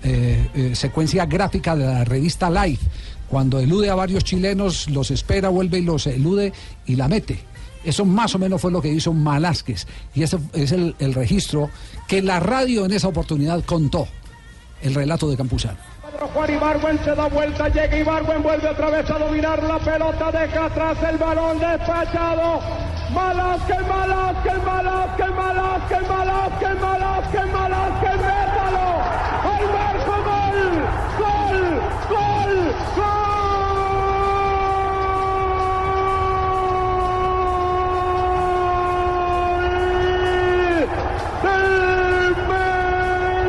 secuencia 0.75 1.27
gráfica 1.27 1.75
de 1.77 1.85
la 1.85 2.05
revista 2.05 2.51
Life. 2.51 2.85
Cuando 3.30 3.60
elude 3.60 3.88
a 3.88 3.94
varios 3.94 4.24
chilenos, 4.24 4.90
los 4.90 5.12
espera, 5.12 5.48
vuelve 5.48 5.78
y 5.78 5.82
los 5.82 6.06
elude 6.08 6.52
y 6.86 6.96
la 6.96 7.06
mete. 7.06 7.38
Eso 7.84 8.04
más 8.04 8.34
o 8.34 8.38
menos 8.38 8.60
fue 8.60 8.72
lo 8.72 8.82
que 8.82 8.88
hizo 8.88 9.12
Malásquez. 9.12 9.86
Y 10.14 10.24
ese 10.24 10.38
es 10.52 10.72
el, 10.72 11.14
registro 11.14 11.70
que 12.08 12.20
la 12.22 12.40
radio 12.40 12.84
en 12.84 12.92
esa 12.92 13.08
oportunidad 13.08 13.64
contó. 13.64 14.08
El 14.82 14.94
relato 14.94 15.30
de 15.30 15.36
Campuzano. 15.36 15.78
Juan 16.34 16.52
Ibargüen 16.52 16.98
se 17.04 17.14
da 17.14 17.28
vuelta, 17.28 17.68
llega 17.68 18.20
vuelve 18.20 18.68
otra 18.68 18.90
vez 18.90 19.08
a 19.10 19.18
dominar 19.18 19.62
la 19.62 19.78
pelota, 19.78 20.32
deja 20.32 20.66
atrás 20.66 20.98
el 21.08 21.16
balón 21.16 21.58
despachado. 21.58 22.60
Malásquez, 23.14 23.80
Malásquez, 23.88 24.64
Malásquez, 24.64 25.30
Malásquez, 25.34 26.08
Malásquez, 26.08 26.80
Malásquez, 26.80 27.52
Malásquez, 27.52 28.16
métalo. 28.16 29.00
¡Al. 29.42 29.80
¡Gol! 32.10 32.39
¡Gol! 39.10 40.86
¡Del 41.42 42.34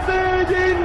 Medellín! 0.08 0.82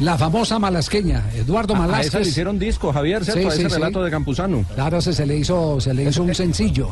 La 0.00 0.18
famosa 0.18 0.58
malasqueña, 0.58 1.22
Eduardo 1.34 1.74
A- 1.76 1.84
a 1.96 2.00
esa 2.00 2.18
le 2.18 2.26
hicieron 2.28 2.58
disco, 2.58 2.92
Javier, 2.92 3.24
¿cierto? 3.24 3.48
A 3.48 3.54
ese 3.54 3.68
relato 3.68 4.02
de 4.02 4.10
Campuzano. 4.10 4.64
Claro, 4.74 4.98
ese 4.98 5.12
se 5.12 5.24
le 5.24 5.36
hizo, 5.36 5.80
se 5.80 5.94
le 5.94 6.04
hizo 6.04 6.22
un 6.24 6.34
sencillo. 6.34 6.90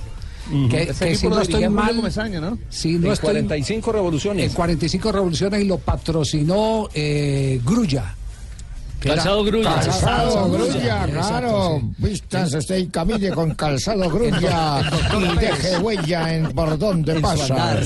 Que, 0.71 0.83
Ese 0.83 1.05
que 1.07 1.13
equipo 1.13 1.17
si 1.17 1.29
no 1.29 1.41
estoy 1.41 1.69
mal, 1.69 1.97
¿no? 1.97 2.59
si 2.69 2.93
no 2.99 3.07
En 3.07 3.13
estoy 3.13 3.31
45 3.33 3.93
revoluciones. 3.93 4.47
en 4.47 4.53
45 4.53 5.13
revoluciones 5.13 5.63
y 5.63 5.65
lo 5.65 5.79
patrocinó 5.79 6.89
eh, 6.95 7.61
Grulla. 7.65 8.15
Calzado 9.01 9.43
Grulla. 9.43 9.75
Calzado 9.81 10.49
Grulla, 10.51 11.07
claro. 11.07 11.81
sí. 11.81 11.87
Vístanse 11.99 12.59
usted 12.59 12.77
y 12.77 12.87
camine 12.87 13.31
con 13.31 13.53
calzado 13.55 14.09
Grulla 14.11 14.81
y 15.19 15.39
deje 15.39 15.79
huella 15.79 16.35
en 16.35 16.53
por 16.53 16.79
donde 16.79 17.19
pasa. 17.21 17.81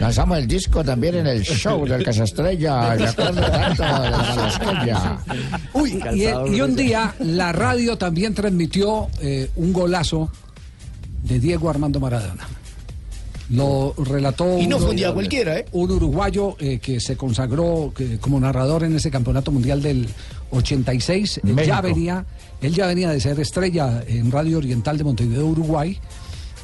Lanzamos 0.00 0.38
el 0.38 0.48
disco 0.48 0.82
también 0.82 1.16
en 1.16 1.26
el 1.28 1.42
show 1.44 1.86
del 1.86 2.02
Casa 2.02 2.24
Estrella. 2.24 2.94
Me 2.98 3.06
acuerdo 3.06 3.42
tanto 3.42 3.82
de 3.82 4.10
la 4.10 4.18
malasqueña. 4.18 5.18
Uy, 5.74 6.02
y, 6.14 6.56
y 6.56 6.60
un 6.60 6.74
día 6.74 7.14
la 7.20 7.52
radio 7.52 7.96
también 7.96 8.34
transmitió 8.34 9.06
eh, 9.20 9.48
un 9.56 9.72
golazo 9.72 10.30
de 11.26 11.40
Diego 11.40 11.68
Armando 11.70 12.00
Maradona. 12.00 12.46
Lo 13.50 13.94
relató 13.96 14.58
Y 14.58 14.66
no 14.66 14.76
un- 14.76 14.82
fue 14.82 14.90
un 14.90 14.96
día 14.96 15.12
cualquiera, 15.12 15.56
¿eh? 15.58 15.66
un 15.70 15.90
uruguayo 15.92 16.56
eh, 16.58 16.78
que 16.80 16.98
se 16.98 17.16
consagró 17.16 17.92
que- 17.96 18.18
como 18.18 18.40
narrador 18.40 18.82
en 18.82 18.96
ese 18.96 19.08
campeonato 19.10 19.52
mundial 19.52 19.80
del 19.82 20.08
86. 20.50 21.40
Él 21.46 21.56
ya 21.64 21.80
venía, 21.80 22.24
él 22.60 22.74
ya 22.74 22.86
venía 22.88 23.10
de 23.10 23.20
ser 23.20 23.38
estrella 23.38 24.02
en 24.08 24.32
Radio 24.32 24.58
Oriental 24.58 24.98
de 24.98 25.04
Montevideo, 25.04 25.46
Uruguay. 25.46 25.98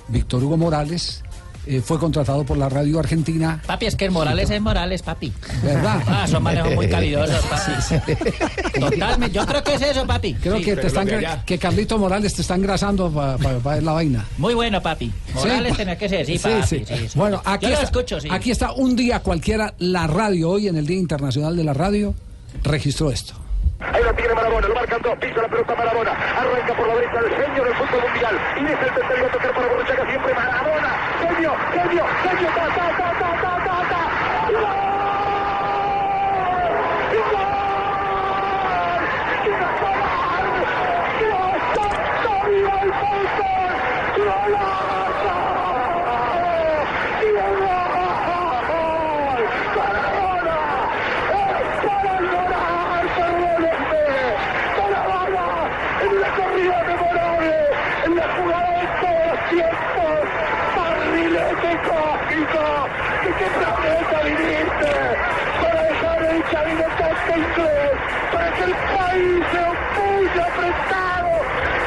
Víctor 0.08 0.42
Hugo 0.42 0.56
Morales 0.56 1.22
eh, 1.66 1.80
fue 1.84 1.98
contratado 1.98 2.44
por 2.44 2.56
la 2.58 2.68
radio 2.68 2.98
argentina. 2.98 3.60
Papi, 3.66 3.86
es 3.86 3.96
que 3.96 4.04
el 4.06 4.10
Morales 4.10 4.50
es 4.50 4.60
Morales, 4.60 5.02
papi. 5.02 5.32
¿Verdad? 5.62 6.02
Ah, 6.06 6.26
son 6.26 6.42
manejos 6.42 6.74
muy 6.74 6.88
cavidosos, 6.88 7.44
papi. 7.46 8.80
Totalmente. 8.80 9.34
Yo 9.36 9.46
creo 9.46 9.62
que 9.62 9.74
es 9.74 9.82
eso, 9.82 10.06
papi. 10.06 10.34
Creo 10.34 10.60
que 10.60 10.76
te 10.76 10.86
están 10.86 11.06
gra- 11.06 11.44
que 11.44 11.58
Carlito 11.58 11.98
Morales 11.98 12.34
te 12.34 12.42
está 12.42 12.54
engrasando 12.54 13.10
para 13.10 13.36
ver 13.58 13.82
la 13.82 13.92
vaina. 13.92 14.24
Muy 14.38 14.54
bueno, 14.54 14.80
papi. 14.82 15.12
Morales 15.34 15.72
Sí. 15.72 15.76
tenía 15.78 15.96
que 15.98 16.08
ser, 16.08 16.26
sí, 16.26 16.38
papi. 16.38 16.62
sí. 16.66 16.84
sí, 16.86 17.08
sí. 17.08 17.18
Bueno, 17.18 17.40
aquí 17.44 17.66
Yo 17.66 17.72
lo 17.72 17.80
escucho, 17.80 18.20
sí. 18.20 18.28
aquí 18.30 18.50
está 18.50 18.72
un 18.72 18.96
día 18.96 19.20
cualquiera 19.20 19.74
la 19.78 20.06
radio 20.06 20.50
hoy 20.50 20.68
en 20.68 20.76
el 20.76 20.86
Día 20.86 20.98
Internacional 20.98 21.56
de 21.56 21.64
la 21.64 21.72
Radio 21.74 22.14
registró 22.62 23.10
esto. 23.10 23.34
Ahí 23.92 24.02
la 24.04 24.12
tiene 24.12 24.34
Marabona, 24.34 24.68
lo 24.68 24.74
marcan 24.74 25.02
dos, 25.02 25.18
pisa 25.18 25.42
la 25.42 25.48
pelota 25.48 25.74
Marabona, 25.74 26.12
arranca 26.12 26.74
por 26.74 26.88
la 26.88 26.94
derecha 26.94 27.18
el 27.18 27.30
genio 27.34 27.64
del 27.64 27.74
fútbol 27.74 28.02
mundial. 28.02 28.38
Y 28.56 28.64
deja 28.64 28.84
el 28.84 28.94
tercero 28.94 29.26
a 29.26 29.30
tocar 29.30 29.52
para 29.52 29.66
Borruchaga 29.68 30.06
siempre 30.06 30.34
Marabona, 30.34 30.90
genio, 31.20 31.52
genio, 31.72 32.04
genio, 32.22 32.48
ta, 32.54 32.66
ta, 32.68 32.86
ta, 32.98 33.08
ta, 33.18 33.30
ta, 33.42 33.52
ta, 33.64 33.88
ta. 33.90 34.92
En 56.02 56.20
la 56.20 56.28
corrida 56.30 56.82
memorable, 56.82 57.54
en 58.06 58.16
la 58.16 58.28
jugada 58.34 58.70
de 58.80 58.86
todos 59.00 59.26
los 59.28 59.40
tiempos, 59.50 60.18
barrilete 60.76 61.72
cósmico, 61.88 62.64
que 63.22 63.30
qué 63.38 63.48
planeta 63.56 64.16
viniste, 64.24 64.92
para 65.62 65.80
dejar 65.82 66.22
el 66.24 66.42
chavinetaste 66.50 67.32
inglés, 67.38 67.92
para 68.32 68.48
que 68.52 68.64
el 68.64 68.74
país 68.74 69.40
se 69.52 69.60
opulle 69.62 70.40
apretado, 70.42 71.32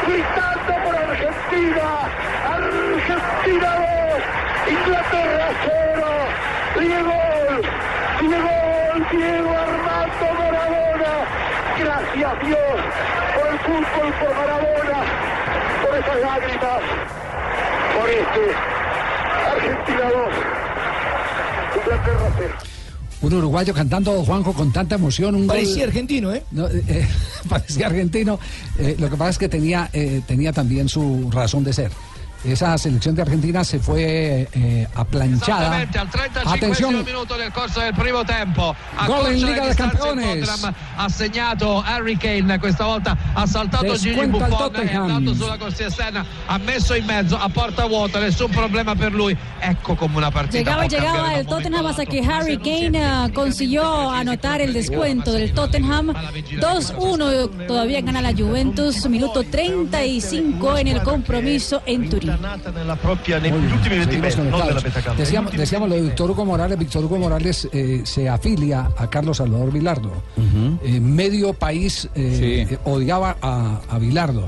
gritando 0.07 0.73
por 0.85 0.95
Argentina, 0.95 1.87
Argentina 2.55 3.69
2, 3.75 4.71
Inglaterra 4.71 5.47
0, 5.65 6.07
Diego, 6.79 7.19
Diego, 8.21 8.55
Diego 9.11 9.51
Armando 9.57 10.27
Maradona, 10.39 11.13
gracias 11.77 12.24
Dios 12.43 12.59
por 13.35 13.47
el 13.53 13.59
fútbol, 13.59 14.13
por 14.19 14.35
Maradona, 14.35 15.03
por 15.83 15.97
esas 15.99 16.21
lágrimas, 16.21 16.81
por 17.95 18.09
este 18.09 18.43
Argentina 19.51 20.09
2, 20.09 21.81
Inglaterra 21.83 22.31
0. 22.37 22.53
Un 23.21 23.33
uruguayo 23.33 23.73
cantando 23.73 24.11
Juanjo 24.23 24.53
con 24.53 24.71
tanta 24.71 24.95
emoción. 24.95 25.35
Un 25.35 25.47
Parecía 25.47 25.77
gol- 25.85 25.89
argentino, 25.89 26.33
¿eh? 26.33 26.43
No, 26.51 26.67
eh, 26.67 26.83
eh, 26.87 27.07
parecía 27.49 27.87
argentino. 27.87 28.39
Eh, 28.77 28.95
lo 28.99 29.09
que 29.09 29.15
pasa 29.17 29.31
es 29.31 29.37
que 29.37 29.49
tenía, 29.49 29.89
eh, 29.93 30.21
tenía 30.27 30.51
también 30.53 30.89
su 30.89 31.29
razón 31.31 31.63
de 31.63 31.73
ser. 31.73 31.91
Esa 32.45 32.77
selección 32.77 33.15
de 33.15 33.23
Argentina 33.23 33.63
se 33.63 33.79
fue 33.79 34.47
eh, 34.53 34.87
aplanchada. 34.93 35.77
Al 35.77 35.89
35 35.89 36.49
Atención, 36.49 37.03
minuto 37.03 37.35
del 37.37 37.51
corso 37.51 37.79
del 37.79 37.93
primo 37.95 38.23
tempo. 38.23 38.75
Gol 39.07 39.35
in 39.35 39.45
Liga 39.45 39.65
dei 39.65 39.75
Campioni. 39.75 40.43
ha 40.97 41.09
segnato 41.09 41.81
Harry 41.83 42.15
Kane, 42.15 42.59
questa 42.59 42.85
volta 42.85 43.17
ha 43.33 43.47
saltato 43.47 43.95
Gigi 43.95 44.27
Buffon, 44.27 44.75
è 44.75 44.93
andato 44.93 45.33
sulla 45.33 45.57
corsia 45.57 45.87
esterna, 45.87 46.23
ha 46.45 46.57
messo 46.59 46.93
in 46.93 47.05
mezzo 47.05 47.35
a 47.35 47.49
porta 47.49 47.87
vuota, 47.87 48.19
nessun 48.19 48.51
problema 48.51 48.95
per 48.95 49.11
lui. 49.11 49.35
Ecco 49.59 49.95
come 49.95 50.17
una 50.17 50.29
partita 50.29 50.57
Llegaba 50.57 50.85
llegaba 50.85 51.33
el 51.33 51.47
Tottenham 51.47 51.85
hasta 51.87 52.05
que 52.05 52.19
Harry 52.23 52.57
Kane 52.57 53.03
ah, 53.03 53.29
consiguió 53.33 54.11
anotar 54.11 54.61
el 54.61 54.71
descuento 54.73 55.31
del 55.31 55.51
Tottenham. 55.53 56.13
2-1 56.13 57.65
todavía 57.65 58.01
gana 58.01 58.21
la 58.21 58.33
Juventus, 58.33 59.07
minuto 59.09 59.43
35 59.43 60.77
en 60.77 60.87
el 60.87 61.01
compromiso 61.01 61.81
en 61.87 62.09
Turín. 62.09 62.34
Nella 62.71 62.95
propria 62.95 63.39
negli 63.39 63.51
bien, 63.53 63.71
ultimi 63.71 63.95
20 63.97 64.11
seguimos 64.11 64.35
metri, 64.35 64.41
non 64.41 64.51
conectados. 64.51 64.83
nella 64.83 64.87
metà 64.87 65.01
campo. 65.01 65.21
Decíamos, 65.21 65.51
decíamos 65.53 65.89
lo 65.89 65.95
de 65.95 66.01
Víctor 66.01 66.31
Hugo 66.31 66.45
Morales. 66.45 66.77
Víctor 66.77 67.03
Hugo 67.05 67.17
Morales 67.17 67.67
eh, 67.71 68.01
se 68.03 68.29
afilia 68.29 68.89
a 68.97 69.09
Carlos 69.09 69.37
Salvador 69.37 69.71
Vilardo. 69.71 70.11
Eh, 70.83 70.99
medio 70.99 71.53
país 71.53 72.09
eh, 72.15 72.67
eh, 72.69 72.77
odiaba 72.85 73.37
a, 73.41 73.79
a 73.89 73.99
Vilardo 73.99 74.47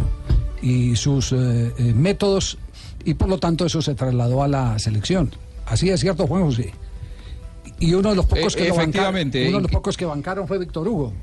y 0.61 0.95
sus 0.95 1.31
eh, 1.31 1.71
eh, 1.77 1.93
métodos, 1.95 2.57
y 3.05 3.13
por 3.13 3.29
lo 3.29 3.37
tanto 3.37 3.65
eso 3.65 3.81
se 3.81 3.95
trasladó 3.95 4.43
a 4.43 4.47
la 4.47 4.79
selección. 4.79 5.31
Así 5.65 5.89
es 5.89 5.99
cierto, 5.99 6.25
Juan 6.27 6.43
José. 6.43 6.73
Y 7.79 7.93
uno 7.93 8.09
de 8.09 8.15
los 8.15 8.25
pocos 8.25 8.55
Eh, 8.55 8.59
que 8.59 8.67
lo 8.69 8.75
bancaron, 8.75 9.15
efectivamente. 9.17 9.47
uno 9.49 9.57
de 9.57 9.63
los 9.63 9.71
pocos 9.71 9.95
que 9.95 10.05
bancaron 10.05 10.47
fue 10.47 10.57
Víctor 10.57 10.87
Hugo. 10.87 11.13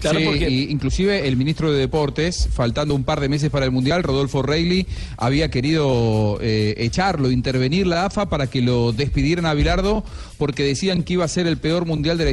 Sí, 0.00 0.18
y 0.18 0.70
inclusive 0.70 1.28
el 1.28 1.36
ministro 1.36 1.72
de 1.72 1.78
Deportes, 1.78 2.48
faltando 2.52 2.94
un 2.94 3.04
par 3.04 3.20
de 3.20 3.28
meses 3.28 3.50
para 3.50 3.66
el 3.66 3.70
Mundial, 3.70 4.02
Rodolfo 4.02 4.42
Reilly, 4.42 4.86
había 5.16 5.50
querido 5.50 6.38
eh, 6.40 6.74
echarlo, 6.78 7.30
intervenir 7.30 7.86
la 7.86 8.06
AFA 8.06 8.28
para 8.28 8.46
que 8.46 8.62
lo 8.62 8.92
despidieran 8.92 9.46
a 9.46 9.54
Bilardo 9.54 10.04
porque 10.38 10.64
decían 10.64 11.02
que 11.02 11.14
iba 11.14 11.24
a 11.24 11.28
ser 11.28 11.46
el 11.46 11.58
peor 11.58 11.84
Mundial 11.86 12.16
de 12.16 12.24
la 12.24 12.30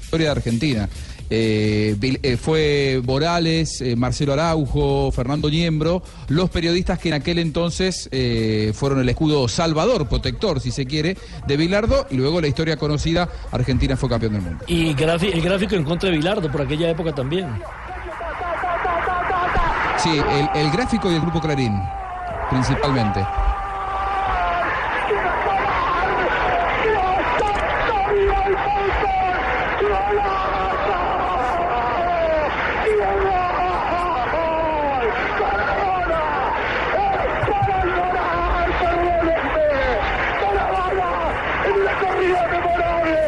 historia 0.00 0.26
de 0.26 0.32
Argentina. 0.32 0.88
Eh, 1.30 1.96
eh, 2.00 2.36
fue 2.36 3.02
Morales, 3.04 3.80
eh, 3.80 3.96
Marcelo 3.96 4.32
Araujo, 4.32 5.10
Fernando 5.12 5.50
Niembro, 5.50 6.02
los 6.28 6.48
periodistas 6.50 6.98
que 6.98 7.08
en 7.08 7.14
aquel 7.14 7.38
entonces 7.38 8.08
eh, 8.12 8.72
fueron 8.74 9.00
el 9.00 9.08
escudo 9.08 9.46
salvador, 9.48 10.08
protector, 10.08 10.60
si 10.60 10.70
se 10.70 10.86
quiere, 10.86 11.16
de 11.46 11.56
Bilardo, 11.56 12.06
y 12.10 12.16
luego 12.16 12.40
la 12.40 12.48
historia 12.48 12.76
conocida, 12.76 13.28
Argentina 13.52 13.96
fue 13.96 14.08
campeón 14.08 14.32
del 14.32 14.42
mundo. 14.42 14.64
Y 14.66 14.88
el 14.88 15.42
gráfico 15.42 15.74
en 15.74 15.84
contra 15.84 16.10
de 16.10 16.16
Bilardo 16.16 16.50
por 16.50 16.62
aquella 16.62 16.88
época 16.90 17.14
también. 17.14 17.46
Sí, 19.98 20.10
el, 20.10 20.48
el 20.54 20.70
gráfico 20.70 21.10
y 21.10 21.14
el 21.14 21.20
grupo 21.20 21.40
Clarín, 21.40 21.72
principalmente. 22.50 23.20
En 41.68 41.84
la 41.84 41.92
corrida 42.00 42.46
memorable, 42.48 43.18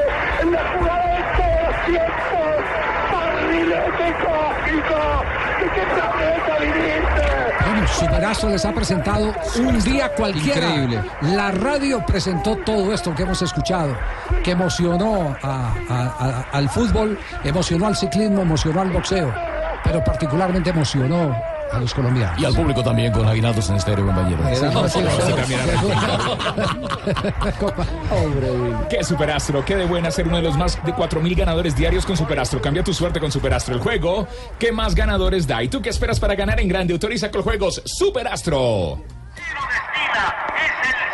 en 0.41 0.53
la 0.53 0.63
jugada 0.73 1.09
de 1.17 1.23
todos 1.37 1.61
los 1.67 1.77
tiempos, 1.87 2.57
barrilete 3.13 4.09
cósmico, 4.25 5.01
¿de 5.61 5.67
qué 5.75 5.83
planeta 5.95 6.53
viniste? 6.61 7.27
Les 8.31 8.65
ha 8.65 8.73
presentado 8.73 9.35
un 9.59 9.81
día 9.83 10.09
cualquiera. 10.15 10.69
Increíble. 10.71 11.03
La 11.23 11.51
radio 11.51 12.05
presentó 12.07 12.55
todo 12.59 12.93
esto 12.95 13.13
que 13.13 13.25
hemos 13.25 13.43
escuchado, 13.43 13.97
que 14.45 14.53
emocionó 14.53 15.37
a- 15.43 15.73
a- 15.89 16.15
a- 16.19 16.45
al 16.57 16.69
fútbol, 16.69 17.19
emocionó 17.43 17.89
al 17.89 17.97
ciclismo, 17.97 18.43
emocionó 18.43 18.83
al 18.83 18.91
boxeo, 18.91 19.35
pero 19.83 20.03
particularmente 20.05 20.71
emocionó 20.71 21.37
a 21.73 21.81
los 21.81 21.95
colombianos. 21.95 22.41
Y 22.41 22.45
al 22.45 22.55
público 22.55 22.83
también 22.83 23.13
con 23.13 23.27
aguinaldos 23.27 23.69
en 23.71 23.77
estéreo, 23.77 24.07
compañeros. 24.07 24.47
Qué 28.89 29.05
superastro, 29.05 29.65
qué 29.65 29.77
de 29.77 29.85
buena 29.87 30.11
ser 30.11 30.27
uno 30.27 30.37
de 30.37 30.43
los 30.43 30.57
más 30.57 30.83
de 30.85 30.93
4.000 30.93 31.37
ganadores 31.37 31.77
diarios 31.77 32.05
con 32.05 32.17
superastro. 32.17 32.61
Cambia 32.61 32.83
tu 32.83 32.93
suerte 32.93 33.21
con 33.21 33.31
superastro. 33.31 33.75
El 33.75 33.81
juego 33.81 34.27
que 34.59 34.73
más 34.73 34.95
ganadores 34.95 35.47
da. 35.47 35.63
¿Y 35.63 35.69
tú 35.69 35.81
qué 35.81 35.91
esperas 35.91 36.19
para 36.19 36.35
ganar 36.35 36.61
en 36.61 36.69
grande? 36.69 36.93
Autoriza 36.93 37.31
con 37.31 37.43
juegos 37.43 37.81
superastro. 37.85 39.01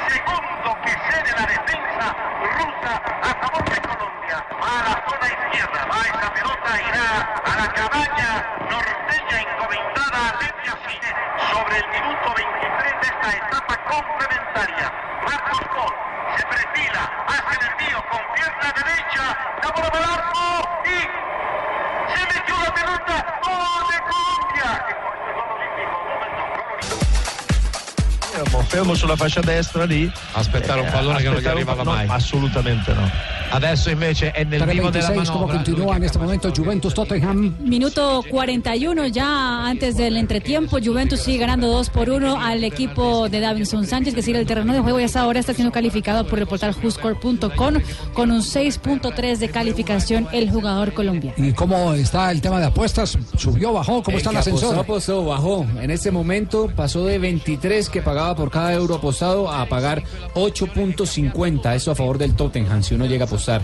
segundo 0.08 0.76
que 0.84 0.90
cede 0.90 1.32
la 1.36 1.46
defensa 1.46 2.16
rusa 2.42 3.02
a 3.22 3.34
favor 3.40 3.64
de. 3.70 3.85
Va 4.26 4.34
a 4.34 4.82
la 4.82 5.04
zona 5.06 5.28
izquierda, 5.28 5.86
va 5.86 6.00
esa 6.02 6.34
pelota, 6.34 6.82
irá 6.82 7.06
a 7.44 7.56
la 7.60 7.68
cabaña 7.74 8.30
norteña 8.68 9.40
encomendada 9.40 10.30
a 10.30 10.76
Fine 10.82 11.14
sobre 11.52 11.78
el 11.78 11.88
minuto 11.90 12.34
23 12.34 12.92
de 13.02 13.06
esta 13.06 13.30
etapa 13.36 13.76
complementaria. 13.84 14.92
Marcos 15.22 15.94
se 16.36 16.46
perfila, 16.46 17.24
hace 17.28 17.54
el 17.54 17.70
envío 17.70 18.02
con 18.10 18.20
pierna 18.34 18.72
derecha, 18.74 19.24
la 19.62 19.70
bola 19.70 19.90
para 19.90 20.90
y 20.90 21.25
Fermo, 28.76 28.94
sulla 28.94 29.16
fascia 29.16 29.40
destra 29.40 29.84
lì. 29.84 30.10
Aspettare 30.32 30.80
un 30.80 30.86
Eh, 30.86 30.90
pallone 30.90 31.22
che 31.22 31.28
non 31.30 31.40
gli 31.40 31.46
arrivava 31.46 31.82
no, 31.82 31.92
mai. 31.92 32.06
assolutamente 32.08 32.92
no. 32.92 33.10
Adesso 33.48 33.90
invece 33.90 34.32
è 34.32 34.42
nel 34.44 34.64
vivo 34.64 34.90
della 34.90 35.08
3.26, 35.10 35.14
como 35.30 35.46
manovra. 35.46 35.54
continúa 35.54 35.96
en 35.96 36.02
este 36.02 36.18
momento 36.18 36.50
Juventus 36.50 36.92
Tottenham. 36.92 37.54
Minuto 37.60 38.22
41 38.28 39.06
ya 39.06 39.64
antes 39.64 39.96
del 39.96 40.16
entretiempo. 40.16 40.78
Juventus 40.84 41.20
sigue 41.20 41.38
ganando 41.38 41.68
2 41.68 41.88
por 41.90 42.10
1 42.10 42.38
al 42.40 42.64
equipo 42.64 43.28
de 43.28 43.38
Davinson 43.40 43.86
Sánchez 43.86 44.14
que 44.14 44.22
sigue 44.22 44.40
el 44.40 44.46
terreno 44.46 44.72
de 44.74 44.80
juego 44.80 44.98
y 45.00 45.04
hasta 45.04 45.20
ahora 45.20 45.38
está 45.38 45.54
siendo 45.54 45.72
calificado 45.72 46.26
por 46.26 46.40
el 46.40 46.46
portal 46.46 46.74
Juscore.com 46.74 47.74
con 48.12 48.30
un 48.32 48.40
6.3 48.42 49.36
de 49.38 49.48
calificación 49.48 50.26
el 50.32 50.50
jugador 50.50 50.92
colombiano. 50.92 51.36
¿Y 51.42 51.52
cómo 51.52 51.94
está 51.94 52.32
el 52.32 52.40
tema 52.42 52.58
de 52.58 52.66
apuestas? 52.66 53.16
¿Subió, 53.36 53.72
bajó? 53.72 54.02
¿Cómo 54.02 54.16
El 54.18 54.22
está 54.26 54.30
el 54.30 54.34
que 54.34 54.50
apostó, 54.50 54.66
ascensor? 54.66 54.78
apostó, 54.84 55.24
bajó. 55.24 55.66
En 55.80 55.90
este 55.92 56.10
momento 56.10 56.68
pasó 56.74 57.04
de 57.06 57.18
23 57.20 57.88
que 57.90 58.02
pagaba 58.02 58.34
por 58.34 58.50
cada 58.50 58.65
euro 58.72 58.96
apostado 58.96 59.50
a 59.50 59.66
pagar 59.66 60.02
8.50. 60.34 61.74
Eso 61.74 61.90
a 61.90 61.94
favor 61.94 62.18
del 62.18 62.34
Tottenham, 62.34 62.82
si 62.82 62.94
uno 62.94 63.06
llega 63.06 63.24
a 63.24 63.26
apostar. 63.26 63.62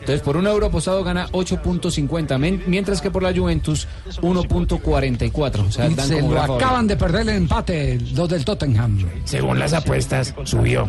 Entonces, 0.00 0.20
por 0.22 0.36
un 0.36 0.46
euro 0.48 0.66
apostado 0.66 1.04
gana 1.04 1.28
8.50, 1.30 2.36
men- 2.38 2.62
mientras 2.66 3.00
que 3.00 3.10
por 3.10 3.22
la 3.22 3.32
Juventus 3.32 3.86
1.44. 4.20 5.66
O 5.68 5.70
sea, 5.70 5.86
Y 5.88 5.94
dan 5.94 6.08
se 6.08 6.20
como 6.20 6.34
lo 6.34 6.42
acaban 6.42 6.86
de 6.88 6.96
perder 6.96 7.22
el 7.22 7.36
empate 7.36 7.98
los 8.14 8.28
del 8.28 8.44
Tottenham. 8.44 9.06
Según 9.24 9.58
las 9.58 9.72
apuestas, 9.72 10.34
subió. 10.44 10.88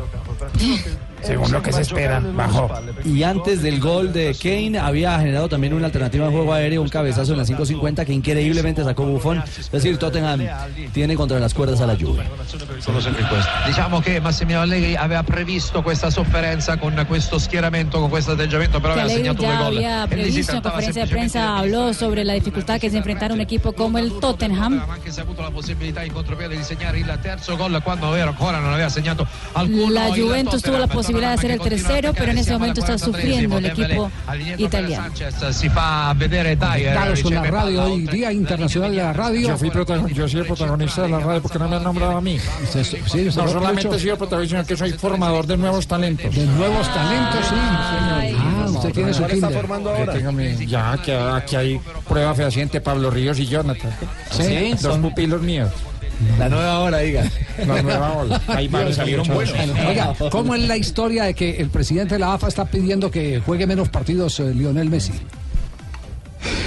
Según 1.24 1.52
lo 1.52 1.62
que 1.62 1.72
se 1.72 1.82
espera, 1.82 2.20
bajó. 2.20 2.70
Y 3.06 3.24
antes 3.24 3.62
del 3.62 3.80
gol 3.80 4.12
de 4.14 4.36
Kane 4.42 4.78
había 4.80 5.18
generado 5.20 5.48
también 5.50 5.74
una 5.74 5.86
alternativa 5.86 6.26
en 6.26 6.32
juego 6.32 6.54
aéreo, 6.54 6.82
un 6.82 6.90
cabezazo 6.90 7.32
en 7.34 7.38
la 7.40 7.46
5.50 7.46 8.06
que 8.06 8.14
increíblemente 8.14 8.84
sacó 8.84 9.06
Buffon. 9.06 9.44
Es 9.58 9.72
decir, 9.72 9.98
Tottenham 9.98 10.42
tiene 10.92 11.16
contra 11.16 11.40
las 11.40 11.54
cuerdas 11.54 11.82
a 11.82 11.88
la 11.88 11.96
Juve. 11.96 12.24
Diciamo 13.68 14.02
che 14.02 14.20
Massimiliano 14.20 14.64
Allegri 14.64 14.96
aveva 14.96 15.24
previsto 15.24 15.82
questa 15.82 16.12
sofferenza 16.12 16.78
con 16.78 16.94
questo 17.08 17.40
schieramento, 17.40 18.00
con 18.00 18.10
questo 18.10 18.34
atteggiamento, 18.34 18.80
però 18.80 18.94
aveva 18.94 19.10
segnato 19.10 19.42
due 19.42 19.48
ya 19.48 19.58
gol. 19.58 19.78
había 19.78 20.08
previsto 20.08 20.56
en 20.56 20.62
conferencia 20.62 21.06
de 21.06 21.10
prensa, 21.10 21.58
habló 21.58 21.94
sobre 21.94 22.24
la 22.24 22.34
dificultad 22.34 22.80
que 22.80 22.90
se 22.90 22.98
enfrentara 22.98 23.34
un 23.34 23.42
equipo 23.42 23.74
como 23.74 23.98
el 23.98 24.20
Tottenham. 24.20 24.82
la 29.90 30.08
Juventus 30.10 30.62
tuvo 30.62 30.78
la 30.78 30.88
Tottenham, 30.88 31.13
posibilidad 31.14 31.30
de 31.30 31.34
hacer 31.36 31.52
el 31.52 31.60
tercero, 31.60 32.14
pero 32.14 32.32
en 32.32 32.38
ese 32.38 32.54
momento 32.54 32.80
está 32.82 32.98
sufriendo 32.98 33.58
el 33.58 33.66
equipo 33.68 34.12
italiano. 34.58 35.06
Dyer 36.20 36.58
Conectados 36.58 37.22
con 37.22 37.34
la 37.34 37.44
radio 37.44 37.84
hoy, 37.84 38.06
Día 38.08 38.32
Internacional 38.32 38.92
de 38.92 38.98
la 38.98 39.14
Radio. 39.14 39.48
Yo, 39.50 39.58
fui 39.58 39.70
protagon- 39.70 40.08
yo 40.14 40.28
soy 40.28 40.42
el 40.42 40.46
protagonista 40.48 41.02
de 41.04 41.10
la 41.10 41.20
radio 41.20 41.42
porque 41.42 41.60
no 41.60 41.68
me 41.70 41.76
han 41.78 41.84
nombrado 41.84 42.18
a 42.18 42.22
mí. 42.22 42.38
sí, 42.72 43.30
no 43.36 43.48
solamente 43.48 43.96
he 43.96 44.00
sido 44.00 44.18
protagonista, 44.18 44.58
sino 44.58 44.68
que 44.68 44.78
soy 44.78 44.92
formador 44.94 45.46
de 45.48 45.58
nuevos 45.58 45.88
talentos. 45.88 46.34
De 46.34 46.46
nuevos 46.46 46.88
talentos, 46.94 47.46
sí. 47.48 47.56
Ah, 47.56 48.66
usted 48.70 48.92
tiene 48.92 49.14
su. 49.14 49.24
Yo 49.24 50.12
tengo 50.12 50.32
mi- 50.32 50.66
ya, 50.66 50.98
que 51.04 51.16
aquí 51.16 51.56
hay 51.56 51.80
prueba 52.08 52.34
fehaciente, 52.34 52.82
Pablo 52.82 53.10
Ríos 53.10 53.40
y 53.40 53.46
Jonathan. 53.46 53.92
Sí. 54.32 54.72
Dos 54.72 54.82
Son- 54.82 55.02
pupilos 55.02 55.42
míos. 55.42 55.70
La 56.38 56.50
nueva 56.50 56.80
hora, 56.80 57.00
diga. 57.00 57.30
La 57.66 57.82
nueva 57.82 58.14
ola. 58.14 58.42
Ahí 58.48 58.68
van, 58.68 58.94
salieron 58.94 59.28
buenos. 59.28 59.56
Oiga, 59.88 60.14
¿cómo 60.32 60.56
es 60.56 60.62
la 60.62 60.78
historia 60.78 61.24
de 61.24 61.34
que 61.34 61.58
el 61.58 61.70
presidente 61.70 62.16
de 62.16 62.20
la 62.20 62.34
AFA 62.34 62.48
está 62.48 62.66
pidiendo 62.66 63.12
que 63.12 63.40
juegue 63.40 63.68
menos 63.68 63.90
partidos 63.90 64.40
eh, 64.40 64.54
Lionel 64.54 64.90
Messi? 64.90 65.14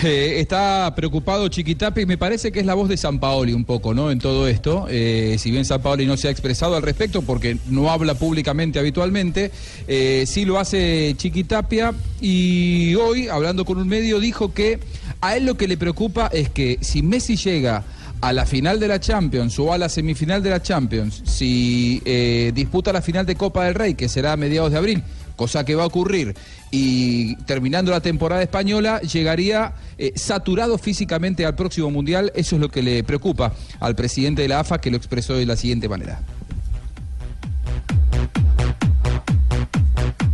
Eh, 0.03 0.41
está 0.41 0.93
preocupado 0.95 1.49
Chiquitape 1.49 2.03
y 2.03 2.07
me 2.07 2.19
parece 2.19 2.53
que 2.53 2.61
es 2.61 2.67
la 2.67 2.75
voz 2.75 2.89
de 2.89 2.97
San 2.97 3.19
Paoli 3.19 3.53
un 3.53 3.65
poco, 3.65 3.95
¿no? 3.95 4.11
En 4.11 4.19
todo 4.19 4.47
esto. 4.49 4.87
Eh, 4.91 5.37
si 5.39 5.51
bien 5.51 5.65
San 5.65 5.83
Paoli 5.83 6.07
no 6.07 6.17
se 6.17 6.29
ha 6.29 6.31
expresado 6.31 6.77
al 6.77 6.83
respecto 6.83 7.23
porque 7.23 7.59
no 7.69 7.91
habla 7.91 8.15
públicamente 8.15 8.79
habitualmente, 8.79 9.51
eh, 9.89 10.25
sí 10.27 10.45
lo 10.45 10.59
hace 10.59 11.15
Chiquitapia 11.17 11.95
y 12.21 12.95
hoy, 12.95 13.29
hablando 13.29 13.65
con 13.65 13.79
un 13.79 13.89
medio, 13.89 14.21
dijo 14.21 14.53
que 14.53 14.79
a 15.21 15.37
él 15.37 15.47
lo 15.47 15.57
que 15.57 15.69
le 15.69 15.77
preocupa 15.77 16.29
es 16.33 16.51
que 16.51 16.79
si 16.81 17.03
Messi 17.03 17.37
llega 17.37 17.85
a 18.21 18.33
la 18.33 18.47
final 18.47 18.81
de 18.81 18.89
la 18.89 19.01
Champions 19.01 19.59
o 19.59 19.73
a 19.73 19.79
la 19.79 19.89
semifinal 19.89 20.43
de 20.43 20.51
la 20.51 20.63
Champions, 20.63 21.23
si 21.25 22.03
eh, 22.05 22.53
disputa 22.55 22.93
la 22.93 23.03
final 23.03 23.27
de 23.27 23.37
Copa 23.37 23.65
del 23.65 23.75
Rey, 23.75 23.95
que 23.95 24.09
será 24.09 24.33
a 24.33 24.37
mediados 24.37 24.73
de 24.73 24.79
abril, 24.79 25.03
cosa 25.37 25.65
que 25.65 25.75
va 25.75 25.85
a 25.85 25.87
ocurrir 25.87 26.35
y 26.71 27.37
terminando 27.45 27.91
la 27.91 28.01
temporada 28.01 28.43
española 28.43 29.01
llegaría 29.01 29.73
eh, 29.99 30.13
saturado 30.17 30.79
físicamente 30.79 31.47
al 31.47 31.55
próximo 31.55 31.91
Mundial. 31.91 32.33
Eso 32.35 32.57
es 32.57 32.61
lo 32.61 32.69
que 32.69 32.83
le 32.83 33.05
preocupa 33.05 33.53
al 33.81 33.95
presidente 33.95 34.43
de 34.43 34.49
la 34.49 34.61
AFA 34.61 34.81
que 34.81 34.91
lo 34.91 34.97
expresó 34.97 35.35
de 35.35 35.47
la 35.47 35.57
siguiente 35.57 35.89
manera. 35.89 36.21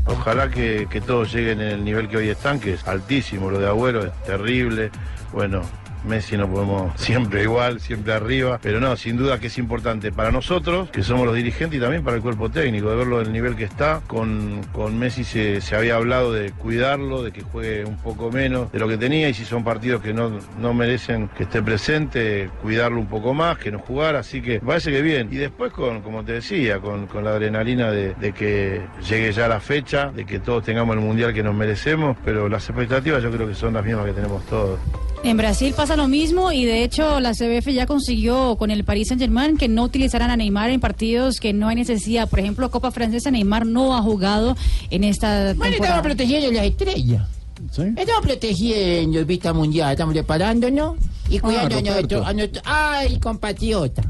Ojalá 0.07 0.51
que, 0.51 0.87
todos 1.07 1.33
lleguen 1.33 1.61
en 1.61 1.69
el 1.69 1.85
nivel 1.85 2.09
que 2.09 2.17
hoy 2.17 2.29
están, 2.29 2.61
que 2.61 2.75
es 2.75 2.87
altísimo. 2.87 3.51
Lo 3.51 3.59
de 3.59 3.67
Agüero 3.67 4.05
es 4.05 4.13
terrible. 4.25 4.91
Bueno, 5.33 5.63
Messi 6.05 6.37
no 6.37 6.49
podemos 6.49 6.93
siempre 7.01 7.43
igual, 7.43 7.81
siempre 7.81 8.13
arriba, 8.13 8.59
pero 8.63 8.81
no, 8.81 8.97
sin 8.97 9.17
duda 9.17 9.39
que 9.39 9.49
es 9.49 9.59
importante 9.59 10.13
para 10.13 10.31
nosotros, 10.31 10.91
que 10.91 11.03
somos 11.03 11.27
los 11.27 11.35
dirigentes 11.35 11.79
y 11.79 11.81
también 11.81 12.03
para 12.03 12.17
el 12.17 12.23
cuerpo 12.23 12.51
técnico, 12.51 12.91
de 12.91 12.97
verlo 12.97 13.19
del 13.19 13.33
nivel 13.33 13.57
que 13.57 13.65
está. 13.65 14.01
Con, 14.07 14.63
con 14.73 14.99
Messi 14.99 15.25
se, 15.25 15.61
se 15.61 15.77
había 15.77 15.97
hablado 15.97 16.33
de 16.33 16.53
cuidarlo, 16.53 17.23
de 17.23 17.33
que 17.33 17.43
juegue 17.43 17.85
un 17.85 17.97
poco 17.97 18.31
menos 18.31 18.71
de 18.73 18.79
lo 18.79 18.89
que 18.89 18.97
tenía 18.97 19.29
y 19.29 19.35
si 19.35 19.45
son 19.45 19.65
partidos 19.65 20.03
que 20.03 20.13
no, 20.13 20.39
no 20.61 20.75
merecen 20.75 21.29
que 21.37 21.45
esté 21.45 21.63
presente, 21.63 22.51
cuidarlo 22.63 22.99
un 22.99 23.07
poco 23.07 23.35
más, 23.35 23.59
que 23.59 23.71
no 23.71 23.79
jugar, 23.79 24.17
así 24.17 24.43
que 24.43 24.61
parece 24.61 24.91
que 24.91 25.03
bien. 25.03 25.29
Y 25.31 25.37
después 25.37 25.73
con, 25.73 26.03
como 26.03 26.25
te 26.25 26.33
decía, 26.33 26.79
con, 26.81 27.07
con 27.07 27.25
la 27.25 27.31
adrenalina 27.31 27.91
de, 27.91 28.15
de 28.15 28.33
que 28.33 28.81
llegue 29.09 29.33
ya 29.33 29.49
la 29.49 29.61
fecha, 29.61 30.11
de 30.11 30.25
que 30.25 30.39
todos 30.39 30.65
tengamos 30.65 30.97
el 30.97 31.03
mundial 31.03 31.33
que 31.33 31.43
nos 31.43 31.55
merecemos, 31.55 32.17
pero 32.25 32.49
las 32.49 32.69
expectativas 32.69 33.23
yo 33.23 33.31
creo 33.31 33.47
que 33.47 33.55
son 33.55 33.75
las 33.75 33.85
mismas 33.85 34.07
que 34.07 34.13
tenemos 34.13 34.45
todos. 34.47 34.79
En 35.25 35.37
Brasil 35.37 35.73
pasa 35.77 35.92
lo 35.97 36.09
mismo 36.09 36.53
y 36.53 36.65
de 36.65 36.85
hecho 36.85 37.21
la 37.21 37.33
CBF 37.33 37.69
ya 37.73 37.87
consiguió 37.87 38.57
con 38.57 38.71
el 38.71 38.85
Paris 38.85 39.09
Saint 39.09 39.21
Germain 39.21 39.57
que 39.57 39.69
no 39.69 39.85
utilizarán 39.85 40.31
a 40.31 40.37
Neymar 40.37 40.71
en 40.71 40.81
partidos 40.81 41.39
que 41.41 41.53
no 41.53 41.69
hay 41.69 41.77
necesidad. 41.77 42.29
Por 42.29 42.41
ejemplo, 42.41 42.71
Copa 42.71 42.91
Francesa, 42.91 43.31
Neymar 43.31 43.67
no 43.67 43.97
ha 43.97 44.03
jugado 44.03 44.57
en 44.91 45.05
esta 45.05 45.55
Bueno, 45.55 45.77
estamos 45.77 46.03
protegiendo 46.03 46.51
las 46.53 46.65
estrellas. 46.67 47.27
Estamos 47.97 48.23
protegiendo 48.23 49.19
el 49.19 49.25
Vista 49.25 49.53
Mundial, 49.53 49.93
estamos 49.93 50.13
preparándonos 50.15 50.97
y 51.31 51.39
cuidando 51.39 51.79
a, 51.79 51.81
nuestro, 51.81 52.27
a 52.27 52.33
nuestro- 52.33 52.63
¡Ay, 52.65 53.19
compatriota! 53.19 54.03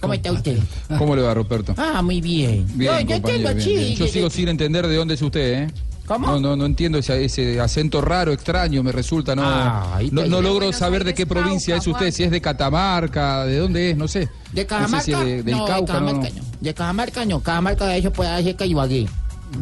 ¿Cómo 0.00 0.14
está 0.14 0.32
usted? 0.32 0.58
¿Cómo 0.98 1.14
le 1.14 1.22
va, 1.22 1.32
Roberto? 1.32 1.74
Ah, 1.76 2.02
muy 2.02 2.20
bien. 2.20 2.66
Bien, 2.74 3.06
yo, 3.06 3.20
bien. 3.54 3.94
Yo 3.94 4.08
sigo 4.08 4.28
sin 4.30 4.48
entender 4.48 4.86
de 4.88 4.96
dónde 4.96 5.14
es 5.14 5.22
usted, 5.22 5.62
¿eh? 5.62 5.70
¿Cómo? 6.06 6.26
No, 6.26 6.40
no, 6.40 6.56
no 6.56 6.66
entiendo 6.66 6.98
ese, 6.98 7.24
ese 7.24 7.60
acento 7.60 8.00
raro, 8.00 8.32
extraño, 8.32 8.82
me 8.82 8.90
resulta, 8.92 9.36
no, 9.36 9.42
Ah, 9.44 10.00
no, 10.10 10.26
no 10.26 10.42
logro 10.42 10.72
saber 10.72 11.04
de 11.04 11.14
qué 11.14 11.26
provincia 11.26 11.76
es 11.76 11.86
usted, 11.86 12.10
si 12.10 12.24
es 12.24 12.30
de 12.30 12.40
Catamarca, 12.40 13.44
de 13.44 13.58
dónde 13.58 13.90
es, 13.90 13.96
no 13.96 14.08
sé. 14.08 14.28
¿De 14.52 14.62
No 14.62 14.68
Cajamarca? 14.68 15.00
sé 15.04 15.14
si 15.14 15.24
de- 15.24 15.42
del 15.44 15.56
no, 15.56 15.64
Cauca, 15.64 15.94
de 15.94 16.00
no. 16.00 16.06
Cajamarca 16.06 16.30
no. 16.40 16.44
De 16.60 16.74
Cajamarca 16.74 17.24
no. 17.24 17.40
Cajamarca 17.40 17.86
de 17.86 17.98
eso 17.98 18.12
puede 18.12 18.30
hacer 18.30 18.56
que 18.56 18.66
Ibagué. 18.66 19.08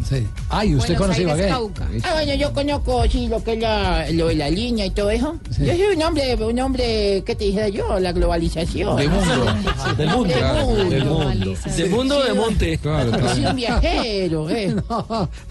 Sí. 0.08 0.26
Ah, 0.48 0.64
¿y 0.64 0.74
usted 0.74 0.96
conoce 0.96 1.22
Ibagué? 1.22 1.50
Ah, 1.50 1.60
bueno, 2.14 2.34
yo 2.34 2.52
conozco, 2.52 3.04
sí, 3.08 3.28
lo 3.28 3.42
que 3.42 3.54
es 3.54 3.60
la, 3.60 4.10
lo 4.12 4.28
de 4.28 4.34
la 4.34 4.50
línea 4.50 4.86
y 4.86 4.90
todo 4.90 5.10
eso. 5.10 5.36
Yo 5.58 5.72
soy 5.72 5.82
un 5.96 6.02
hombre, 6.02 6.34
un 6.36 6.58
hombre, 6.60 7.22
¿qué 7.26 7.34
te 7.34 7.44
dije 7.44 7.72
yo? 7.72 7.98
La 7.98 8.12
globalización. 8.12 8.96
De 8.96 9.08
mundo. 9.08 9.46
Del 9.96 10.08
mundo. 10.08 10.34
Del 10.88 11.04
mundo. 11.04 11.54
De 11.76 11.88
mundo 11.88 12.18
o 12.18 12.24
de 12.24 12.34
monte. 12.34 12.78
Claro, 12.78 13.10
claro. 13.10 13.34
Soy 13.34 13.46
un 13.46 13.56
viajero, 13.56 14.50
eh. 14.50 14.74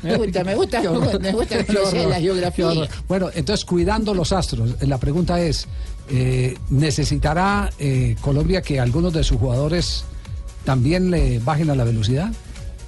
Me 0.04 0.18
gusta, 0.18 0.44
me 0.44 0.56
gusta, 0.56 0.82
me 0.82 0.90
gusta, 0.90 1.20
me 1.20 1.32
gusta 1.32 1.58
Qué 1.58 1.66
conocer 1.66 2.08
la 2.08 2.20
geografía. 2.20 2.68
Bueno, 3.08 3.30
entonces 3.34 3.66
cuidando 3.66 4.14
los 4.14 4.32
astros, 4.32 4.76
la 4.82 4.98
pregunta 4.98 5.40
es, 5.40 5.68
eh, 6.10 6.58
¿necesitará 6.70 7.70
eh, 7.80 8.16
Colombia 8.22 8.62
que 8.62 8.80
algunos 8.80 9.14
de 9.14 9.24
sus 9.24 9.38
jugadores 9.38 10.04
también 10.66 11.12
le 11.12 11.40
bajen 11.40 11.70
a 11.70 11.76
la 11.76 11.84
velocidad? 11.84 12.32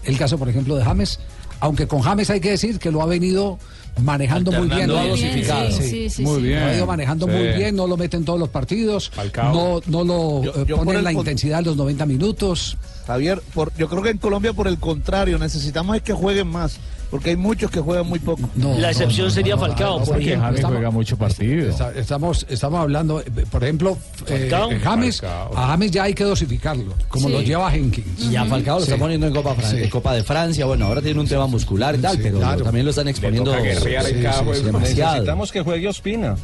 El 0.04 0.18
caso, 0.18 0.38
por 0.38 0.50
ejemplo, 0.50 0.76
de 0.76 0.84
James, 0.84 1.20
aunque 1.62 1.88
con 1.88 2.02
James 2.02 2.30
hay 2.30 2.42
que 2.42 2.50
decir 2.52 2.78
que 2.80 2.92
lo 2.92 3.02
ha 3.02 3.06
venido 3.06 3.58
manejando 4.02 4.52
muy 4.52 4.68
bien. 4.68 4.90
Muy 4.90 4.98
bien, 5.00 5.10
dosificado. 5.12 5.72
sí, 5.72 5.84
sí, 5.84 6.10
sí, 6.10 6.22
Muy 6.24 6.42
bien. 6.42 6.60
Lo 6.60 6.66
ha 6.66 6.76
ido 6.76 6.86
manejando 6.86 7.26
Sí. 7.28 7.32
muy 7.34 7.48
bien, 7.50 7.76
no 7.76 7.88
lo 7.88 7.96
mete 7.98 8.18
en 8.18 8.26
todos 8.26 8.40
los 8.40 8.50
partidos, 8.50 9.12
no, 9.36 9.80
no 9.86 10.04
lo 10.04 10.44
Yo- 10.44 10.52
eh, 10.56 10.66
yo 10.68 10.78
pone 10.78 10.98
en 10.98 11.04
la 11.04 11.12
intensidad 11.14 11.60
de 11.60 11.66
los 11.66 11.78
90 11.78 12.06
minutos. 12.06 12.78
Javier, 13.08 13.42
por, 13.54 13.72
yo 13.78 13.88
creo 13.90 14.02
que 14.02 14.10
en 14.10 14.18
Colombia 14.18 14.54
por 14.54 14.68
el 14.68 14.78
contrario, 14.80 15.38
necesitamos 15.38 15.96
es 15.98 16.02
que 16.02 16.14
jueguen 16.14 16.48
más, 16.48 16.78
porque 17.12 17.32
hay 17.32 17.36
muchos 17.36 17.70
que 17.70 17.80
juegan 17.82 18.08
muy 18.08 18.18
poco. 18.20 18.50
No, 18.56 18.76
La 18.80 18.90
excepción 18.92 19.30
sería 19.30 19.58
Falcao, 19.58 20.00
por 20.00 20.08
Porque 20.08 20.24
ejemplo. 20.24 20.44
James 20.46 20.56
estamos- 20.60 20.76
juega 20.78 20.92
mucho 20.92 21.18
partido. 21.18 21.70
Está- 21.70 21.92
Estamos, 21.94 22.46
estamos 22.50 22.80
hablando, 22.80 23.20
eh, 23.20 23.26
por 23.52 23.64
ejemplo, 23.64 23.98
eh, 24.28 24.48
Falcao. 24.50 24.72
eh, 24.72 24.80
James, 24.82 25.22
Falcao. 25.22 25.58
a 25.58 25.68
James 25.68 25.92
ya 25.92 26.04
hay 26.04 26.14
que 26.14 26.24
dosificarlo, 26.24 26.94
como 27.10 27.28
Sí. 27.28 27.34
lo 27.34 27.42
lleva 27.42 27.70
Jenkins. 27.70 28.24
Y 28.32 28.36
a 28.36 28.46
Falcao 28.46 28.78
lo 28.80 28.84
está 28.86 28.98
poniendo 28.98 29.28
en 29.28 29.34
Copa, 29.34 29.54
Fran- 29.56 29.70
Sí. 29.72 29.84
en 29.84 29.90
Copa 29.90 30.14
de 30.16 30.24
Francia. 30.24 30.66
Bueno, 30.66 30.86
ahora 30.88 31.02
tiene 31.02 31.20
un 31.20 31.28
tema 31.28 31.46
muscular 31.48 31.94
y 31.96 32.00
tal, 32.00 32.16
Sí, 32.16 32.22
pero 32.24 32.40
claro. 32.40 32.64
también 32.64 32.86
lo 32.86 32.90
están 32.92 33.08
exponiendo 33.10 33.52
demasiado. 33.52 34.80
Necesitamos 34.80 35.52
que 35.52 35.62
juegue 35.62 35.88
Ospina. 35.88 36.36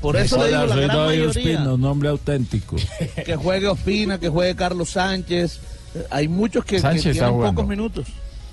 Por 0.00 0.16
eso 0.16 0.38
le 0.38 0.48
digo 0.48 0.64
la 0.66 0.76
gran 0.76 0.96
mayoría. 1.06 1.60
un 1.72 1.80
nombre 1.80 2.08
auténtico. 2.08 2.76
Que 3.26 3.36
juegue 3.36 3.66
Ospina, 3.68 4.18
que 4.18 4.28
juegue 4.28 4.54
Carlos 4.56 4.90
Sánchez. 4.90 5.58
Hay 6.10 6.28
muchos 6.28 6.64
que, 6.64 6.80
que 6.80 7.00
tienen 7.12 7.32
pocos 7.32 7.66
minutos. 7.66 8.06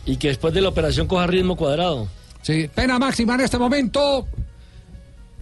Y 0.07 0.17
que 0.17 0.29
después 0.29 0.53
de 0.53 0.61
la 0.61 0.69
operación 0.69 1.05
coja 1.05 1.27
ritmo 1.27 1.55
cuadrado. 1.55 2.07
Sí, 2.41 2.67
pena 2.73 2.97
máxima 2.97 3.35
en 3.35 3.41
este 3.41 3.59
momento 3.59 4.25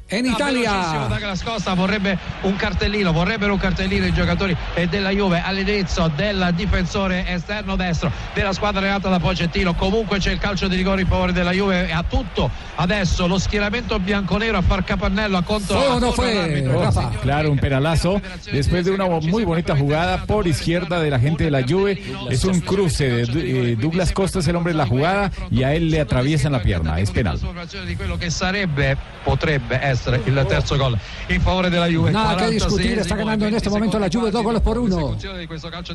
en 0.08 0.24
Velocissimo 0.24 0.60
Italia. 0.60 1.08
Douglas 1.08 1.44
Costa 1.44 1.74
vorrebbe 1.74 2.18
un 2.44 2.56
cartellino, 2.56 3.12
vorrebbero 3.12 3.54
un 3.54 3.60
cartellino 3.60 4.06
i 4.06 4.14
giocatori 4.14 4.56
eh, 4.76 4.88
della 4.88 5.10
Juve 5.10 5.42
all'indirizzo 5.44 6.12
del 6.16 6.52
difensore 6.56 7.28
esterno 7.28 7.76
destro 7.76 8.12
della 8.34 8.54
squadra 8.54 8.80
allenata 8.80 9.10
da 9.10 9.20
Pocettino. 9.20 9.74
Comunque 9.74 10.20
c'è 10.20 10.32
il 10.32 10.38
calcio 10.38 10.68
di 10.68 10.76
rigore 10.76 11.02
in 11.02 11.08
favore 11.08 11.32
della 11.32 11.52
Juve. 11.52 11.92
Ha 11.92 12.04
tutto 12.08 12.50
adesso 12.76 13.26
lo 13.28 13.40
schieramento 13.40 14.00
bianconero 14.00 14.58
a 14.58 14.62
far 14.62 14.84
capannello 14.84 15.38
a 15.38 15.42
contro. 15.42 15.78
¿Fue 15.78 15.88
o 15.88 16.00
no 16.00 16.12
fue. 16.12 16.64
Rafa? 16.68 17.10
Claro, 17.22 17.52
un 17.52 17.58
penalazo. 17.58 18.22
Después 18.52 18.86
de 18.86 18.92
una 18.92 19.06
muy 19.06 19.44
bonita 19.44 19.76
jugada 19.76 20.26
por 20.26 20.48
izquierda 20.48 21.00
de 21.00 21.10
la 21.10 21.20
gente 21.20 21.46
de 21.46 21.52
la 21.52 21.64
Juve. 21.64 22.02
Es 22.30 22.44
un 22.44 22.62
cruce 22.62 23.10
de 23.10 23.72
eh, 23.72 23.76
Douglas 23.76 24.12
Costa, 24.12 24.40
es 24.40 24.48
el 24.48 24.56
hombre 24.56 24.74
de 24.74 24.78
la 24.78 24.86
jugada, 24.86 25.32
y 25.50 25.64
a 25.64 25.74
él 25.74 25.90
le 25.90 26.00
atraviesan 26.00 26.52
la 26.52 26.62
pierna. 26.62 27.00
Es 27.00 27.12
penal. 27.12 27.40
Di 27.86 27.96
quello 27.96 28.18
che 28.18 28.30
sarebbe, 28.30 28.98
potrebbe 29.24 29.80
essere 29.82 29.96
il 30.14 30.46
terzo 30.48 30.78
gol 30.78 30.98
in 31.28 31.42
favore 31.42 31.70
della 31.70 31.88
Juve. 31.88 32.12
Nada 32.12 32.36
que 32.36 32.52
discutir, 32.52 32.98
46esimo 32.98 33.02
está 33.02 33.16
ganando 33.16 33.46
e 33.46 33.48
en 33.50 33.56
este 33.56 33.70
20 33.70 33.78
momento 33.78 34.00
la 34.00 34.10
Juve 34.12 34.32
dos 34.32 34.44
goles 34.44 34.62
por 34.62 34.78
uno. 34.78 35.16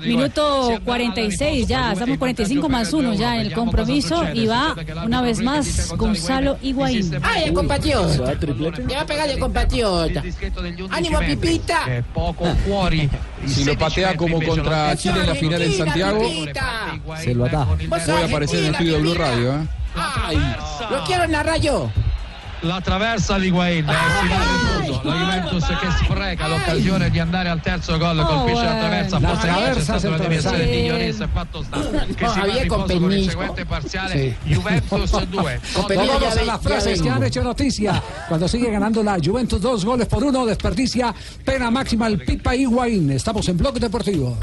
Minuto 0.02 0.78
46 0.84 1.66
ya, 1.66 1.92
estamos 1.92 2.18
45 2.18 2.68
más 2.68 2.92
1 2.92 3.14
ya 3.14 3.34
en 3.36 3.40
el 3.46 3.52
compromiso 3.52 4.24
y 4.34 4.46
va 4.46 4.74
una 5.04 5.22
vez 5.22 5.40
más 5.40 5.92
Gonzalo 5.96 6.58
Higuaín. 6.62 7.18
¡Ay, 7.22 7.44
el 7.44 7.52
compatriota! 7.52 8.34
Le 8.34 8.94
va 8.94 9.00
a 9.02 9.06
pegar 9.06 9.28
el 9.28 9.38
compatriota. 9.38 10.22
¡Ánimo, 10.90 11.18
Pipita! 11.20 12.04
Poco 12.12 12.46
fuori. 12.66 13.08
Si 13.46 13.64
lo 13.64 13.76
patea 13.76 14.16
como 14.18 14.38
contra 14.42 14.94
Chile 14.96 15.20
en 15.20 15.26
la 15.26 15.34
final 15.34 15.62
en 15.62 15.72
Santiago, 15.72 16.20
Se 17.22 17.34
lo 17.34 17.46
ataja. 17.46 17.74
voy 17.74 18.22
a 18.22 18.26
aparecer 18.26 18.58
en 18.60 18.64
el 18.66 18.72
estudio 18.72 18.92
de 18.94 19.00
Blue 19.00 19.14
Radio. 19.14 19.52
¿eh? 19.54 19.66
¡Ay! 19.96 20.36
¡Lo 20.90 21.04
quiero 21.04 21.26
narrar 21.26 21.58
yo! 21.58 21.90
La 22.62 22.80
traversa 22.82 23.38
di 23.38 23.48
eh, 23.48 23.50
finale 23.50 24.82
del 24.82 24.90
mondo. 24.90 25.08
La 25.08 25.14
Juventus 25.14 25.66
che 25.66 26.04
spreca 26.04 26.46
l'occasione 26.46 27.08
di 27.08 27.18
andare 27.18 27.48
al 27.48 27.60
terzo 27.62 27.96
gol, 27.96 28.18
Oh, 28.18 28.26
colpisce 28.26 28.64
la 28.64 28.74
traversa, 28.76 29.18
La 29.18 29.28
forse 29.28 29.46
c'è 29.46 29.52
traversa 29.54 29.82
stata 29.98 30.08
una 30.08 30.16
se 30.16 30.22
deviazione 30.22 30.64
di 30.66 30.88
e 30.88 31.28
fatto 31.32 31.62
sta 31.62 31.78
che 31.80 32.24
No, 32.24 32.32
si 32.32 32.38
va 32.40 32.44
riposo 32.44 33.00
con 33.00 33.12
il 33.12 33.30
seguente 33.30 33.64
parziale 33.64 34.14
Sí. 34.14 34.34
Juventus 34.52 35.10
2 35.24 35.60
Con 35.72 35.86
permiso, 35.86 36.12
Todos 36.18 36.34
ya 36.34 36.40
a 36.40 36.44
las 36.44 36.60
frases 36.60 37.00
que 37.00 37.08
han 37.08 37.22
hecho 37.22 37.42
noticia. 37.42 38.02
Cuando 38.28 38.46
sigue 38.46 38.70
ganando 38.70 39.02
la 39.02 39.16
Juventus 39.22 39.60
dos 39.60 39.84
goles 39.84 40.06
por 40.06 40.22
uno, 40.22 40.44
desperdicia 40.44 41.14
pena 41.42 41.70
máxima 41.70 42.08
el 42.08 42.18
Pipa 42.18 42.54
Higuaín. 42.54 43.10
Estamos 43.10 43.48
en 43.48 43.56
Bloque 43.56 43.80
Deportivo. 43.80 44.36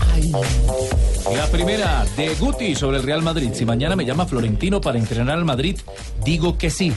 La 1.35 1.45
primera 1.47 2.03
de 2.15 2.33
Guti 2.35 2.73
sobre 2.73 2.97
el 2.97 3.03
Real 3.03 3.21
Madrid. 3.21 3.51
Si 3.53 3.63
mañana 3.63 3.95
me 3.95 4.05
llama 4.05 4.25
Florentino 4.25 4.81
para 4.81 4.97
entrenar 4.97 5.37
al 5.37 5.45
Madrid, 5.45 5.77
digo 6.23 6.57
que 6.57 6.71
sí. 6.71 6.91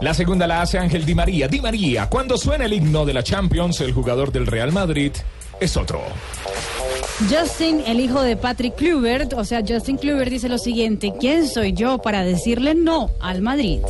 La 0.00 0.12
segunda 0.12 0.46
la 0.46 0.62
hace 0.62 0.78
Ángel 0.78 1.04
Di 1.04 1.14
María. 1.14 1.48
Di 1.48 1.60
María, 1.60 2.08
cuando 2.08 2.36
suena 2.36 2.64
el 2.64 2.72
himno 2.72 3.04
de 3.04 3.14
la 3.14 3.22
Champions, 3.22 3.80
el 3.80 3.92
jugador 3.92 4.32
del 4.32 4.46
Real 4.46 4.72
Madrid 4.72 5.12
es 5.60 5.76
otro. 5.76 6.02
Justin, 7.30 7.80
el 7.86 8.00
hijo 8.00 8.20
de 8.22 8.36
Patrick 8.36 8.74
Kluivert, 8.74 9.34
o 9.34 9.44
sea, 9.44 9.62
Justin 9.66 9.96
Kluivert 9.96 10.30
dice 10.30 10.48
lo 10.48 10.58
siguiente, 10.58 11.12
¿quién 11.20 11.46
soy 11.48 11.72
yo 11.72 11.98
para 11.98 12.24
decirle 12.24 12.74
no 12.74 13.08
al 13.20 13.40
Madrid? 13.40 13.80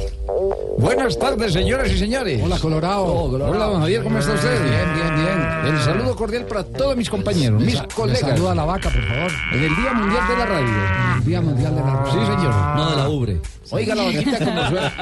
Buenas 0.77 1.19
tardes, 1.19 1.53
señoras 1.55 1.91
y 1.91 1.99
señores. 1.99 2.41
Hola, 2.45 2.59
Colorado. 2.59 3.07
Hola, 3.07 3.65
don 3.67 3.81
Javier, 3.81 4.03
¿cómo 4.03 4.19
está 4.19 4.35
usted? 4.35 4.63
Bien, 4.63 4.95
bien, 4.95 5.15
bien. 5.17 5.75
El 5.75 5.81
saludo 5.81 6.15
cordial 6.15 6.45
para 6.45 6.65
todos 6.65 6.97
mis 6.97 7.09
compañeros, 7.09 7.63
mis 7.63 7.81
colegas. 7.95 8.21
Saluda 8.21 8.53
a 8.53 8.55
la 8.57 8.65
vaca, 8.65 8.91
por 8.91 9.03
favor. 9.03 9.33
En 9.53 9.63
el 9.65 9.77
Día 9.77 9.93
Mundial 9.95 10.29
de 10.29 10.37
la 10.37 10.47
Radio. 10.47 10.69
El 11.17 11.25
Día 11.25 11.41
Mundial 11.41 11.75
de 11.75 11.81
la 11.81 11.91
Radio. 11.91 12.13
Sí, 12.13 12.19
señor. 12.27 12.55
No 12.77 12.91
de 12.91 12.97
la 12.97 13.09
ubre. 13.09 13.41
Oiga 13.71 13.95
la 13.95 14.03
vaquita 14.05 14.39
como 14.45 14.63
suena. 14.69 14.93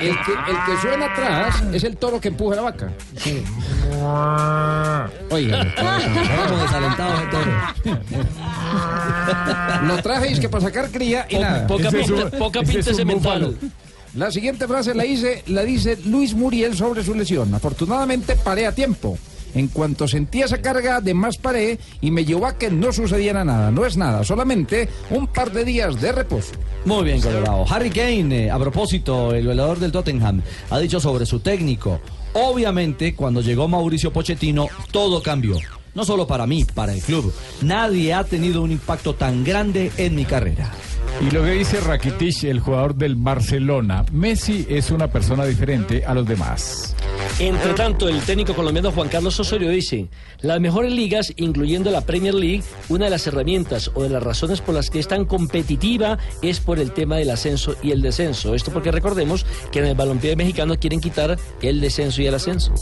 El 0.00 0.10
que, 0.10 0.32
el 0.32 0.56
que 0.66 0.82
suena 0.82 1.06
atrás 1.06 1.62
es 1.72 1.84
el 1.84 1.96
toro 1.96 2.20
que 2.20 2.28
empuja 2.28 2.56
la 2.56 2.62
vaca. 2.62 2.92
Sí. 3.16 3.42
Oiga. 5.30 5.66
Vamos 5.78 6.62
desalentados 6.62 7.20
de 7.20 7.26
toro. 7.28 7.52
Lo 9.86 10.02
traje 10.02 10.32
es 10.32 10.40
que 10.40 10.48
para 10.48 10.64
sacar 10.64 10.90
cría 10.90 11.26
y 11.28 11.36
Po- 11.36 11.40
nada. 11.40 11.66
poca 11.66 11.88
Ese 11.88 12.00
es 12.00 12.06
pinta- 12.08 12.24
un- 12.24 12.30
poca 12.38 12.60
ese 12.60 12.72
pinta 12.72 12.90
es 12.90 12.98
un. 13.42 13.72
La 14.14 14.30
siguiente 14.30 14.68
frase 14.68 14.94
la 14.94 15.04
dice, 15.04 15.42
la 15.46 15.62
dice 15.62 15.98
Luis 16.04 16.34
Muriel 16.34 16.76
sobre 16.76 17.02
su 17.02 17.14
lesión. 17.14 17.54
Afortunadamente 17.54 18.36
paré 18.36 18.66
a 18.66 18.74
tiempo. 18.74 19.16
En 19.54 19.68
cuanto 19.68 20.08
sentí 20.08 20.40
esa 20.40 20.62
carga, 20.62 21.00
de 21.02 21.12
más 21.12 21.36
paré 21.36 21.78
y 22.00 22.10
me 22.10 22.24
llevó 22.24 22.46
a 22.46 22.56
que 22.56 22.70
no 22.70 22.90
sucediera 22.92 23.44
nada. 23.44 23.70
No 23.70 23.84
es 23.84 23.98
nada, 23.98 24.24
solamente 24.24 24.88
un 25.10 25.26
par 25.26 25.52
de 25.52 25.64
días 25.64 26.00
de 26.00 26.10
reposo. 26.12 26.52
Muy 26.86 27.04
bien, 27.04 27.20
Colorado. 27.20 27.66
Harry 27.70 27.90
Kane, 27.90 28.46
eh, 28.46 28.50
a 28.50 28.58
propósito, 28.58 29.34
el 29.34 29.46
velador 29.46 29.78
del 29.78 29.92
Tottenham, 29.92 30.40
ha 30.70 30.78
dicho 30.78 31.00
sobre 31.00 31.26
su 31.26 31.40
técnico. 31.40 32.00
Obviamente, 32.32 33.14
cuando 33.14 33.42
llegó 33.42 33.68
Mauricio 33.68 34.10
Pochettino, 34.10 34.68
todo 34.90 35.22
cambió. 35.22 35.56
No 35.94 36.04
solo 36.04 36.26
para 36.26 36.46
mí, 36.46 36.64
para 36.64 36.92
el 36.92 37.02
club. 37.02 37.32
Nadie 37.60 38.14
ha 38.14 38.24
tenido 38.24 38.62
un 38.62 38.72
impacto 38.72 39.14
tan 39.14 39.44
grande 39.44 39.92
en 39.96 40.14
mi 40.14 40.24
carrera. 40.24 40.72
Y 41.20 41.30
lo 41.30 41.44
que 41.44 41.50
dice 41.50 41.80
Rakitic, 41.80 42.44
el 42.44 42.60
jugador 42.60 42.94
del 42.94 43.14
Barcelona, 43.16 44.04
Messi 44.12 44.66
es 44.68 44.90
una 44.90 45.08
persona 45.08 45.44
diferente 45.44 46.04
a 46.04 46.14
los 46.14 46.26
demás. 46.26 46.96
Entre 47.38 47.72
tanto, 47.74 48.08
el 48.08 48.20
técnico 48.20 48.54
colombiano 48.54 48.92
Juan 48.92 49.08
Carlos 49.08 49.38
Osorio 49.40 49.70
dice, 49.70 50.08
las 50.40 50.60
mejores 50.60 50.92
ligas, 50.92 51.32
incluyendo 51.36 51.90
la 51.90 52.02
Premier 52.02 52.34
League, 52.34 52.62
una 52.88 53.06
de 53.06 53.10
las 53.10 53.26
herramientas 53.26 53.90
o 53.94 54.02
de 54.02 54.10
las 54.10 54.22
razones 54.22 54.60
por 54.60 54.74
las 54.74 54.90
que 54.90 54.98
es 54.98 55.08
tan 55.08 55.24
competitiva 55.24 56.18
es 56.42 56.60
por 56.60 56.78
el 56.78 56.92
tema 56.92 57.16
del 57.16 57.30
ascenso 57.30 57.74
y 57.82 57.92
el 57.92 58.02
descenso. 58.02 58.54
Esto 58.54 58.70
porque 58.72 58.90
recordemos 58.90 59.46
que 59.70 59.78
en 59.78 59.86
el 59.86 59.94
balompié 59.94 60.36
mexicano 60.36 60.76
quieren 60.78 61.00
quitar 61.00 61.38
el 61.62 61.80
descenso 61.80 62.22
y 62.22 62.26
el 62.26 62.34
ascenso. 62.34 62.74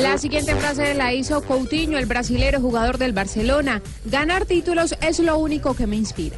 La 0.00 0.18
siguiente 0.18 0.54
frase 0.54 0.94
la 0.94 1.12
hizo 1.12 1.42
Coutinho, 1.42 1.98
el 1.98 2.06
brasilero 2.06 2.60
jugador 2.60 2.98
del 2.98 3.12
Barcelona. 3.12 3.82
Ganar 4.04 4.46
títulos 4.46 4.94
es 5.00 5.18
lo 5.18 5.36
único 5.38 5.74
que 5.74 5.86
me 5.86 5.96
inspira. 5.96 6.36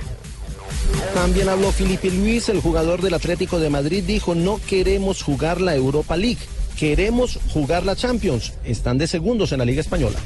También 1.15 1.49
habló 1.49 1.73
Felipe 1.73 2.11
Luis, 2.11 2.49
el 2.49 2.61
jugador 2.61 3.03
del 3.03 3.15
Atlético 3.15 3.59
de 3.59 3.71
Madrid, 3.71 4.03
dijo 4.07 4.35
no 4.35 4.61
queremos 4.67 5.23
jugar 5.23 5.61
la 5.61 5.75
Europa 5.75 6.17
League, 6.17 6.41
queremos 6.79 7.39
jugar 7.53 7.85
la 7.85 7.97
Champions. 7.97 8.53
Están 8.65 8.99
de 8.99 9.07
segundos 9.07 9.53
en 9.53 9.59
la 9.59 9.65
Liga 9.65 9.81
Española. 9.81 10.19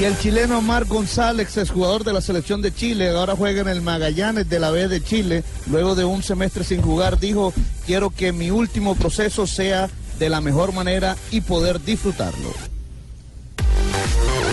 Y 0.00 0.04
el 0.04 0.18
chileno 0.18 0.60
Marc 0.60 0.88
González, 0.88 1.56
exjugador 1.56 2.02
de 2.02 2.12
la 2.12 2.20
selección 2.20 2.60
de 2.60 2.74
Chile, 2.74 3.10
ahora 3.10 3.36
juega 3.36 3.60
en 3.60 3.68
el 3.68 3.80
Magallanes 3.80 4.48
de 4.48 4.58
la 4.58 4.70
B 4.70 4.88
de 4.88 5.00
Chile, 5.00 5.44
luego 5.70 5.94
de 5.94 6.04
un 6.04 6.24
semestre 6.24 6.64
sin 6.64 6.82
jugar, 6.82 7.20
dijo, 7.20 7.52
quiero 7.86 8.10
que 8.10 8.32
mi 8.32 8.50
último 8.50 8.96
proceso 8.96 9.46
sea 9.46 9.88
de 10.18 10.28
la 10.28 10.40
mejor 10.40 10.72
manera 10.72 11.16
y 11.30 11.42
poder 11.42 11.80
disfrutarlo. 11.80 12.73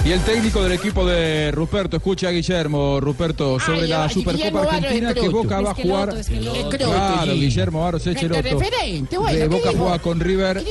Y 0.04 0.12
el 0.12 0.20
técnico 0.22 0.64
del 0.64 0.72
equipo 0.72 1.06
de 1.06 1.52
Ruperto, 1.52 1.98
escucha 1.98 2.30
a 2.30 2.32
Guillermo, 2.32 3.00
Ruperto, 3.00 3.60
sobre 3.60 3.84
Ay, 3.84 3.88
la 3.88 4.06
ay, 4.06 4.10
Supercopa 4.10 4.62
Argentina 4.62 5.14
que. 5.14 5.30
Boca 5.30 5.62
va 5.62 5.72
a 5.72 5.74
jugar. 5.76 6.16
Claro. 6.70 7.34
Guillermo 7.34 7.82
Barros 7.82 8.08
Echeloto. 8.08 8.42
De 8.42 9.08
¿qué 9.10 9.48
Boca 9.48 9.70
juega 9.78 10.00
con 10.00 10.20
River. 10.20 10.64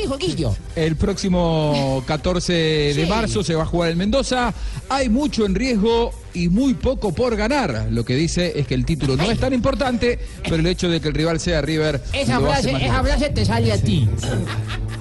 El 0.74 0.96
próximo 0.96 2.02
14 2.08 2.52
de 2.52 3.06
marzo 3.06 3.44
se 3.44 3.54
va 3.54 3.62
a 3.62 3.66
jugar 3.66 3.92
en 3.92 3.98
Mendoza. 3.98 4.52
Hay 4.88 5.08
mucho 5.08 5.46
en 5.46 5.54
riesgo 5.54 6.10
y 6.34 6.48
muy 6.48 6.74
poco 6.74 7.12
por 7.12 7.36
ganar. 7.36 7.86
Lo 7.90 8.04
que 8.04 8.16
dice 8.16 8.58
es 8.58 8.66
que 8.66 8.74
el 8.74 8.84
título 8.84 9.16
no 9.16 9.30
es 9.30 9.38
tan 9.38 9.54
importante, 9.54 10.18
pero 10.42 10.56
el 10.56 10.66
hecho 10.66 10.88
de 10.88 11.00
que 11.00 11.06
el 11.06 11.14
rival 11.14 11.38
sea 11.38 11.62
River. 11.62 12.02
Esa 12.12 12.40
frase, 12.40 12.72
esa 12.72 13.02
frase 13.02 13.30
te 13.30 13.44
sale 13.44 13.72
a 13.72 13.78
ti. 13.78 14.08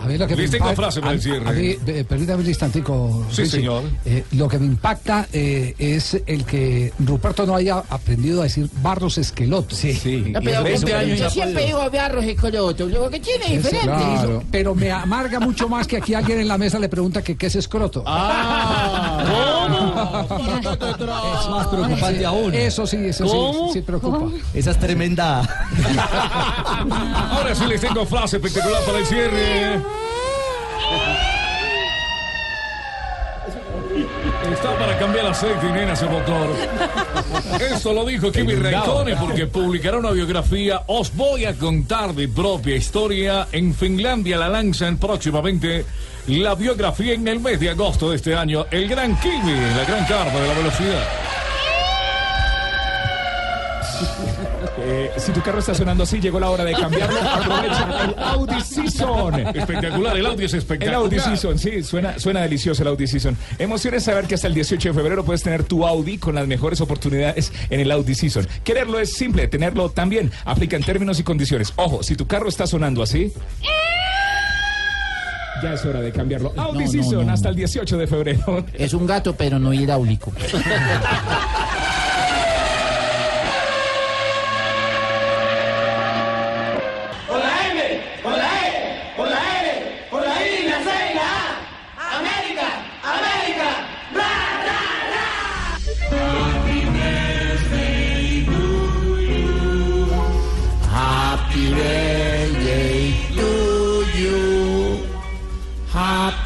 Mí 0.10 0.18
lo 0.18 0.28
que 0.28 0.36
me 0.36 0.43
impacta- 0.45 0.76
frase 0.76 0.99
para 0.99 1.12
a- 1.12 1.16
el 1.16 1.22
cierre. 1.22 1.47
a 1.49 1.51
mí, 1.51 1.76
eh, 1.88 2.05
permítame 2.07 2.41
un 2.43 2.47
instantico. 2.49 3.26
Sí, 3.32 3.43
Richie. 3.43 3.57
señor. 3.57 3.84
Eh, 4.05 4.24
lo 4.32 4.47
que 4.47 4.60
me 4.60 4.66
impacta 4.66 5.28
eh, 5.32 5.76
es 5.78 6.18
el 6.26 6.45
que 6.45 6.91
Ruperto 6.99 7.45
no 7.45 7.55
haya 7.55 7.84
aprendido 7.89 8.41
a 8.41 8.43
decir 8.45 8.68
Barros 8.82 9.18
Esqueloto. 9.18 9.76
Sí, 9.76 9.93
sí. 9.93 10.26
No, 10.32 10.39
pero 10.41 10.68
yo 10.68 11.30
siempre 11.30 11.66
digo 11.66 11.80
Barros 11.91 12.26
Esqueloto, 12.26 12.86
lo 12.88 13.10
que 13.10 13.20
tiene 13.20 13.45
es 13.55 13.64
diferente. 13.64 13.86
Claro, 13.86 14.43
pero 14.51 14.76
me 14.76 14.91
amarga 14.91 15.39
mucho 15.39 15.70
más 15.70 15.86
que 15.88 15.97
aquí 15.97 16.14
alguien 16.14 16.39
en 16.39 16.47
la 16.47 16.57
mesa 16.57 16.80
le 16.80 16.89
pregunta 16.89 17.22
que 17.22 17.36
qué 17.38 17.47
es 17.47 17.55
escroto. 17.55 18.03
Ah, 18.05 19.24
Es 20.30 21.49
más 21.49 21.68
preocupante 21.68 22.26
aún. 22.26 22.53
Eso 22.53 22.86
sí, 22.88 22.97
eso 22.97 23.26
sí, 23.26 23.32
¿Cómo? 23.32 23.74
sí 23.74 23.82
preocupa. 23.82 24.20
Esa 24.53 24.72
es 24.72 24.80
tremenda. 24.80 25.41
Ahora 27.32 27.53
sí 27.55 27.66
les 27.68 27.82
tengo 27.82 28.05
frase 28.05 28.38
espectacular 28.38 28.82
para 28.84 28.99
el 28.99 29.05
cierre. 29.05 29.80
Está 34.53 34.77
para 34.77 34.97
cambiar 34.97 35.27
aceite 35.27 35.67
y 35.67 35.71
nena 35.71 35.93
ese 35.93 36.05
motor. 36.05 36.55
Eso 37.59 37.93
lo 37.93 38.05
dijo 38.05 38.31
Kimi. 38.31 38.55
Raikkonen 38.55 39.17
porque 39.17 39.47
publicará 39.47 39.97
una 39.97 40.11
biografía. 40.11 40.81
Os 40.87 41.15
voy 41.15 41.45
a 41.45 41.53
contar 41.53 42.13
mi 42.13 42.27
propia 42.27 42.75
historia. 42.75 43.47
En 43.51 43.73
Finlandia 43.73 44.37
la 44.37 44.49
lanzan 44.49 44.97
próximamente 44.97 45.85
la 46.27 46.55
biografía 46.55 47.13
en 47.13 47.27
el 47.27 47.39
mes 47.39 47.59
de 47.59 47.69
agosto 47.69 48.09
de 48.09 48.17
este 48.17 48.35
año. 48.35 48.65
El 48.71 48.87
gran 48.87 49.19
Kimi, 49.19 49.53
la 49.53 49.85
gran 49.85 50.05
carpa 50.05 50.39
de 50.39 50.47
la 50.47 50.53
velocidad. 50.53 51.38
Eh, 54.91 55.11
si 55.17 55.31
tu 55.31 55.41
carro 55.43 55.59
está 55.59 55.75
sonando 55.75 56.03
así, 56.03 56.19
llegó 56.19 56.39
la 56.39 56.49
hora 56.49 56.63
de 56.63 56.73
cambiarlo. 56.73 57.15
Aprovecha 57.21 58.05
el 58.05 58.15
Audi 58.17 58.59
Season. 58.61 59.39
Espectacular, 59.55 60.17
el 60.17 60.25
Audi 60.25 60.45
es 60.45 60.53
espectacular. 60.55 60.95
El 60.95 61.03
Audi 61.05 61.19
Season, 61.19 61.59
sí, 61.59 61.83
suena, 61.83 62.17
suena 62.17 62.41
delicioso 62.41 62.81
el 62.81 62.87
Audi 62.87 63.05
Season. 63.05 63.37
Emociones 63.59 64.03
saber 64.05 64.25
que 64.25 64.33
hasta 64.33 64.47
el 64.47 64.55
18 64.55 64.89
de 64.89 64.93
febrero 64.95 65.23
puedes 65.23 65.43
tener 65.43 65.63
tu 65.63 65.85
Audi 65.85 66.17
con 66.17 66.33
las 66.33 66.47
mejores 66.47 66.81
oportunidades 66.81 67.51
en 67.69 67.81
el 67.81 67.91
Audi 67.91 68.15
Season. 68.15 68.47
Quererlo 68.63 68.99
es 68.99 69.13
simple, 69.13 69.47
tenerlo 69.47 69.89
también. 69.89 70.31
Aplica 70.43 70.75
en 70.75 70.83
términos 70.83 71.19
y 71.19 71.23
condiciones. 71.23 71.71
Ojo, 71.75 72.01
si 72.01 72.15
tu 72.15 72.25
carro 72.25 72.49
está 72.49 72.65
sonando 72.65 73.03
así. 73.03 73.31
Ya 75.61 75.73
es 75.73 75.85
hora 75.85 75.99
de 76.01 76.11
cambiarlo. 76.11 76.53
Audi 76.57 76.79
No, 76.79 76.85
no, 76.85 76.91
Season 76.91 77.27
no. 77.27 77.33
hasta 77.33 77.49
el 77.49 77.55
18 77.57 77.97
de 77.97 78.07
febrero. 78.07 78.65
Es 78.73 78.93
un 78.93 79.05
gato, 79.05 79.35
pero 79.35 79.59
no 79.59 79.71
hidráulico. 79.73 80.31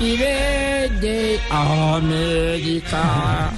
Happy 0.04 0.18
birthday, 0.18 1.40
América. 1.50 3.54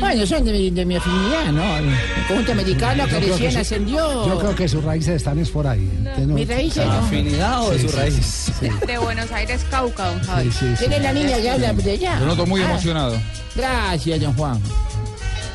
Bueno, 0.00 0.26
son 0.26 0.42
de 0.46 0.52
mi, 0.52 0.70
de 0.70 0.86
mi 0.86 0.96
afinidad, 0.96 1.52
¿no? 1.52 1.76
El 1.76 1.94
conjunto 2.26 2.52
americano 2.52 3.04
que 3.04 3.10
Yo 3.12 3.18
creo 3.18 3.32
recién 3.32 3.52
su- 3.52 3.58
ascendió. 3.58 4.26
Yo 4.26 4.38
creo 4.38 4.54
que 4.54 4.66
sus 4.68 4.82
raíces 4.82 5.16
están 5.16 5.38
es 5.38 5.50
por 5.50 5.66
ahí. 5.66 5.86
Usted 5.98 6.26
no- 6.26 6.34
¿Mis 6.34 6.48
raíces, 6.48 6.86
no? 6.86 6.92
¿Afinidad 6.92 7.62
o 7.62 7.70
de 7.72 7.78
Sí, 7.78 7.82
su 7.84 7.90
sí, 7.90 7.96
raíz? 7.98 8.14
sí. 8.58 8.68
De 8.86 8.96
Buenos 8.98 9.30
Aires, 9.30 9.60
Cauca, 9.70 10.06
don 10.06 10.20
Javi. 10.22 10.50
Sí, 10.50 10.58
sí, 10.60 10.66
sí. 10.70 10.74
¿Quién 10.78 10.92
es 10.94 11.02
la 11.02 11.12
niña 11.12 11.36
que 11.42 11.50
habla 11.50 11.72
de 11.74 11.90
allá? 11.90 12.20
Lo 12.20 12.26
noto 12.26 12.46
muy 12.46 12.62
Ah, 12.62 12.70
emocionado. 12.70 13.20
Gracias, 13.54 14.20
don 14.22 14.32
Juan. 14.32 14.58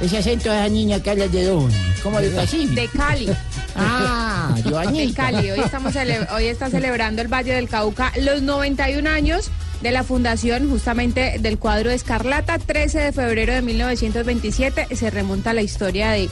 Ese 0.01 0.19
acento 0.19 0.51
de 0.51 0.59
esa 0.59 0.69
niña 0.69 0.99
que 1.01 1.09
habla 1.09 1.28
de 1.28 1.45
dónde? 1.45 1.76
¿Cómo 2.03 2.21
de 2.21 2.30
Pacífico? 2.30 2.74
De 2.80 2.88
Cali. 2.89 3.30
Ah, 3.76 4.51
De 4.55 4.69
Joañita. 4.69 5.32
Cali. 5.32 5.49
Hoy, 5.49 5.59
estamos 5.61 5.93
cele- 5.95 6.28
hoy 6.32 6.45
está 6.45 6.69
celebrando 6.69 7.24
el 7.24 7.28
Valle 7.28 7.55
del 7.55 7.67
Cauca 7.67 8.11
los 8.21 8.43
91 8.43 9.09
años 9.09 9.49
de 9.84 9.92
la 9.92 10.04
fundación 10.04 10.70
justamente 10.70 11.38
del 11.40 11.60
cuadro 11.60 11.90
de 11.90 11.96
Escarlata. 11.96 12.58
13 12.58 13.00
de 13.00 13.12
febrero 13.12 13.54
de 13.54 13.62
1927 13.62 14.96
se 14.96 15.10
remonta 15.10 15.50
a 15.50 15.54
la 15.54 15.62
historia 15.62 16.12
de, 16.12 16.30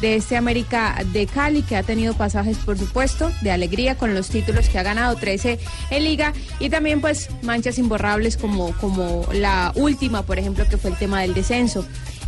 de 0.00 0.16
este 0.16 0.38
América 0.38 1.04
de 1.12 1.26
Cali 1.26 1.62
que 1.62 1.76
ha 1.76 1.82
tenido 1.82 2.14
pasajes, 2.14 2.56
por 2.56 2.78
supuesto, 2.78 3.30
de 3.42 3.50
alegría 3.50 3.96
con 3.96 4.14
los 4.14 4.30
títulos 4.30 4.70
que 4.70 4.78
ha 4.78 4.82
ganado, 4.82 5.16
13 5.16 5.58
en 5.90 6.04
liga 6.04 6.32
y 6.58 6.70
también 6.70 7.02
pues 7.02 7.28
manchas 7.42 7.78
imborrables 7.78 8.38
como, 8.38 8.72
como 8.78 9.28
la 9.32 9.72
última, 9.76 10.22
por 10.22 10.38
ejemplo, 10.38 10.66
que 10.66 10.78
fue 10.78 10.90
el 10.90 10.96
tema 10.96 11.20
del 11.20 11.34
descenso. 11.34 11.84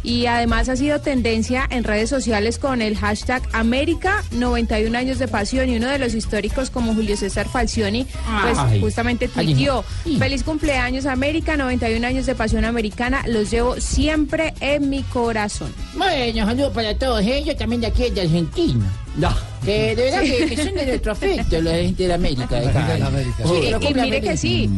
Y 0.06 0.26
además 0.26 0.68
ha 0.68 0.76
sido 0.76 1.00
tendencia 1.00 1.66
en 1.68 1.82
redes 1.84 2.08
sociales 2.08 2.58
con 2.58 2.80
el 2.80 2.96
hashtag 2.96 3.42
América 3.52 4.22
91 4.30 4.96
años 4.96 5.18
de 5.18 5.26
pasión 5.28 5.68
y 5.68 5.76
uno 5.76 5.88
de 5.88 5.98
los 5.98 6.14
históricos 6.14 6.70
como 6.70 6.94
Julio 6.94 7.16
César 7.16 7.48
Falcioni 7.48 8.06
pues 8.42 8.56
Ay. 8.56 8.80
justamente 8.80 9.26
tuiteó 9.28 9.84
feliz 10.18 10.44
cumpleaños 10.44 11.06
América 11.06 11.56
91 11.56 12.06
años 12.06 12.24
de 12.26 12.34
pasión 12.36 12.64
americana 12.64 13.24
los 13.26 13.50
llevo 13.50 13.80
siempre 13.80 14.54
en 14.60 14.88
mi 14.88 15.02
corazón 15.02 15.74
Bueno, 15.96 16.46
saludos 16.46 16.72
para 16.72 16.96
todos 16.96 17.20
ellos, 17.22 17.56
también 17.56 17.80
de 17.80 17.88
aquí 17.88 18.08
de 18.10 18.20
Argentina. 18.22 18.84
No. 19.16 19.34
Que 19.64 19.96
de 19.96 20.04
verdad 20.04 20.20
que, 20.22 20.46
que 20.46 20.56
son 20.64 20.74
de 20.74 20.86
nuestro 20.86 21.12
afecto, 21.12 21.60
la 21.60 21.72
gente 21.72 22.06
de 22.06 22.14
América. 22.14 22.60
De 22.60 22.68
acá. 22.68 22.98
Y- 23.44 23.84
y, 23.84 23.88
y 23.90 23.94
mire 23.94 24.20
que 24.20 24.36
sí. 24.36 24.70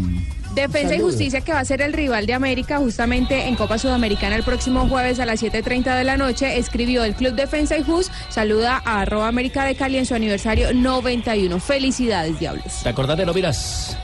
Defensa 0.60 0.94
y. 0.94 1.00
Justicia, 1.00 1.40
que 1.40 1.52
va 1.52 1.60
a 1.60 1.64
ser 1.64 1.82
el 1.82 1.92
rival 1.92 2.26
de 2.26 2.34
América 2.34 2.78
justamente 2.78 3.46
en 3.48 3.54
Copa 3.54 3.78
Sudamericana 3.78 4.36
el 4.36 4.42
próximo 4.42 4.88
jueves 4.88 5.20
a 5.20 5.26
las 5.26 5.42
7.30 5.42 5.96
de 5.96 6.04
la 6.04 6.16
noche, 6.16 6.58
escribió 6.58 7.04
el 7.04 7.14
Club 7.14 7.34
Defensa 7.34 7.76
y 7.76 7.82
Jus, 7.82 8.10
saluda 8.28 8.82
a 8.84 9.00
arroba 9.00 9.28
América 9.28 9.64
de 9.64 9.74
Cali 9.74 9.98
en 9.98 10.06
su 10.06 10.14
aniversario 10.14 10.72
91. 10.72 11.58
Felicidades, 11.60 12.38
Diablos. 12.38 12.80
¿Te 12.82 12.88
acordás 12.88 13.16
de 13.16 13.26
Lomiras? 13.26 13.96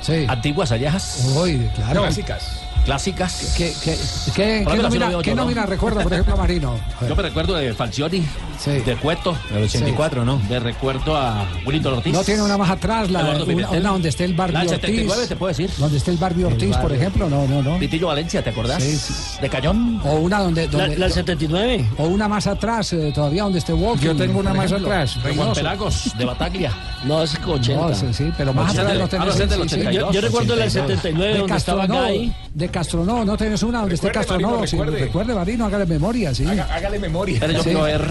Sí. 0.00 0.26
Antiguas 0.28 0.72
allejas. 0.72 1.32
Uy, 1.36 1.70
claro. 1.74 2.02
Clásicas. 2.02 2.61
Clásicas. 2.84 3.54
¿Qué, 3.56 3.72
qué, 3.82 3.96
qué, 4.34 4.62
Por 4.64 4.74
qué 4.74 4.82
nómina, 4.82 5.10
qué 5.22 5.34
nómina 5.34 5.66
recuerda, 5.66 6.02
por 6.02 6.12
ejemplo, 6.12 6.34
a 6.34 6.36
Marino? 6.36 6.78
Yo 7.08 7.14
me 7.14 7.22
recuerdo 7.22 7.54
de 7.54 7.72
Falcioni, 7.74 8.24
de 8.66 8.96
Cueto. 8.96 9.36
Del 9.52 9.64
84, 9.64 10.24
¿no? 10.24 10.38
De 10.48 10.58
recuerdo 10.58 11.16
a 11.16 11.46
Wilito 11.64 11.96
Ortiz. 11.96 12.12
No 12.12 12.24
tiene 12.24 12.42
una 12.42 12.58
más 12.58 12.70
atrás, 12.70 13.10
la, 13.10 13.20
una, 13.44 13.70
una 13.70 13.90
donde 13.90 14.08
esté 14.08 14.24
el 14.24 14.34
barrio 14.34 14.54
La 14.54 14.60
del 14.64 14.74
Ortiz. 14.74 14.86
79, 14.90 15.26
te 15.28 15.36
puedo 15.36 15.48
decir. 15.48 15.70
Donde 15.78 15.96
esté 15.98 16.10
el 16.10 16.16
barrio 16.16 16.48
El 16.48 16.54
Ortiz, 16.54 16.70
por 16.70 16.82
barrio. 16.82 16.96
ejemplo, 16.98 17.30
no, 17.30 17.46
no, 17.46 17.62
no. 17.62 17.78
Pitillo 17.78 18.08
Valencia, 18.08 18.42
¿te 18.42 18.50
acordás? 18.50 18.82
Sí, 18.82 18.96
sí. 18.96 19.12
De 19.40 19.48
Cañón. 19.48 20.00
O 20.04 20.14
una 20.16 20.40
donde... 20.40 20.66
donde 20.68 20.96
la 20.98 21.08
79. 21.08 21.88
O 21.98 22.04
una 22.06 22.26
más 22.28 22.46
atrás, 22.46 22.92
eh, 22.92 23.12
todavía 23.14 23.44
donde 23.44 23.60
esté 23.60 23.72
Walking. 23.72 24.04
Yo 24.06 24.16
tengo 24.16 24.40
una 24.40 24.50
por 24.50 24.56
más 24.58 24.66
ejemplo. 24.72 24.88
atrás. 24.92 25.22
De 25.22 25.34
Juan. 25.36 25.52
Pelagos, 25.52 26.12
de 26.18 26.24
Bataglia. 26.24 26.72
No, 27.02 27.20
es 27.20 27.34
80. 27.44 27.74
No, 27.74 27.92
sí, 27.92 28.06
sí, 28.12 28.32
pero 28.38 28.52
más 28.54 28.78
atrás 28.78 28.96
no 28.96 29.04
Ah, 29.06 29.08
tenés. 29.08 29.34
sí, 29.34 29.42
sí. 29.48 29.60
82. 29.60 29.92
Yo, 29.92 30.12
yo 30.12 30.20
recuerdo 30.20 30.54
la 30.54 30.62
del 30.62 30.70
79 30.70 31.32
De 31.32 31.38
donde 31.40 31.56
estaba 31.56 31.86
Gay. 31.88 32.32
de 32.54 32.68
Castronó, 32.72 33.24
no 33.24 33.36
tenés 33.36 33.62
una 33.62 33.80
donde 33.80 33.94
esté 33.94 34.08
Recuerde, 34.08 34.26
Castronó. 34.28 34.48
Marino, 34.48 34.66
sí, 34.66 34.76
recuerde. 34.76 34.98
recuerde, 35.00 35.34
Marino, 35.34 35.66
hágale 35.66 35.86
memoria, 35.86 36.34
sí. 36.34 36.44
Haga- 36.46 36.68
hágale 36.74 36.98
memoria. 36.98 37.38
Pero 37.40 37.52
yo 37.52 37.58
Sí. 37.60 37.64
quiero 37.64 37.82
ver. 37.82 38.08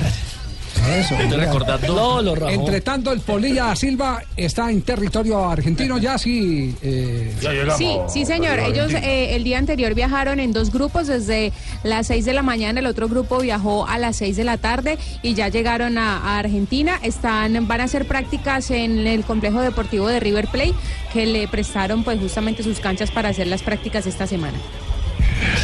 Eso, 0.90 1.14
Estoy 1.16 1.28
mira. 1.28 1.46
recordando. 1.46 1.94
No, 1.96 2.22
lo 2.22 2.36
rajó. 2.36 2.50
Entre 2.52 2.82
tanto, 2.82 3.12
el 3.12 3.20
Polilla 3.20 3.76
Silva 3.76 4.24
está 4.36 4.72
en 4.72 4.82
territorio 4.82 5.48
argentino 5.50 5.98
ya, 5.98 6.18
sí. 6.18 6.76
eh, 6.82 7.34
Sí, 7.78 7.98
sí, 8.10 8.26
señor. 8.26 8.60
Ellos 8.60 8.92
eh, 8.94 9.36
el 9.36 9.44
día 9.44 9.58
anterior 9.58 9.94
viajaron 9.94 10.40
en 10.40 10.54
dos 10.54 10.72
grupos, 10.72 11.08
desde 11.08 11.52
las 11.84 12.08
6 12.08 12.26
de 12.26 12.34
la 12.34 12.42
mañana, 12.42 12.80
el 12.80 12.86
otro 12.88 13.08
grupo 13.08 13.40
viajó 13.40 13.86
a 13.88 13.98
las 13.98 14.16
6 14.18 14.36
de 14.38 14.44
la 14.44 14.58
tarde 14.58 14.98
y 15.22 15.34
ya 15.34 15.50
llegaron 15.50 15.98
a, 15.98 16.18
a 16.18 16.40
Argentina. 16.40 17.00
Están, 17.04 17.68
van 17.68 17.82
a 17.82 17.84
hacer 17.86 18.08
prácticas 18.08 18.72
en 18.72 19.06
el 19.08 19.24
complejo 19.24 19.62
deportivo 19.62 20.08
de 20.08 20.20
River 20.20 20.48
Plate, 20.48 20.74
que 21.14 21.26
le 21.26 21.48
prestaron 21.48 22.04
pues 22.04 22.20
justamente 22.20 22.64
sus 22.64 22.80
canchas 22.80 23.12
para 23.12 23.30
hacer 23.30 23.48
las 23.48 23.62
prácticas 23.62 24.08
esta 24.08 24.26
semana. 24.28 24.58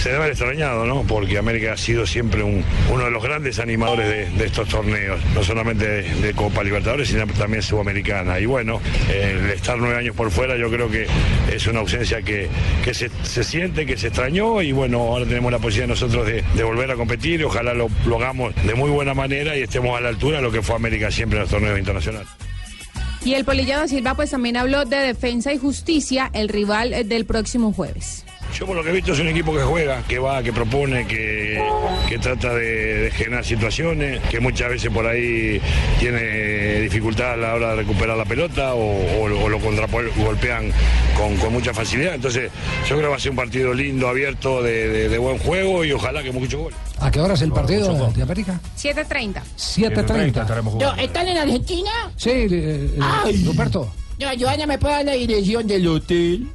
Se 0.02 0.10
debe 0.10 0.18
haber 0.18 0.32
extrañado, 0.32 0.86
¿no? 0.86 1.04
Porque 1.04 1.38
América 1.38 1.74
ha 1.74 1.78
sido 1.78 2.06
siempre 2.06 2.44
un- 2.44 2.64
uno 2.92 3.06
de 3.06 3.12
los 3.12 3.24
grandes 3.24 3.60
animadores 3.60 4.38
de, 4.38 4.46
estos 4.46 4.68
torneos, 4.70 5.20
no 5.34 5.44
solamente 5.44 6.04
de, 6.04 6.34
Copa 6.34 6.64
Libertadores, 6.64 7.10
sino 7.10 7.26
también 7.28 7.64
Sudamericana. 7.64 8.40
Y 8.40 8.46
bueno, 8.46 8.80
el 9.14 9.50
estar 9.50 9.78
nueve 9.78 9.98
años 9.98 10.16
por 10.16 10.30
fuera 10.32 10.56
yo 10.58 10.70
creo 10.70 10.90
que 10.90 11.08
es 11.52 11.68
una 11.68 11.80
ausencia 11.80 12.22
que, 12.22 12.50
se, 12.94 13.44
siente, 13.44 13.86
que 13.86 13.98
se 13.98 14.08
extrañó 14.08 14.62
y 14.62 14.72
bueno, 14.72 15.00
ahora 15.00 15.26
tenemos 15.26 15.52
la 15.52 15.60
posibilidad 15.60 15.88
nosotros 15.88 16.26
de, 16.28 16.44
volver 16.64 16.92
a 16.92 16.96
competir 16.96 17.42
y 17.42 17.44
ojalá 17.44 17.74
lo, 17.74 17.90
hagamos 18.16 18.54
de 18.66 18.76
muy 18.76 18.90
buena 18.90 19.14
manera 19.14 19.58
y 19.58 19.62
estemos 19.64 19.98
a 19.98 20.02
la 20.02 20.10
altura 20.10 20.38
de 20.38 20.44
lo 20.44 20.52
que 20.52 20.62
fue 20.62 20.76
América 20.76 21.10
siempre 21.12 21.38
en 21.38 21.44
los 21.44 21.50
torneos 21.52 21.78
internacionales. 21.80 22.28
Y 23.24 23.34
el 23.34 23.44
Polilla 23.46 23.78
da 23.78 23.88
Silva 23.88 24.16
pues 24.16 24.32
también 24.32 24.58
habló 24.58 24.86
de 24.86 24.98
defensa 24.98 25.52
y 25.54 25.58
justicia, 25.58 26.30
el 26.34 26.50
rival 26.50 26.94
eh, 26.94 27.04
del 27.04 27.26
próximo 27.26 27.74
jueves. 27.74 28.26
Yo 28.60 28.66
por 28.66 28.76
lo 28.76 28.84
que 28.84 28.90
he 28.90 28.94
visto 28.94 29.14
es 29.14 29.20
un 29.20 29.28
equipo 29.28 29.54
que 29.54 29.62
juega, 29.62 30.02
que 30.08 30.18
va, 30.18 30.42
que 30.42 30.52
propone, 30.52 31.06
que, 31.06 31.62
que 32.10 32.18
trata 32.18 32.56
de, 32.56 32.98
de 33.04 33.12
generar 33.12 33.46
situaciones, 33.46 34.20
que 34.32 34.40
muchas 34.40 34.70
veces 34.70 34.90
por 34.92 35.06
ahí 35.06 35.62
tiene 36.00 36.80
dificultad 36.82 37.34
a 37.34 37.38
la 37.38 37.54
hora 37.54 37.70
de 37.72 37.76
recuperar 37.76 38.18
la 38.18 38.26
pelota 38.26 38.74
o, 38.74 38.80
o- 38.82 39.44
o 39.44 39.50
lo 39.50 39.60
contragolpean 39.60 40.72
con, 41.16 41.38
con 41.38 41.54
mucha 41.54 41.72
facilidad. 41.74 42.16
Entonces 42.16 42.50
yo 42.90 42.96
creo 42.96 43.02
que 43.02 43.08
va 43.08 43.16
a 43.18 43.20
ser 43.20 43.30
un 43.32 43.38
partido 43.38 43.74
lindo, 43.76 44.08
abierto, 44.08 44.64
de, 44.64 44.88
de- 44.90 45.10
de 45.10 45.18
buen 45.20 45.38
juego 45.38 45.86
y 45.86 45.92
ojalá 45.92 46.24
que 46.24 46.32
muchos 46.32 46.60
goles. 46.60 46.80
¿A 47.00 47.12
qué 47.12 47.20
hora 47.20 47.36
es 47.36 47.42
el 47.44 47.52
partido 47.52 48.10
de 48.10 48.24
América? 48.24 48.60
7.30. 48.76 49.42
7.30. 49.56 50.80
Yo, 50.80 50.94
¿Están 50.96 51.28
en 51.28 51.38
Argentina? 51.38 51.92
Sí, 52.16 52.30
eh, 52.32 52.48
eh, 52.52 53.00
Ay. 53.02 53.44
No, 54.20 54.28
Joana, 54.40 54.66
¿me 54.66 54.78
puede 54.80 54.96
dar 54.96 55.06
la 55.06 55.14
dirección 55.14 55.68
del 55.68 55.88
hotel? 55.88 56.48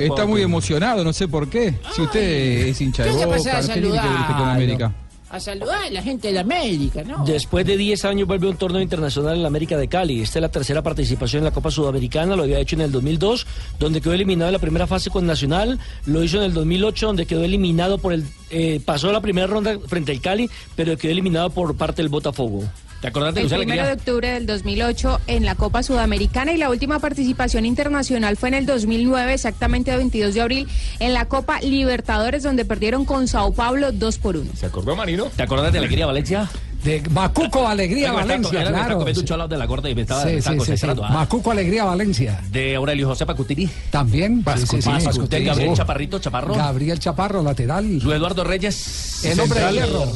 Está 0.00 0.24
muy 0.24 0.40
emocionado, 0.42 1.04
no 1.04 1.12
sé 1.12 1.28
por 1.28 1.48
qué. 1.48 1.74
Si 1.94 2.00
usted 2.02 2.66
es 2.68 2.80
hincha 2.80 3.04
de 3.04 3.10
¿Qué 3.10 3.18
se 3.18 3.26
Boca, 3.26 3.58
a 3.58 3.60
¿qué 3.60 3.66
tiene 3.66 3.80
que 3.80 3.88
ver 3.88 3.92
usted 3.92 4.00
con 4.00 4.06
saludarlo? 4.06 4.50
América? 4.52 4.92
A 5.28 5.40
saludar 5.40 5.84
a 5.84 5.90
la 5.90 6.02
gente 6.02 6.28
de 6.28 6.34
la 6.34 6.40
América, 6.42 7.02
¿no? 7.04 7.24
Después 7.24 7.64
de 7.66 7.76
10 7.78 8.04
años 8.04 8.28
vuelve 8.28 8.48
un 8.48 8.56
torneo 8.56 8.82
internacional 8.82 9.34
en 9.36 9.42
la 9.42 9.48
América 9.48 9.78
de 9.78 9.88
Cali. 9.88 10.20
Esta 10.20 10.38
es 10.38 10.42
la 10.42 10.50
tercera 10.50 10.82
participación 10.82 11.40
en 11.40 11.44
la 11.44 11.50
Copa 11.52 11.70
Sudamericana. 11.70 12.36
Lo 12.36 12.42
había 12.42 12.58
hecho 12.58 12.76
en 12.76 12.82
el 12.82 12.92
2002, 12.92 13.46
donde 13.78 14.00
quedó 14.02 14.12
eliminado 14.12 14.48
en 14.48 14.52
la 14.54 14.58
primera 14.58 14.86
fase 14.86 15.08
con 15.08 15.26
Nacional. 15.26 15.78
Lo 16.04 16.22
hizo 16.22 16.36
en 16.36 16.44
el 16.44 16.52
2008, 16.52 17.06
donde 17.06 17.24
quedó 17.26 17.44
eliminado 17.44 17.96
por 17.96 18.12
el... 18.12 18.24
eh, 18.50 18.80
pasó 18.84 19.10
la 19.10 19.22
primera 19.22 19.46
ronda 19.46 19.78
frente 19.86 20.12
al 20.12 20.20
Cali, 20.20 20.50
pero 20.76 20.98
quedó 20.98 21.12
eliminado 21.12 21.48
por 21.48 21.74
parte 21.76 22.02
del 22.02 22.10
Botafogo. 22.10 22.64
¿Te 23.02 23.08
acordás 23.08 23.34
de 23.34 23.40
El 23.40 23.48
primero 23.48 23.84
de 23.84 23.94
octubre 23.94 24.30
del 24.30 24.46
2008 24.46 25.22
en 25.26 25.44
la 25.44 25.56
Copa 25.56 25.82
Sudamericana 25.82 26.52
y 26.52 26.56
la 26.56 26.70
última 26.70 27.00
participación 27.00 27.66
internacional 27.66 28.36
fue 28.36 28.50
en 28.50 28.54
el 28.54 28.64
2009, 28.64 29.34
exactamente 29.34 29.90
el 29.90 29.96
22 29.96 30.34
de 30.34 30.40
abril, 30.40 30.68
en 31.00 31.12
la 31.12 31.24
Copa 31.24 31.60
Libertadores, 31.62 32.44
donde 32.44 32.64
perdieron 32.64 33.04
con 33.04 33.26
Sao 33.26 33.52
Paulo 33.52 33.90
2 33.90 34.18
por 34.18 34.36
1. 34.36 34.52
¿Se 34.54 34.66
acordó, 34.66 34.94
Marino? 34.94 35.24
¿Te 35.34 35.42
acordás 35.42 35.72
de 35.72 35.80
Alegría 35.80 36.06
Valencia? 36.06 36.48
De 36.84 37.00
Macuco 37.10 37.66
Alegría 37.68 38.10
Valencia, 38.12 38.64
claro. 38.64 39.04
Sí. 39.14 39.24
de 39.48 39.56
la 39.56 39.66
gorda 39.66 39.88
y 39.88 39.94
me 39.94 40.02
estaba, 40.02 40.22
Sí, 40.22 40.26
me 40.26 40.32
sí, 40.32 40.38
estaba 40.38 40.54
sí, 40.56 40.60
sí. 40.62 40.66
concentrando. 40.70 41.04
ah. 41.04 41.10
Macuco 41.10 41.50
Alegría 41.52 41.84
Valencia. 41.84 42.40
De 42.50 42.74
Aurelio 42.74 43.06
José 43.06 43.24
Pacutiri. 43.24 43.68
También. 43.90 44.44
sí, 44.56 44.66
sí, 44.66 44.82
sí. 44.82 44.90
Pascutel, 45.04 45.44
Gabriel 45.44 45.70
Oh. 45.72 45.76
Chaparrito, 45.76 46.18
Chaparro. 46.18 46.54
Gabriel 46.54 46.98
Chaparro, 46.98 47.42
lateral. 47.42 47.86
Luis 47.98 48.16
Eduardo 48.16 48.42
Reyes. 48.44 49.24
El 49.24 49.38
hombre 49.38 49.60
de 49.60 49.72
hierro. 49.72 50.12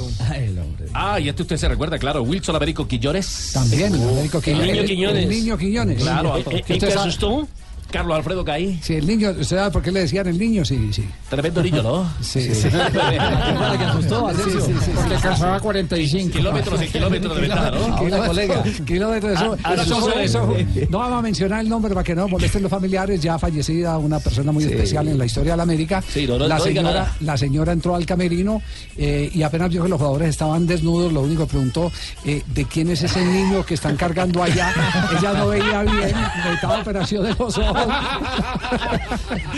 Ah, 0.93 1.21
y 1.21 1.29
este 1.29 1.43
usted 1.43 1.57
se 1.57 1.69
recuerda, 1.69 1.99
claro. 1.99 2.23
Wilson 2.23 2.57
Américo 2.57 2.89
Quillores. 2.89 3.51
También, 3.53 3.95
Américo 3.95 4.41
Quiñones. 4.41 4.67
niño 4.73 4.85
Quiñones. 4.87 5.23
El 5.25 5.29
niño 5.31 5.59
Quiñones. 5.59 6.03
Claro. 6.03 6.39
¿Y 6.39 6.41
¿El- 6.41 6.49
el 6.49 6.61
usted 6.62 6.75
que 6.75 6.81
sabe- 6.81 6.95
asustó? 6.95 7.49
Carlos 7.91 8.16
Alfredo 8.16 8.45
Caí. 8.45 8.78
Sí, 8.82 8.95
el 8.95 9.07
niño, 9.07 9.30
¿usted 9.30 9.57
sabe 9.57 9.70
por 9.70 9.80
qué 9.82 9.93
le 9.93 10.01
decían 10.01 10.26
el 10.26 10.39
niño? 10.39 10.64
Sí, 10.64 10.91
sí. 10.93 11.09
Tremendo 11.30 11.62
niño, 11.62 11.82
¿no? 11.82 12.11
Sí, 12.20 12.53
sí. 12.55 12.68
que 12.68 13.84
asustó? 13.84 14.30
Sí, 14.34 14.51
sí, 14.51 14.72
sí. 14.84 14.91
Porque 14.95 15.14
calzaba 15.16 15.61
45. 15.61 16.32
Kilómetros 16.37 16.82
y 16.82 16.87
kilómetros 16.89 17.34
de 17.37 17.41
ventaja, 17.43 17.70
¿no? 17.70 17.78
Kilómetros, 17.97 18.26
colega. 18.26 18.62
kilómetros, 18.84 19.32
eso, 19.32 19.57
Ah, 19.64 19.74
eso- 20.22 20.55
no 20.91 20.99
vamos 20.99 21.18
a 21.18 21.22
mencionar 21.22 21.61
el 21.61 21.68
nombre 21.68 21.95
para 21.95 22.05
que 22.05 22.14
no 22.14 22.26
molesten 22.28 22.62
los 22.62 22.70
familiares, 22.70 23.20
ya 23.20 23.39
fallecida, 23.39 23.97
una 23.99 24.18
persona 24.18 24.51
muy 24.53 24.64
especial 24.64 25.07
en 25.09 25.18
la 25.18 25.24
historia 25.24 25.53
de 25.53 25.57
la 25.59 25.62
América. 25.62 26.03
Sí, 26.07 26.26
no, 26.26 26.39
no- 26.39 26.49
la, 26.49 26.59
señora, 26.61 27.12
la 27.20 27.37
señora 27.37 27.72
entró 27.72 27.95
al 27.95 28.05
camerino 28.05 28.61
eh, 28.97 29.30
y 29.32 29.43
apenas 29.43 29.70
vio 29.70 29.84
que 29.84 29.89
los 29.89 29.99
jugadores 29.99 30.28
estaban 30.30 30.66
desnudos, 30.66 31.12
lo 31.12 31.22
único 31.22 31.45
que 31.47 31.51
preguntó, 31.51 31.93
eh, 32.24 32.43
¿de 32.47 32.64
quién 32.64 32.91
es 32.91 33.03
ese 33.03 33.24
niño 33.24 33.64
que 33.64 33.74
están 33.74 33.97
cargando 33.97 34.43
allá? 34.43 34.72
Ella 35.18 35.32
no 35.34 35.49
veía 35.49 35.82
bien, 35.82 36.14
necesitaba 36.37 36.80
operación 36.80 37.24
de 37.24 37.30
los 37.39 37.57
ojos. 37.59 37.76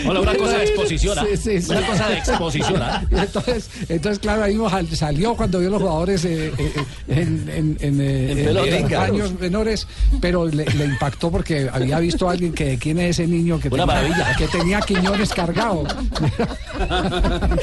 Hola, 0.07 0.19
una 0.21 0.35
cosa 0.35 0.57
de 0.57 0.63
exposición, 0.65 1.19
¿ah? 1.19 1.25
Sí, 1.29 1.37
sí, 1.37 1.61
sí. 1.61 1.71
Una 1.71 1.87
cosa 1.87 2.09
de 2.09 2.17
exposición, 2.17 2.81
¿ah? 2.81 3.03
Entonces, 3.11 3.69
entonces, 3.89 4.19
claro, 4.19 4.43
ahí 4.43 4.57
salió 4.95 5.35
cuando 5.35 5.59
vio 5.59 5.69
los 5.69 5.81
jugadores 5.81 6.25
eh, 6.25 6.51
eh, 6.57 6.73
en, 7.07 7.49
en, 7.49 7.77
en, 7.79 8.01
eh, 8.01 8.79
En 8.85 8.95
años 8.95 9.33
menores, 9.39 9.87
pero 10.21 10.45
le, 10.45 10.65
le 10.65 10.85
impactó 10.85 11.31
porque 11.31 11.69
había 11.71 11.99
visto 11.99 12.27
a 12.29 12.33
alguien 12.33 12.53
que 12.53 12.77
quién 12.77 12.99
es 12.99 13.19
ese 13.19 13.27
niño 13.27 13.59
que, 13.59 13.69
Una 13.69 13.85
tenía, 13.85 14.01
maravilla. 14.01 14.35
que 14.37 14.47
tenía 14.47 14.79
Quiñones 14.81 15.29
cargado. 15.33 15.83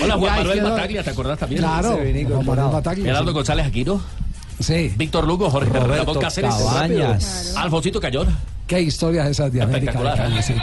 Hola, 0.03 0.15
Juan 0.17 0.37
Manuel 0.37 0.59
quedó. 0.59 0.71
Bataglia, 0.71 1.03
¿te 1.03 1.11
acordás 1.11 1.39
también? 1.39 1.61
Claro, 1.63 1.99
Juan 1.99 2.47
Manuel 2.47 2.73
Bataglia, 2.73 3.05
Gerardo. 3.07 3.33
González 3.33 3.67
Aquino. 3.67 4.01
Sí. 4.59 4.93
Víctor 4.97 5.27
Lugo, 5.27 5.51
Jorge 5.51 5.71
Roberto 5.71 6.07
Ramón 6.07 6.19
Cáceres. 6.23 6.55
Cabañas. 6.55 7.55
Alfonsito 7.57 8.01
Cayón. 8.01 8.29
Qué 8.67 8.81
historias 8.81 9.29
esas 9.29 9.53
de 9.53 9.62
América. 9.62 9.93
de. 9.93 10.17
Cali, 10.17 10.43
sí, 10.43 10.55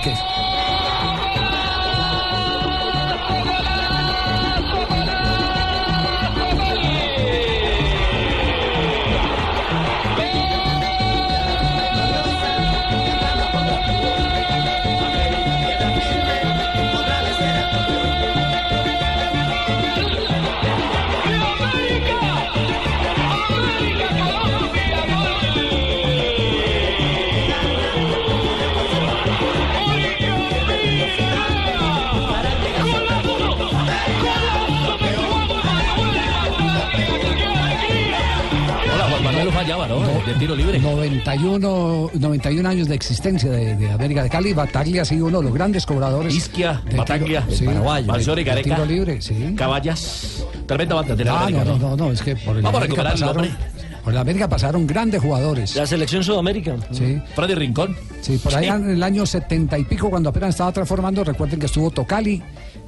De 40.25 40.33
tiro 40.35 40.55
libre. 40.55 40.79
91, 40.79 42.11
91 42.13 42.69
años 42.69 42.87
de 42.87 42.95
existencia 42.95 43.49
de, 43.51 43.75
de 43.75 43.91
América 43.91 44.23
de 44.23 44.29
Cali. 44.29 44.53
Bataglia 44.53 45.01
ha 45.01 45.05
sido 45.05 45.25
uno 45.25 45.39
de 45.39 45.43
los 45.45 45.53
grandes 45.53 45.85
cobradores. 45.85 46.33
Isquia, 46.33 46.81
Bataglia, 46.95 47.45
sí, 47.49 47.65
de 47.65 48.43
Gareca. 48.43 48.75
tiro 48.75 48.85
libre, 48.85 49.21
sí. 49.21 49.53
Caballas. 49.57 50.45
Tremenda 50.65 50.95
banda 50.95 51.15
de 51.15 51.25
la 51.25 51.33
Ah, 51.33 51.41
América, 51.43 51.65
no, 51.65 51.77
¿no? 51.77 51.89
no, 51.89 51.97
no, 51.97 52.11
es 52.11 52.21
que 52.21 52.37
por 52.37 52.55
el 52.55 52.61
Vamos 52.61 52.81
a 52.81 52.85
América 52.85 53.03
recuperar 53.03 53.11
pasaron, 53.13 53.57
por 54.03 54.13
el 54.13 54.17
América 54.19 54.47
pasaron 54.47 54.87
grandes 54.87 55.21
jugadores. 55.21 55.75
La 55.75 55.85
selección 55.85 56.23
Sudamérica. 56.23 56.75
Sí. 56.91 57.21
Freddy 57.35 57.55
Rincón. 57.55 57.95
Sí, 58.21 58.37
por 58.37 58.55
allá 58.55 58.75
en 58.75 58.91
el 58.91 59.03
año 59.03 59.25
setenta 59.25 59.77
y 59.77 59.83
pico, 59.83 60.09
cuando 60.09 60.29
apenas 60.29 60.51
estaba 60.51 60.71
transformando, 60.71 61.23
recuerden 61.25 61.59
que 61.59 61.65
estuvo 61.65 61.91
Tocali 61.91 62.41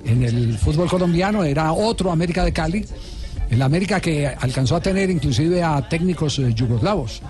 en 0.05 0.23
el 0.23 0.57
fútbol 0.57 0.87
colombiano, 0.87 1.43
era 1.43 1.73
otro 1.73 2.11
América 2.11 2.45
de 2.45 2.53
Cali. 2.53 2.85
El 3.49 3.61
América 3.61 3.99
que 3.99 4.27
alcanzó 4.27 4.75
a 4.75 4.81
tener 4.81 5.09
inclusive 5.09 5.63
a 5.63 5.87
técnicos 5.87 6.39
eh, 6.39 6.53
yugoslavos, 6.53 7.21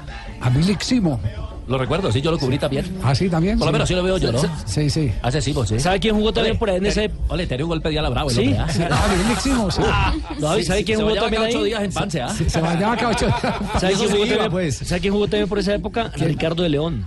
a 0.41 0.49
Milik 0.49 0.82
Simo. 0.82 1.20
Lo 1.68 1.80
recuerdo, 1.80 2.11
sí, 2.11 2.22
yo 2.22 2.30
lo 2.30 2.38
cubrí 2.38 2.59
también. 2.59 2.86
Ah, 3.03 3.16
sí, 3.16 3.28
también. 3.28 3.57
Por 3.57 3.66
lo 3.68 3.72
menos 3.72 3.88
sí 3.88 3.95
lo 3.95 4.03
veo 4.03 4.18
yo, 4.18 4.32
¿no? 4.32 4.39
Sí, 4.66 4.88
sí. 4.89 5.11
Hace 5.24 5.41
sí, 5.41 5.51
pues 5.51 5.70
sí. 5.70 5.80
¿Sabe 5.80 5.99
quién 5.99 6.16
jugó 6.16 6.32
también 6.32 6.51
Ole, 6.51 6.59
por 6.59 6.70
ahí 6.70 6.78
en 6.78 6.86
ese? 6.86 7.09
Ole, 7.28 7.47
te 7.47 7.57
dio 7.57 7.66
un 7.66 7.70
golpe 7.70 7.89
de 7.89 7.97
ala 7.97 8.09
bravo. 8.09 8.30
¿Sí? 8.30 8.41
hombre, 8.41 8.57
¿ah? 8.59 8.68
Sí. 8.70 8.84
Ah, 8.89 9.07
Milik 9.24 9.39
Simo, 9.39 9.72
sí. 9.72 9.82
No, 10.39 10.57
¿y 10.59 10.63
¿sabe 10.63 10.84
quién 10.84 10.99
jugó 10.99 11.16
también 11.16 11.41
cada 11.41 11.47
ocho 11.49 11.59
ahí? 11.59 11.66
días 11.66 11.84
en 11.84 11.91
Pance, 11.91 12.22
¿ah? 12.22 12.30
Se 12.30 12.61
bañaba 12.61 12.95
cada 12.95 13.09
ocho 13.09 13.28
¿Sabe 13.80 13.93
Eso 13.93 14.05
quién, 14.05 14.72
sí. 14.72 14.86
¿Sabe 14.86 15.01
quién 15.01 15.13
jugó 15.13 15.28
también 15.28 15.49
por 15.49 15.57
esa 15.57 15.74
época? 15.74 16.11
Ricardo 16.16 16.61
de 16.61 16.70
León. 16.70 17.05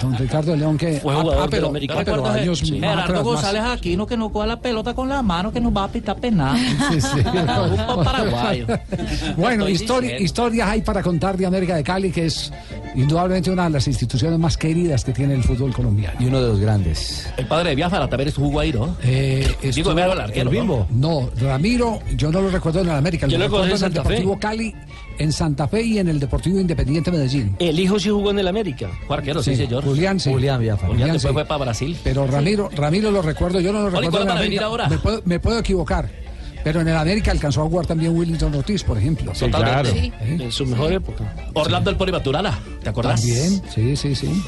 Don 0.00 0.16
Ricardo 0.18 0.56
León 0.56 0.76
que 0.76 0.94
Fue 1.00 1.12
ah, 1.14 1.20
jugador 1.20 1.42
ah, 1.44 1.48
pero, 1.50 1.68
América. 1.68 1.94
ah, 1.98 2.02
pero 2.04 2.16
¿Recuerdas, 2.16 2.40
años 2.42 2.62
más 2.62 2.80
Gerardo. 3.06 3.24
González 3.24 3.62
Aquino 3.62 4.06
que 4.06 4.16
no 4.16 4.30
coja 4.32 4.46
la 4.46 4.60
pelota 4.60 4.94
con 4.94 5.08
la 5.08 5.22
mano 5.22 5.52
que 5.52 5.60
nos 5.60 5.74
va 5.76 5.84
a 5.84 5.88
pitar 5.88 6.16
penal. 6.16 6.58
Sí, 6.90 7.00
sí. 7.00 7.08
Un 7.18 8.04
paraguayo. 8.04 8.66
Bueno, 9.36 9.68
histori- 9.68 10.02
diciendo. 10.02 10.24
historias 10.24 10.68
hay 10.68 10.82
para 10.82 11.02
contar 11.02 11.36
de 11.36 11.46
América 11.46 11.76
de 11.76 11.84
Cali, 11.84 12.10
que 12.10 12.26
es 12.26 12.52
indudablemente 12.94 13.50
una 13.50 13.64
de 13.64 13.70
las 13.70 13.86
instituciones 13.86 14.38
más 14.38 14.56
queridas 14.56 15.04
que 15.04 15.12
tiene 15.12 15.34
el 15.34 15.42
fútbol 15.44 15.72
colombiano. 15.72 16.16
Y 16.20 16.26
uno 16.26 16.40
de 16.42 16.48
los 16.48 16.60
grandes. 16.60 17.28
El 17.36 17.46
padre 17.46 17.70
de 17.70 17.76
Biafara 17.76 18.08
también 18.08 18.28
estuvo 18.28 18.58
ahí, 18.60 18.72
¿no? 18.72 18.96
Eh, 19.02 19.46
estuvo- 19.62 19.92
el 19.92 19.98
arquero, 20.20 20.50
el 20.50 20.56
Bimbo. 20.56 20.86
No, 20.90 21.30
Ramiro, 21.40 22.00
yo 22.16 22.30
no 22.32 22.40
lo 22.40 22.50
recuerdo 22.50 22.80
en 22.80 22.88
el 22.88 22.94
América, 22.96 23.26
Yo 23.26 23.38
lo 23.38 23.44
recuerdo 23.44 23.66
en 23.66 23.72
el 23.72 23.78
Santa 23.78 24.02
Fe. 24.02 24.08
Deportivo 24.10 24.38
Cali, 24.38 24.74
en 25.18 25.32
Santa 25.32 25.68
Fe 25.68 25.82
y 25.82 25.98
en 25.98 26.08
el 26.08 26.18
Deportivo 26.18 26.58
Independiente 26.58 27.10
Medellín. 27.10 27.54
El 27.58 27.78
hijo 27.78 27.98
sí 27.98 28.08
jugó 28.10 28.30
en 28.30 28.38
el 28.38 28.48
América. 28.48 28.88
Fue 29.06 29.16
arquero, 29.16 29.42
sí, 29.42 29.54
señor. 29.56 29.84
Julián, 29.84 30.18
sí. 30.18 30.30
Julián 30.30 30.60
Biafara. 30.60 30.88
Julián 30.88 31.00
Julián, 31.00 31.12
después 31.14 31.30
sí. 31.30 31.34
fue 31.34 31.44
para 31.44 31.64
Brasil. 31.64 31.96
Pero 32.02 32.26
Ramiro, 32.26 32.70
Ramiro 32.74 33.10
lo 33.10 33.22
recuerdo, 33.22 33.60
yo 33.60 33.72
no 33.72 33.80
lo 33.82 33.90
recuerdo 33.90 34.10
¿cuándo 34.10 34.18
en 34.18 34.22
el 34.22 34.28
van 34.28 34.38
a 34.38 34.40
venir 34.40 34.58
América. 34.60 34.66
ahora? 34.66 34.88
Me 34.88 34.98
puedo, 34.98 35.22
me 35.24 35.38
puedo 35.40 35.58
equivocar. 35.58 36.10
Pero 36.64 36.80
en 36.82 36.88
el 36.88 36.96
América 36.96 37.30
alcanzó 37.30 37.62
a 37.62 37.64
jugar 37.66 37.86
también 37.86 38.14
Willington 38.16 38.54
Ortiz, 38.54 38.82
por 38.84 38.98
ejemplo. 38.98 39.32
Totalmente. 39.32 39.92
Sí. 39.92 40.12
En 40.20 40.52
su 40.52 40.66
mejor 40.66 40.92
época. 40.92 41.24
Orlando 41.54 41.90
el 41.90 41.96
Poli 41.96 42.12
Maturana, 42.12 42.58
¿te 42.82 42.88
acordás? 42.90 43.20
También, 43.20 43.62
sí, 43.74 43.96
sí, 43.96 44.14
sí. 44.14 44.42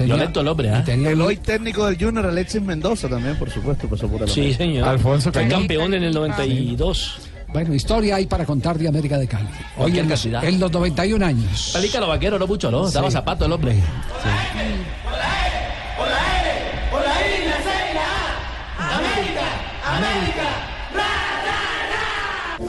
Violento 0.00 0.40
el 0.42 0.48
hombre, 0.48 0.70
¿ah? 0.70 0.84
tenía- 0.84 1.10
El 1.10 1.20
hoy 1.20 1.36
técnico 1.38 1.84
del 1.86 1.98
Junior, 1.98 2.24
Alexis 2.26 2.62
Mendoza, 2.62 3.08
también, 3.08 3.36
por 3.36 3.50
supuesto, 3.50 3.88
pasó 3.88 4.06
por 4.08 4.22
el 4.22 4.28
Sí, 4.28 4.40
América. 4.40 4.58
señor. 4.58 4.88
Alfonso 4.88 5.32
Fue 5.32 5.48
campeón 5.48 5.92
en 5.94 6.04
el 6.04 6.14
92. 6.14 7.18
Bueno, 7.52 7.74
historia 7.74 8.16
hay 8.16 8.26
para 8.26 8.44
contar 8.44 8.78
de 8.78 8.86
América 8.88 9.18
de 9.18 9.26
Cali. 9.26 9.48
Hoy 9.76 9.98
en 9.98 10.08
los, 10.08 10.24
en 10.26 10.60
los 10.60 10.70
91 10.70 11.22
años. 11.26 11.70
Pelícano 11.72 12.06
vaquero, 12.06 12.38
no 12.38 12.46
mucho, 12.46 12.70
¿no? 12.70 12.88
Daba 12.90 13.08
Sí. 13.08 13.14
zapato 13.14 13.46
el 13.46 13.52
hombre. 13.52 13.74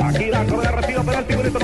Aquí 0.10 0.26
la 0.26 0.44
correa 0.44 0.72
recibe 0.72 1.02
penalti 1.02 1.34
con 1.36 1.46
esto 1.46 1.60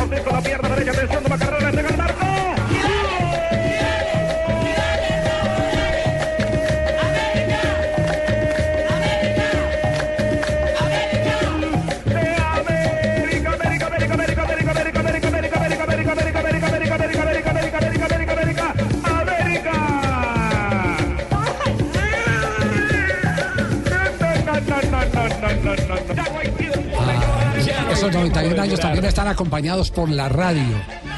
esos 28.09 28.21
91 28.21 28.61
años 28.61 28.79
también 28.79 29.05
están 29.05 29.27
acompañados 29.27 29.91
por 29.91 30.09
la 30.09 30.29
radio. 30.29 30.63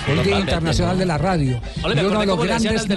El 0.08 0.24
Día 0.24 0.40
Internacional 0.40 0.98
de 0.98 1.06
la 1.06 1.18
Radio. 1.18 1.60
Y 1.78 2.00
uno 2.00 2.20
de 2.20 2.26
los 2.26 2.44
grandes, 2.44 2.88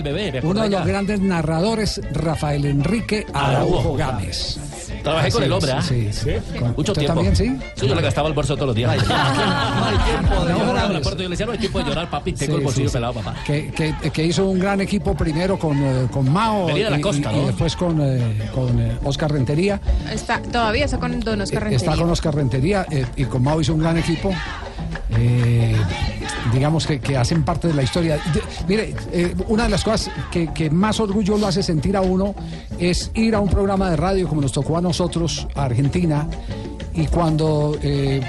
uno 0.42 0.62
de 0.62 0.70
los 0.70 0.86
grandes 0.86 1.20
narradores, 1.20 2.00
Rafael 2.12 2.64
Enrique 2.64 3.26
Araujo. 3.32 3.96
Gámez. 3.96 4.58
Trabajé 5.02 5.28
Así 5.28 5.34
con 5.34 5.42
el 5.44 5.52
hombre, 5.52 5.72
¿ah? 5.72 5.82
sí, 5.82 6.08
sí. 6.12 6.30
Mucho 6.76 6.92
¿Usted 6.92 6.94
tiempo. 6.94 7.14
también, 7.14 7.36
sí? 7.36 7.56
Sí, 7.76 7.86
yo 7.88 7.94
le 7.94 8.02
gastaba 8.02 8.28
el 8.28 8.34
bolso 8.34 8.54
todos 8.54 8.68
los 8.68 8.76
días. 8.76 8.90
Hay 8.90 8.98
tiempo 8.98 10.44
de 10.44 10.52
llorar. 10.52 10.74
Gámez. 10.74 10.92
la 10.92 11.00
puerta, 11.00 11.22
yo 11.22 11.28
le 11.28 11.28
decía, 11.30 11.46
no 11.46 11.52
hay 11.52 11.58
tiempo 11.58 11.78
de 11.78 11.84
llorar, 11.84 12.10
papi. 12.10 12.32
Tengo 12.32 12.56
el 12.56 12.64
bolsillo 12.64 12.90
pelado, 12.90 13.14
papá. 13.14 13.34
Que, 13.46 13.70
que- 13.70 14.10
que 14.10 14.24
hizo 14.24 14.46
un 14.46 14.58
gran 14.58 14.80
equipo 14.80 15.14
primero 15.14 15.58
con, 15.58 15.76
eh, 15.82 16.06
con 16.10 16.30
Mao 16.30 16.66
Venía 16.66 16.84
de 16.86 16.90
la 16.90 16.98
y, 16.98 17.00
costa, 17.00 17.32
y- 17.32 17.36
y 17.36 17.40
¿no? 17.40 17.46
después 17.46 17.76
con, 17.76 18.00
eh, 18.00 18.48
con 18.54 18.78
eh, 18.80 18.98
Oscar 19.04 19.32
Rentería. 19.32 19.80
Está, 20.12 20.40
todavía 20.42 20.84
está 20.84 20.98
con 20.98 21.18
Don 21.20 21.40
Oscar 21.40 21.64
Eh, 21.64 21.74
Está 21.76 21.86
Rentería. 21.92 22.02
con 22.02 22.10
Oscar 22.12 22.34
Rentería 22.34 22.86
eh, 22.90 23.06
y 23.16 23.24
con 23.24 23.42
Mao 23.42 23.60
hizo 23.60 23.74
un 23.74 23.80
gran 23.80 23.96
equipo. 23.98 24.32
Eh, 25.18 25.76
digamos 26.52 26.86
que, 26.86 27.00
que 27.00 27.16
hacen 27.16 27.44
parte 27.44 27.68
de 27.68 27.74
la 27.74 27.82
historia. 27.82 28.18
Mire, 28.68 28.94
eh, 29.12 29.34
una 29.48 29.64
de 29.64 29.70
las 29.70 29.84
cosas 29.84 30.10
que, 30.30 30.52
que 30.52 30.70
más 30.70 31.00
orgullo 31.00 31.36
lo 31.38 31.46
hace 31.46 31.62
sentir 31.62 31.96
a 31.96 32.00
uno 32.00 32.34
es 32.78 33.10
ir 33.14 33.34
a 33.34 33.40
un 33.40 33.48
programa 33.48 33.90
de 33.90 33.96
radio 33.96 34.28
como 34.28 34.40
nos 34.40 34.52
tocó 34.52 34.78
a 34.78 34.80
nosotros, 34.80 35.46
a 35.54 35.64
Argentina, 35.64 36.28
y 36.94 37.06
cuando 37.06 37.76
eh, 37.82 38.20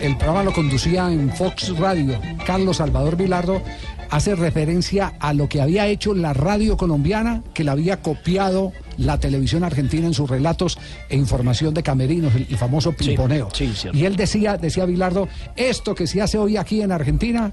el 0.00 0.16
programa 0.16 0.44
lo 0.44 0.52
conducía 0.52 1.10
en 1.10 1.30
Fox 1.30 1.76
Radio, 1.78 2.18
Carlos 2.46 2.76
Salvador 2.76 3.16
Vilardo 3.16 3.62
hace 4.10 4.34
referencia 4.34 5.14
a 5.20 5.32
lo 5.32 5.48
que 5.48 5.62
había 5.62 5.86
hecho 5.86 6.14
la 6.14 6.32
radio 6.32 6.76
colombiana, 6.76 7.42
que 7.54 7.64
la 7.64 7.72
había 7.72 8.02
copiado 8.02 8.72
la 9.00 9.18
televisión 9.18 9.64
argentina 9.64 10.06
en 10.06 10.14
sus 10.14 10.30
relatos 10.30 10.78
e 11.08 11.16
información 11.16 11.74
de 11.74 11.82
camerinos, 11.82 12.34
el, 12.34 12.46
el 12.48 12.56
famoso 12.56 12.92
pimponeo. 12.92 13.48
sí, 13.52 13.70
cierto. 13.74 13.98
y 13.98 14.04
él 14.04 14.16
decía, 14.16 14.56
decía 14.56 14.84
Vilardo, 14.84 15.28
esto 15.56 15.94
que 15.94 16.06
se 16.06 16.22
hace 16.22 16.38
hoy 16.38 16.56
aquí 16.56 16.80
en 16.82 16.92
Argentina, 16.92 17.52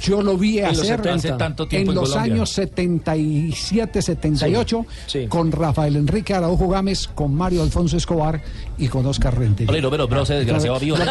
yo 0.00 0.22
lo 0.22 0.38
vi 0.38 0.58
En 0.58 0.68
los 0.68 0.80
hacer 0.80 0.96
70. 1.02 1.14
Hace 1.14 1.32
tanto 1.32 1.66
tiempo 1.68 1.90
en 1.92 1.96
en 1.98 2.00
los 2.02 2.10
Colombia. 2.10 2.32
años 2.34 2.50
77, 2.50 4.02
78, 4.02 4.86
Sí, 5.06 5.20
sí. 5.22 5.26
con 5.28 5.52
Rafael 5.52 5.96
Enrique 5.96 6.34
Araujo 6.34 6.68
Gámez, 6.68 7.08
con 7.08 7.34
Mario 7.34 7.62
Alfonso 7.62 7.96
Escobar 7.96 8.40
y 8.82 8.88
con 8.88 9.06
Oscar 9.06 9.38
Rentería. 9.38 9.70
Hola, 9.70 9.78
y 9.78 9.82
no, 9.82 9.90
pero, 9.90 10.08
pero 10.08 10.22
ese 10.22 10.34
desgraciado 10.34 10.80
vivo. 10.80 10.96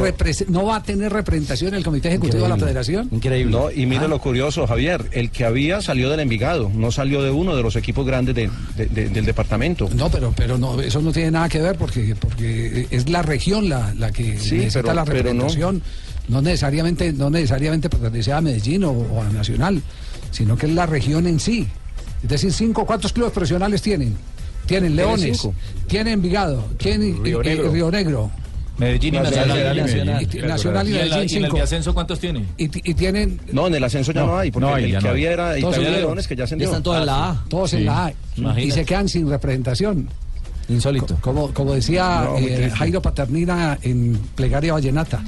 no 0.49 0.65
va 0.65 0.77
a 0.77 0.83
tener 0.83 1.13
representación 1.13 1.69
en 1.71 1.75
el 1.77 1.85
Comité 1.85 2.09
Ejecutivo 2.09 2.43
de 2.43 2.49
la 2.49 2.57
Federación. 2.57 3.09
Increíble. 3.13 3.53
No, 3.53 3.71
y 3.71 3.87
mire 3.87 4.07
Ah. 4.07 4.09
lo 4.09 4.19
curioso, 4.19 4.67
Javier, 4.67 5.05
el 5.13 5.31
que 5.31 5.45
había 5.45 5.81
salió 5.81 6.11
del 6.11 6.21
Envigado, 6.21 6.71
no 6.75 6.91
salió 6.91 7.23
de 7.23 7.31
uno 7.31 7.55
de 7.55 7.63
los 7.63 7.77
equipos 7.77 8.05
grandes 8.07 8.35
de- 8.35 8.51
de- 8.77 8.87
de- 8.87 9.09
del 9.09 9.25
departamento. 9.25 9.89
No, 9.95 10.11
pero 10.11 10.33
pero 10.37 10.59
no, 10.59 10.81
eso 10.81 11.01
no 11.01 11.13
tiene 11.13 11.31
nada 11.31 11.49
que 11.49 11.61
ver 11.61 11.77
porque 11.77 12.15
porque 12.19 12.87
es 12.91 13.09
la 13.09 13.23
región 13.23 13.69
la, 13.69 13.95
la 13.95 14.11
que 14.11 14.39
Sí, 14.39 14.57
necesita 14.57 14.83
pero- 14.83 14.95
la 14.95 15.05
pero 15.05 15.19
no. 15.35 15.45
representación. 15.45 15.83
No. 16.29 16.41
necesariamente 16.43 17.13
no 17.13 17.29
necesariamente 17.31 17.89
pertenece 17.91 18.33
a 18.33 18.41
Medellín 18.41 18.85
o, 18.85 18.91
o 18.93 19.21
a 19.23 19.29
Nacional, 19.31 19.83
sino 20.31 20.57
que 20.57 20.67
es 20.67 20.73
la 20.73 20.87
región 20.87 21.27
en 21.27 21.41
sí. 21.41 21.67
Es 22.23 22.29
decir, 22.29 22.53
cinco, 22.53 22.85
¿cuántos 22.87 23.13
clubes 23.13 23.33
profesionales 23.33 23.81
tienen? 23.83 24.17
Tienen 24.67 24.93
Tiene 24.95 25.03
Leones, 25.03 25.49
tienen 25.89 26.15
Envigado, 26.15 26.65
tienen 26.77 27.23
Río 27.25 27.43
eh, 27.43 27.47
eh, 27.53 27.57
Negro. 27.57 27.71
Río 27.73 27.91
Negro. 27.91 28.31
Medellín 28.79 29.15
y 29.15 29.19
Nacional, 29.19 29.49
Nacional. 29.49 29.77
y 29.77 29.83
Medellín. 29.83 30.29
Y 30.45 30.47
Nacional 30.47 30.87
y 30.87 30.91
¿Y 30.91 30.95
Medellín, 30.95 31.13
y 31.15 31.17
en 31.19 31.23
el 31.23 31.29
cinco. 31.29 31.57
de 31.57 31.63
ascenso 31.63 31.93
cuántos 31.95 32.19
tiene? 32.21 32.45
Y, 32.57 32.65
y 32.91 32.95
tienen 32.95 33.41
No, 33.53 33.67
en 33.67 33.75
el 33.75 33.85
ascenso 33.85 34.13
ya 34.13 34.21
no, 34.21 34.27
No, 34.29 34.39
hay, 34.39 34.51
porque 34.51 34.67
no 34.69 34.75
hay, 34.75 34.85
el 34.85 34.93
ya 34.93 34.99
que 35.01 35.05
no 35.05 35.11
había 35.11 35.33
era 35.33 35.57
Todos 35.61 35.77
Italia. 35.77 35.99
Leones, 35.99 36.29
que 36.29 36.37
ya 36.37 36.45
ascendió. 36.45 36.67
están 36.69 36.83
todos 36.83 36.99
en 37.01 37.07
la 37.07 37.31
A. 37.31 37.45
todos 37.49 37.71
Sí. 37.71 37.77
en 37.77 37.85
la 37.87 38.05
A 38.07 38.11
y 38.11 38.15
Imagínate. 38.41 38.73
se 38.81 38.85
quedan 38.87 39.09
sin 39.09 39.29
representación. 39.29 40.09
Insólito. 40.71 41.17
Como, 41.21 41.53
como 41.53 41.73
decía 41.75 42.23
No, 42.25 42.39
eh. 42.39 42.71
Jairo 42.75 43.03
Paternina 43.03 43.79
en 43.83 44.19
Plegaria 44.35 44.73
Vallenata. 44.73 45.23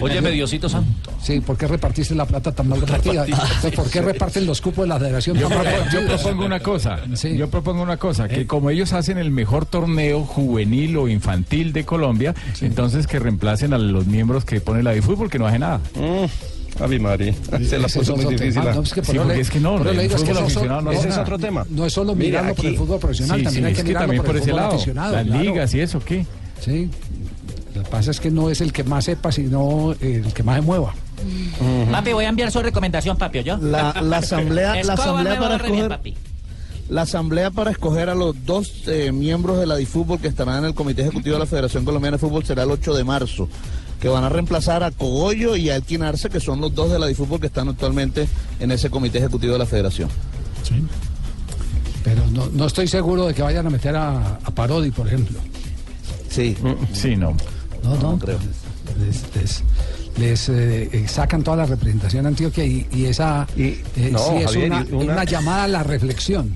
Oye, 0.00 0.20
Diosito 0.30 0.68
Santo. 0.68 1.10
Sí, 1.22 1.40
¿por 1.40 1.56
qué 1.56 1.66
repartiste 1.66 2.14
la 2.14 2.24
plata 2.26 2.52
tan 2.52 2.68
mal 2.68 2.80
repartida? 2.80 3.24
Entonces, 3.26 3.72
¿Por 3.74 3.90
qué 3.90 4.00
reparten 4.02 4.46
los 4.46 4.60
cupos 4.60 4.84
de 4.84 4.88
la 4.88 4.98
federación 4.98 5.36
Yo, 5.36 5.48
tan 5.48 5.58
mal 5.58 5.66
propongo- 5.66 5.78
yo 5.78 6.00
repartidos? 6.00 6.20
propongo 6.22 6.46
una 6.46 6.60
cosa, 6.60 6.98
Sí. 7.14 7.36
yo 7.36 7.50
propongo 7.50 7.82
una 7.82 7.96
cosa, 7.96 8.28
que 8.28 8.46
como 8.46 8.70
ellos 8.70 8.92
hacen 8.92 9.18
el 9.18 9.30
mejor 9.30 9.66
torneo 9.66 10.24
juvenil 10.24 10.96
o 10.96 11.08
infantil 11.08 11.72
de 11.72 11.84
Colombia, 11.84 12.34
entonces 12.60 13.06
que 13.06 13.18
reemplacen 13.18 13.72
a 13.74 13.78
los 13.78 14.06
miembros 14.06 14.44
que 14.44 14.60
pone 14.60 14.82
la 14.82 14.92
de 14.92 15.02
fútbol 15.02 15.28
que 15.30 15.38
no 15.38 15.46
hace 15.46 15.58
nada. 15.58 15.80
Mm, 15.94 16.26
Ave 16.80 16.98
María, 16.98 17.34
se 17.68 17.78
la 17.78 17.88
puso 17.88 18.16
muy 18.16 18.26
difícil. 18.26 18.54
tema, 18.54 18.70
ah. 18.70 18.74
no, 18.74 18.82
es 18.82 18.92
que 18.92 19.02
por 19.02 19.14
Sí, 19.14 19.20
le- 19.26 19.40
es 19.40 19.50
que 19.50 19.60
no, 19.60 19.82
le 19.82 20.02
digo, 20.02 20.16
es 20.16 20.22
que 20.22 20.32
no 20.32 20.80
no 20.82 20.92
Ese 20.92 21.08
es 21.08 21.18
otro 21.18 21.38
tema. 21.38 21.66
No 21.70 21.84
es 21.86 21.92
solo 21.92 22.14
mirarlo 22.14 22.54
por 22.54 22.66
el 22.66 22.76
fútbol 22.76 22.98
profesional, 23.00 23.38
Sí, 23.38 23.44
también 23.44 23.62
sí, 23.64 23.66
hay 23.66 23.72
es 23.72 23.78
que 23.78 23.82
que 23.84 23.88
mirarlo 23.88 24.06
por 24.08 24.14
el 24.16 24.26
por 24.26 24.36
ese 24.36 24.52
lado, 24.52 24.74
aficionado. 24.74 25.12
las 25.14 25.24
claro. 25.26 25.42
ligas 25.42 25.74
y 25.74 25.80
eso, 25.80 26.00
¿qué? 26.04 26.24
Sí. 26.60 26.90
Lo 27.74 27.82
que 27.82 27.90
pasa 27.90 28.10
es 28.10 28.20
que 28.20 28.30
no 28.30 28.50
es 28.50 28.60
el 28.60 28.72
que 28.72 28.84
más 28.84 29.04
sepa, 29.04 29.30
sino 29.32 29.94
el 30.00 30.32
que 30.32 30.42
más 30.42 30.56
se 30.56 30.62
mueva. 30.62 30.94
Papi, 31.90 32.12
voy 32.12 32.24
a 32.24 32.28
enviar 32.28 32.50
su 32.52 32.60
recomendación, 32.60 33.16
papi, 33.16 33.42
¿yo? 33.42 33.56
La, 33.58 34.00
la 34.00 34.16
asamblea, 34.18 34.82
la 34.84 34.92
asamblea 34.94 35.38
para 35.38 35.56
escoger, 35.56 35.88
papi. 35.88 36.14
la 36.88 37.02
asamblea 37.02 37.50
para 37.50 37.70
escoger 37.72 38.08
a 38.08 38.14
los 38.14 38.34
dos 38.46 38.84
eh, 38.86 39.10
miembros 39.12 39.58
de 39.58 39.66
la 39.66 39.76
DiFútbol 39.76 40.20
que 40.20 40.28
estarán 40.28 40.58
en 40.58 40.64
el 40.66 40.74
Comité 40.74 41.02
Ejecutivo 41.02 41.34
de 41.34 41.40
la 41.40 41.46
Federación 41.46 41.84
Colombiana 41.84 42.16
de 42.16 42.20
Fútbol 42.20 42.44
será 42.44 42.62
el 42.62 42.70
8 42.70 42.94
de 42.94 43.04
marzo, 43.04 43.48
que 44.00 44.08
van 44.08 44.24
a 44.24 44.28
reemplazar 44.28 44.82
a 44.84 44.90
Cogollo 44.90 45.56
y 45.56 45.70
a 45.70 45.76
Elkin 45.76 46.02
Arce, 46.02 46.28
que 46.30 46.40
son 46.40 46.60
los 46.60 46.74
dos 46.74 46.90
de 46.92 46.98
la 46.98 47.06
DiFútbol 47.06 47.40
que 47.40 47.46
están 47.48 47.68
actualmente 47.68 48.28
en 48.60 48.70
ese 48.70 48.90
Comité 48.90 49.18
Ejecutivo 49.18 49.54
de 49.54 49.58
la 49.58 49.66
Federación. 49.66 50.08
Pero 52.04 52.24
no, 52.32 52.46
no 52.52 52.66
estoy 52.66 52.86
seguro 52.88 53.26
de 53.26 53.34
que 53.34 53.42
vayan 53.42 53.66
a 53.66 53.70
meter 53.70 53.96
a, 53.96 54.38
a 54.42 54.50
Parodi, 54.52 54.90
por 54.90 55.06
ejemplo. 55.06 55.38
Sí. 56.30 56.56
Sí, 56.92 57.16
no. 57.16 57.34
No, 57.82 57.96
no. 57.96 58.18
creo. 58.18 58.38
Les, 58.98 59.22
les- 59.36 59.62
les, 60.18 60.48
eh, 60.48 60.88
eh, 60.92 61.06
sacan 61.06 61.44
toda 61.44 61.58
la 61.58 61.66
representación 61.66 62.24
a 62.26 62.28
Antioquia 62.30 62.64
y, 62.64 62.86
y 62.92 63.04
esa 63.04 63.46
eh, 63.56 63.80
no, 64.10 64.18
sí 64.18 64.36
es 64.38 64.44
Javier, 64.46 64.66
una, 64.66 64.86
y 64.88 64.92
una- 64.94 65.12
una 65.12 65.24
llamada 65.24 65.64
a 65.64 65.68
la 65.68 65.82
reflexión. 65.84 66.52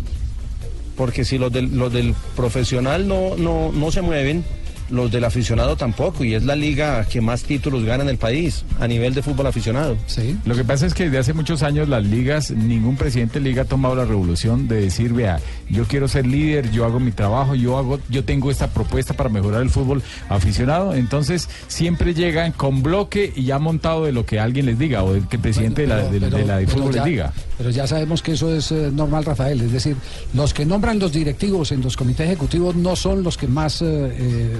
Porque 0.96 1.24
si 1.24 1.38
los 1.38 1.52
del, 1.52 1.76
los 1.76 1.92
del 1.92 2.14
profesional 2.34 3.06
no, 3.06 3.36
no, 3.36 3.70
no 3.72 3.90
se 3.92 4.02
mueven, 4.02 4.44
los 4.92 5.10
del 5.10 5.24
aficionado 5.24 5.76
tampoco, 5.76 6.22
y 6.24 6.34
es 6.34 6.44
la 6.44 6.54
liga 6.54 7.04
que 7.06 7.20
más 7.20 7.42
títulos 7.42 7.84
gana 7.84 8.04
en 8.04 8.10
el 8.10 8.18
país 8.18 8.64
a 8.78 8.86
nivel 8.86 9.14
de 9.14 9.22
fútbol 9.22 9.46
aficionado. 9.46 9.96
Sí. 10.06 10.36
Lo 10.44 10.54
que 10.54 10.64
pasa 10.64 10.86
es 10.86 10.94
que 10.94 11.04
desde 11.04 11.18
hace 11.18 11.32
muchos 11.32 11.62
años 11.62 11.88
las 11.88 12.04
ligas, 12.04 12.50
ningún 12.50 12.96
presidente 12.96 13.40
de 13.40 13.48
liga 13.48 13.62
ha 13.62 13.64
tomado 13.64 13.96
la 13.96 14.04
revolución 14.04 14.68
de 14.68 14.80
decir, 14.82 15.12
vea, 15.12 15.40
yo 15.70 15.84
quiero 15.84 16.06
ser 16.08 16.26
líder, 16.26 16.70
yo 16.70 16.84
hago 16.84 17.00
mi 17.00 17.10
trabajo, 17.12 17.54
yo 17.54 17.78
hago, 17.78 17.98
yo 18.10 18.24
tengo 18.24 18.50
esta 18.50 18.68
propuesta 18.68 19.14
para 19.14 19.28
mejorar 19.30 19.62
el 19.62 19.70
fútbol 19.70 20.02
aficionado. 20.28 20.94
Entonces 20.94 21.48
siempre 21.68 22.14
llegan 22.14 22.52
con 22.52 22.82
bloque 22.82 23.32
y 23.34 23.44
ya 23.44 23.58
montado 23.58 24.04
de 24.04 24.12
lo 24.12 24.26
que 24.26 24.38
alguien 24.40 24.66
les 24.66 24.78
diga 24.78 25.02
o 25.04 25.14
del 25.14 25.26
que 25.28 25.36
el 25.36 25.42
presidente 25.42 25.82
de 25.82 25.88
la, 25.88 25.96
de, 26.04 26.20
de 26.20 26.44
la 26.44 26.58
de 26.58 26.66
pero 26.66 26.78
fútbol 26.78 26.94
ya- 26.94 27.02
les 27.02 27.10
diga. 27.10 27.32
Pero 27.58 27.70
ya 27.70 27.86
sabemos 27.86 28.22
que 28.22 28.32
eso 28.32 28.54
es 28.54 28.72
eh, 28.72 28.90
normal, 28.92 29.24
Rafael. 29.24 29.60
Es 29.60 29.72
decir, 29.72 29.96
los 30.34 30.52
que 30.52 30.66
nombran 30.66 30.98
los 30.98 31.12
directivos 31.12 31.70
en 31.72 31.80
los 31.80 31.96
comités 31.96 32.26
ejecutivos 32.26 32.74
no 32.74 32.96
son 32.96 33.22
los 33.22 33.36
que 33.36 33.46
más 33.46 33.82
eh, 33.82 33.86
eh, 33.86 34.56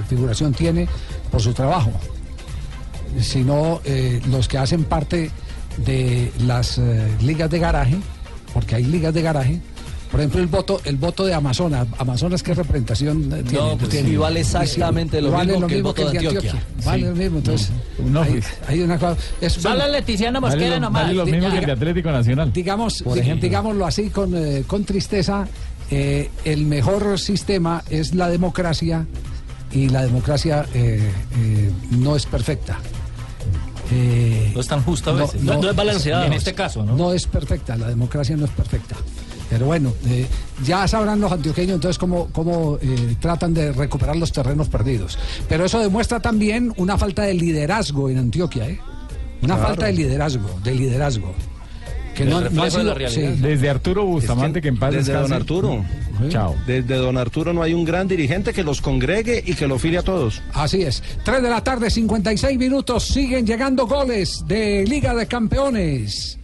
tiene 0.55 0.87
por 1.31 1.41
su 1.41 1.53
trabajo, 1.53 1.91
sino 3.21 3.81
eh, 3.85 4.21
los 4.29 4.47
que 4.47 4.57
hacen 4.57 4.83
parte 4.83 5.31
de 5.77 6.31
las 6.45 6.77
eh, 6.77 7.07
ligas 7.21 7.49
de 7.49 7.59
garaje, 7.59 7.97
porque 8.53 8.75
hay 8.75 8.83
ligas 8.83 9.13
de 9.13 9.21
garaje. 9.21 9.59
Por 10.11 10.19
ejemplo, 10.19 10.41
el 10.41 10.47
voto, 10.47 10.79
el 10.85 10.97
voto 10.97 11.25
de 11.25 11.33
Amazonas. 11.33 11.87
Amazonas, 11.97 12.43
¿qué 12.43 12.53
representación 12.53 13.33
eh, 13.33 13.43
tiene? 13.49 13.75
pues, 13.77 13.89
Tiene- 13.89 14.09
igual 14.09 14.37
exactamente 14.37 15.19
lo 15.19 15.31
vale 15.31 15.53
mismo 15.53 15.65
que 15.67 15.75
el 15.77 15.81
voto 15.83 16.07
de 16.07 16.19
Antioquia. 16.19 16.53
Vale 16.85 16.99
Sí. 17.01 17.09
lo 17.09 17.15
mismo. 17.15 17.37
Entonces, 17.39 17.71
No, 18.05 18.21
hay, 18.21 18.31
pues. 18.33 18.45
hay 18.67 18.81
una 18.81 18.99
cosa. 18.99 19.17
es- 19.41 19.53
Solo 19.53 19.75
bueno, 19.75 19.89
Leticiano 19.91 20.39
Vale, 20.39 20.55
Mosquera 20.55 20.79
nomás. 20.79 21.01
vale 21.03 21.13
lo 21.15 21.25
mismo 21.25 21.49
que 21.49 21.57
el 21.57 21.65
de 21.65 21.71
Atlético 21.71 22.11
Nacional. 22.11 22.53
digamos, 22.53 23.01
Por 23.01 23.15
di- 23.15 23.21
ejemplo. 23.21 23.41
digámoslo 23.41 23.85
así 23.87 24.09
con, 24.11 24.35
eh, 24.35 24.63
con 24.67 24.83
tristeza, 24.85 25.47
eh, 25.89 26.29
el 26.45 26.67
mejor 26.67 27.17
sistema 27.17 27.83
es 27.89 28.13
la 28.13 28.29
democracia 28.29 29.07
y 29.73 29.89
la 29.89 30.03
democracia 30.03 30.65
eh, 30.73 31.11
eh, 31.37 31.71
no 31.91 32.15
es 32.15 32.25
perfecta. 32.25 32.79
Eh, 33.91 34.51
No 34.55 34.61
es 34.61 34.67
tan 34.67 34.81
justa 34.83 35.11
a 35.11 35.13
no- 35.13 35.19
veces. 35.19 35.41
no- 35.43 35.53
No, 35.55 35.61
no 35.61 35.69
es 35.69 35.75
balanceada. 35.75 36.25
en 36.25 36.33
este 36.33 36.53
caso, 36.53 36.83
¿no? 36.85 36.95
no 36.95 37.13
es 37.13 37.27
perfecta, 37.27 37.75
la 37.75 37.87
democracia 37.89 38.35
no 38.37 38.45
es 38.45 38.51
perfecta. 38.51 38.95
Pero 39.49 39.65
bueno, 39.67 39.93
eh, 40.07 40.25
ya 40.65 40.87
sabrán 40.87 41.19
los 41.19 41.31
antioqueños 41.31 41.75
entonces 41.75 41.99
cómo, 41.99 42.27
cómo 42.31 42.77
eh, 42.81 43.15
tratan 43.19 43.53
de 43.53 43.71
recuperar 43.71 44.15
los 44.15 44.31
terrenos 44.31 44.67
perdidos. 44.69 45.19
Pero 45.47 45.65
eso 45.65 45.79
demuestra 45.79 46.19
también 46.21 46.73
una 46.77 46.97
falta 46.97 47.23
de 47.23 47.33
liderazgo 47.35 48.09
en 48.09 48.17
Antioquia, 48.17 48.67
¿eh? 48.69 48.79
Una 49.43 49.55
Claro. 49.55 49.69
falta 49.69 49.85
de 49.87 49.93
liderazgo, 49.93 50.49
de 50.63 50.73
liderazgo. 50.73 51.33
Que 52.15 52.25
no, 52.25 52.41
no 52.41 52.63
ha 52.63 52.69
de 52.69 52.83
la 52.83 52.93
realidad. 52.93 53.33
sí. 53.35 53.41
Desde 53.41 53.69
Arturo 53.69 54.05
Bustamante, 54.05 54.61
que, 54.61 54.67
en 54.67 54.77
paz 54.77 54.91
Desde 54.93 55.11
descanse. 55.13 55.29
don 55.33 55.41
Arturo. 55.41 55.85
Chao. 56.29 56.55
Desde 56.67 56.95
don 56.95 57.17
Arturo 57.17 57.53
no 57.53 57.63
hay 57.63 57.73
un 57.73 57.83
gran 57.85 58.07
dirigente 58.07 58.53
que 58.53 58.63
los 58.63 58.81
congregue 58.81 59.43
y 59.45 59.55
que 59.55 59.67
lo 59.67 59.79
file 59.79 59.97
a 59.97 60.03
todos. 60.03 60.41
Así 60.53 60.83
es. 60.83 61.01
3 61.25 61.41
de 61.41 61.49
la 61.49 61.63
tarde, 61.63 61.89
56 61.89 62.57
minutos. 62.57 63.03
Siguen 63.05 63.45
llegando 63.47 63.87
goles 63.87 64.43
de 64.47 64.85
Liga 64.85 65.15
de 65.15 65.25
Campeones. 65.25 66.37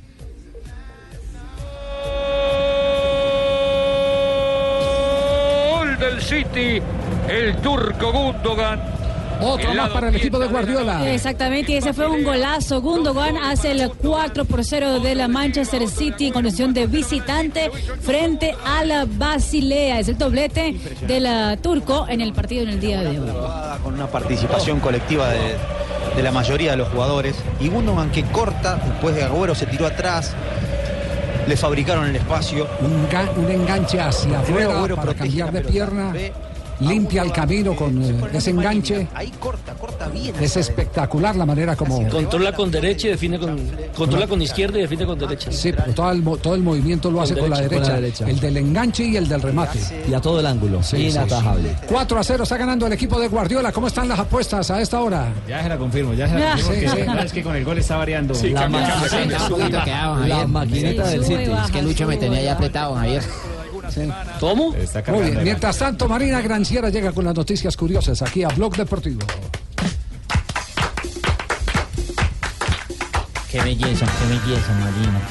Gol 5.71 5.97
del 5.99 6.21
City, 6.21 6.81
el 7.29 7.55
turco 7.57 8.11
Gundogan. 8.11 8.98
Otro 9.41 9.73
más 9.73 9.89
para 9.89 10.09
el 10.09 10.15
equipo 10.15 10.37
de 10.39 10.47
Guardiola. 10.47 11.11
Exactamente, 11.13 11.71
y 11.73 11.75
ese 11.77 11.93
fue 11.93 12.07
un 12.07 12.23
golazo. 12.23 12.81
Gundogan 12.81 13.37
hace 13.37 13.71
el 13.71 13.89
4 13.91 14.45
por 14.45 14.63
0 14.63 14.99
de 14.99 15.15
la 15.15 15.27
Manchester 15.27 15.87
City 15.87 16.27
en 16.27 16.33
condición 16.33 16.73
de 16.73 16.87
visitante 16.87 17.71
frente 18.01 18.55
a 18.65 18.83
la 18.83 19.05
Basilea. 19.05 19.99
Es 19.99 20.09
el 20.09 20.17
doblete 20.17 20.75
del 21.07 21.25
eh, 21.25 21.57
turco 21.61 22.05
en 22.09 22.21
el 22.21 22.33
partido 22.33 22.63
en 22.63 22.69
el 22.69 22.79
día 22.79 23.01
de 23.01 23.19
hoy. 23.19 23.31
con 23.83 23.93
una 23.93 24.07
participación 24.07 24.79
colectiva 24.79 25.29
de, 25.29 25.55
de 26.15 26.23
la 26.23 26.31
mayoría 26.31 26.71
de 26.71 26.77
los 26.77 26.89
jugadores. 26.89 27.35
Y 27.59 27.69
Gundogan 27.69 28.11
que 28.11 28.23
corta, 28.23 28.75
después 28.75 29.15
de 29.15 29.23
Agüero 29.23 29.55
se 29.55 29.65
tiró 29.65 29.85
atrás, 29.87 30.33
le 31.47 31.57
fabricaron 31.57 32.05
el 32.07 32.15
espacio. 32.15 32.67
Un, 32.81 33.09
ga- 33.09 33.29
un 33.35 33.49
enganche 33.49 33.99
hacia 33.99 34.39
afuera 34.39 34.95
para 34.95 35.13
cambiar 35.13 35.53
la 35.53 35.59
de 35.61 35.67
pierna. 35.67 36.11
ve 36.11 36.31
Limpia 36.79 37.23
el 37.23 37.31
camino 37.31 37.75
con 37.75 38.01
eh, 38.01 38.15
ese 38.33 38.51
enganche. 38.51 39.07
Ahí 39.13 39.31
corta, 39.39 39.73
corta 39.73 40.07
bien. 40.07 40.33
Es 40.39 40.55
espectacular 40.57 41.35
la 41.35 41.45
manera 41.45 41.75
como... 41.75 42.07
Controla 42.09 42.53
con 42.53 42.71
derecha 42.71 43.07
y 43.07 43.11
define 43.11 43.37
con. 43.37 43.59
Controla 43.95 44.27
con 44.27 44.41
izquierda 44.41 44.77
y 44.77 44.81
define 44.81 45.05
con 45.05 45.19
derecha. 45.19 45.51
Sí, 45.51 45.71
pero 45.73 45.93
todo 45.93 46.11
el, 46.11 46.21
mo- 46.23 46.37
todo 46.37 46.55
el 46.55 46.61
movimiento 46.61 47.11
lo 47.11 47.21
hace 47.21 47.35
con, 47.35 47.49
la, 47.49 47.57
derecha, 47.61 47.67
derecha, 47.67 47.85
con 47.85 47.93
la 47.93 48.01
derecha. 48.01 48.29
El 48.29 48.39
del 48.39 48.57
enganche 48.57 49.03
y 49.03 49.17
el 49.17 49.27
del 49.27 49.41
remate. 49.41 49.79
Y 50.09 50.13
a 50.13 50.21
todo 50.21 50.39
el 50.39 50.45
ángulo. 50.45 50.81
Sí, 50.83 51.07
Inatajable. 51.09 51.75
4 51.87 52.19
a 52.19 52.23
0 52.23 52.43
está 52.43 52.57
ganando 52.57 52.87
el 52.87 52.93
equipo 52.93 53.19
de 53.19 53.27
Guardiola. 53.27 53.71
¿Cómo 53.71 53.87
están 53.87 54.07
las 54.07 54.19
apuestas 54.19 54.71
a 54.71 54.81
esta 54.81 55.01
hora? 55.01 55.27
Ya 55.47 55.61
se 55.63 55.69
la 55.69 55.77
confirmo, 55.77 56.13
ya 56.13 56.27
se 56.29 56.35
la 56.39 56.51
confirmo. 56.51 56.73
Sí, 56.73 56.79
que- 56.79 56.89
sí. 56.89 57.07
no, 57.07 57.19
es 57.19 57.33
que 57.33 57.43
con 57.43 57.55
el 57.55 57.65
gol 57.65 57.77
está 57.77 57.97
variando. 57.97 58.33
Sí, 58.35 58.49
La, 58.51 58.69
la 58.69 60.65
Sí, 60.65 60.81
del 60.81 61.23
City. 61.25 61.45
baja. 61.49 61.65
Es 61.65 61.71
que 61.71 61.81
Lucho 61.81 62.07
me 62.07 62.17
tenía 62.17 62.41
ya 62.41 62.53
apretado, 62.53 62.95
Javier. 62.95 63.23
¿Cómo? 64.39 64.71
Muy 65.07 65.21
bien. 65.23 65.43
Mientras 65.43 65.77
tanto, 65.77 66.07
Marina 66.07 66.41
Granciera 66.41 66.89
llega 66.89 67.11
con 67.11 67.25
las 67.25 67.35
noticias 67.35 67.75
curiosas 67.75 68.21
aquí 68.21 68.43
a 68.43 68.49
Blog 68.49 68.75
Deportivo. 68.75 69.21
Qué 73.51 73.61
belleza, 73.61 74.05
qué 74.05 74.27
belleza, 74.27 74.73
Marina. 74.73 75.21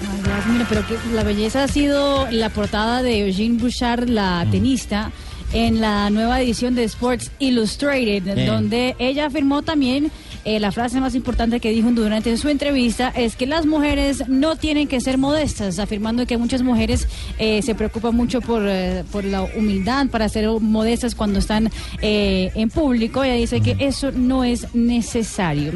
Ay, 0.00 0.22
Dios, 0.22 0.46
mira, 0.46 0.66
pero 0.68 0.86
que 0.86 0.96
la 1.14 1.22
belleza 1.22 1.64
ha 1.64 1.68
sido 1.68 2.26
la 2.30 2.48
portada 2.48 3.02
de 3.02 3.26
Eugene 3.26 3.58
Bouchard, 3.60 4.08
la 4.08 4.46
tenista, 4.50 5.10
en 5.52 5.80
la 5.80 6.10
nueva 6.10 6.40
edición 6.40 6.74
de 6.74 6.84
Sports 6.84 7.30
Illustrated, 7.38 8.22
Bien. 8.22 8.46
donde 8.46 8.96
ella 8.98 9.26
afirmó 9.26 9.62
también 9.62 10.10
eh, 10.46 10.60
la 10.60 10.70
frase 10.70 11.00
más 11.00 11.16
importante 11.16 11.58
que 11.58 11.70
dijo 11.70 11.90
durante 11.90 12.36
su 12.36 12.48
entrevista 12.48 13.08
es 13.08 13.34
que 13.34 13.46
las 13.46 13.66
mujeres 13.66 14.28
no 14.28 14.54
tienen 14.54 14.86
que 14.86 15.00
ser 15.00 15.18
modestas, 15.18 15.80
afirmando 15.80 16.24
que 16.24 16.38
muchas 16.38 16.62
mujeres 16.62 17.08
eh, 17.38 17.62
se 17.62 17.74
preocupan 17.74 18.14
mucho 18.14 18.40
por, 18.40 18.62
eh, 18.64 19.02
por 19.10 19.24
la 19.24 19.42
humildad, 19.42 20.06
para 20.06 20.28
ser 20.28 20.48
modestas 20.60 21.16
cuando 21.16 21.40
están 21.40 21.68
eh, 22.00 22.52
en 22.54 22.70
público. 22.70 23.24
Ella 23.24 23.34
dice 23.34 23.60
que 23.60 23.74
eso 23.80 24.12
no 24.12 24.44
es 24.44 24.72
necesario. 24.72 25.72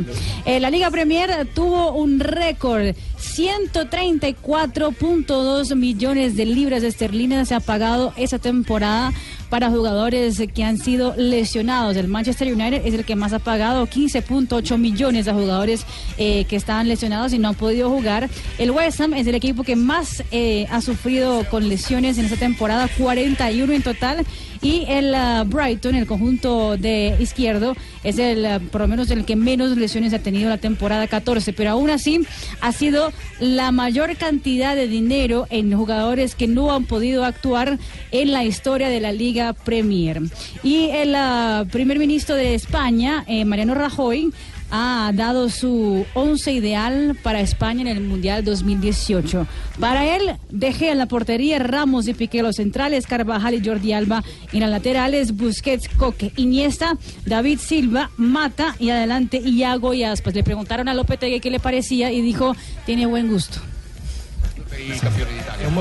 La 0.47 0.71
Liga 0.71 0.89
Premier 0.91 1.49
tuvo 1.53 1.91
un 1.93 2.21
récord, 2.21 2.95
134.2 3.19 5.75
millones 5.75 6.37
de 6.37 6.47
libras 6.47 6.85
esterlinas 6.85 7.49
se 7.49 7.57
ha 7.57 7.61
pagado 7.61 8.13
esa 8.17 8.39
temporada 8.39 9.13
para 9.51 9.69
jugadores 9.69 10.43
que 10.55 10.65
han 10.65 10.79
sido 10.79 11.15
lesionados. 11.17 11.97
El 11.97 12.09
Manchester 12.09 12.55
United 12.55 12.87
es 12.87 12.95
el 12.95 13.05
que 13.05 13.17
más 13.17 13.33
ha 13.33 13.41
pagado, 13.41 13.87
15.8 13.87 14.79
millones 14.79 15.27
de 15.27 15.33
jugadores 15.33 15.85
eh, 16.17 16.45
que 16.45 16.57
estaban 16.57 16.89
lesionados 16.89 17.33
y 17.33 17.39
no 17.39 17.49
han 17.49 17.55
podido 17.57 17.91
jugar. 17.91 18.31
El 18.59 18.71
West 18.71 19.01
Ham 19.01 19.15
es 19.15 19.27
el 19.27 19.35
equipo 19.35 19.65
que 19.65 19.77
más 19.77 20.23
eh, 20.31 20.67
ha 20.71 20.81
sufrido 20.81 21.45
con 21.51 21.69
lesiones 21.69 22.17
en 22.17 22.27
esta 22.27 22.37
temporada, 22.37 22.89
41 22.97 23.73
en 23.73 23.83
total. 23.83 24.25
Y 24.63 24.85
el 24.89 25.15
ah, 25.15 25.45
Brighton, 25.47 25.95
el 25.95 26.07
conjunto 26.07 26.77
de 26.77 27.17
izquierdo, 27.19 27.75
es 28.05 28.19
el, 28.19 28.45
ah, 28.45 28.61
por 28.71 28.83
lo 28.83 28.89
menos 28.89 29.11
el 29.11 29.25
que 29.25 29.35
menos 29.37 29.77
lesiones 29.77 30.13
ha 30.13 30.19
tenido 30.19 30.51
la 30.51 30.59
temporada 30.59 31.07
14. 31.09 31.53
Pero 31.53 31.71
aún 31.71 31.89
así, 31.91 32.21
ha 32.61 32.73
sido 32.73 33.13
la 33.39 33.73
mayor 33.73 34.17
cantidad 34.17 34.77
de 34.77 34.87
dinero 34.87 35.47
en 35.51 35.75
jugadores 35.75 36.35
que 36.35 36.47
no 36.47 36.73
han 36.73 36.85
podido 36.85 37.25
actuar 37.25 37.79
en 38.11 38.33
la 38.33 38.45
historia 38.45 38.89
de 38.89 39.01
la 39.01 39.13
Liga 39.13 39.55
Premier. 39.55 40.21
Y 40.63 40.91
el 40.91 41.15
ah, 41.15 41.65
primer 41.71 41.99
ministro 41.99 42.35
de 42.35 42.55
España, 42.55 43.25
eh, 43.27 43.45
Mariano 43.47 43.75
Rajoy, 43.75 44.31
ha 44.71 45.11
dado 45.15 45.49
su 45.49 46.05
once 46.15 46.53
ideal 46.53 47.17
para 47.23 47.41
España 47.41 47.83
en 47.83 47.89
el 47.89 48.01
Mundial 48.01 48.45
2018. 48.45 49.47
Para 49.79 50.17
él, 50.17 50.37
dejé 50.51 50.91
en 50.91 50.99
la 50.99 51.07
portería 51.07 51.59
Ramos 51.59 52.09
y 52.09 52.15
Piqué 52.15 52.43
los 52.43 52.57
centrales, 52.57 53.07
Carvajal 53.07 53.55
y 53.55 53.65
Jordi 53.65 53.93
Alba 53.93 54.23
en 54.53 54.61
las 54.61 54.71
laterales, 54.71 55.37
Busquets, 55.37 55.89
Coque, 55.89 56.33
Iniesta, 56.37 56.97
David 57.27 57.59
Silva, 57.59 58.11
Mata 58.17 58.77
y 58.79 58.91
adelante 58.91 59.39
Iago 59.39 59.95
y 59.95 60.05
Aspas. 60.05 60.35
Le 60.35 60.45
preguntaron 60.45 60.89
a 60.89 60.95
Lopetegui 60.95 61.41
qué 61.41 61.51
le 61.51 61.61
parecía 61.61 62.13
y 62.13 62.21
dijo, 62.21 62.55
tiene 62.87 63.07
buen 63.07 63.29
gusto. 63.29 63.61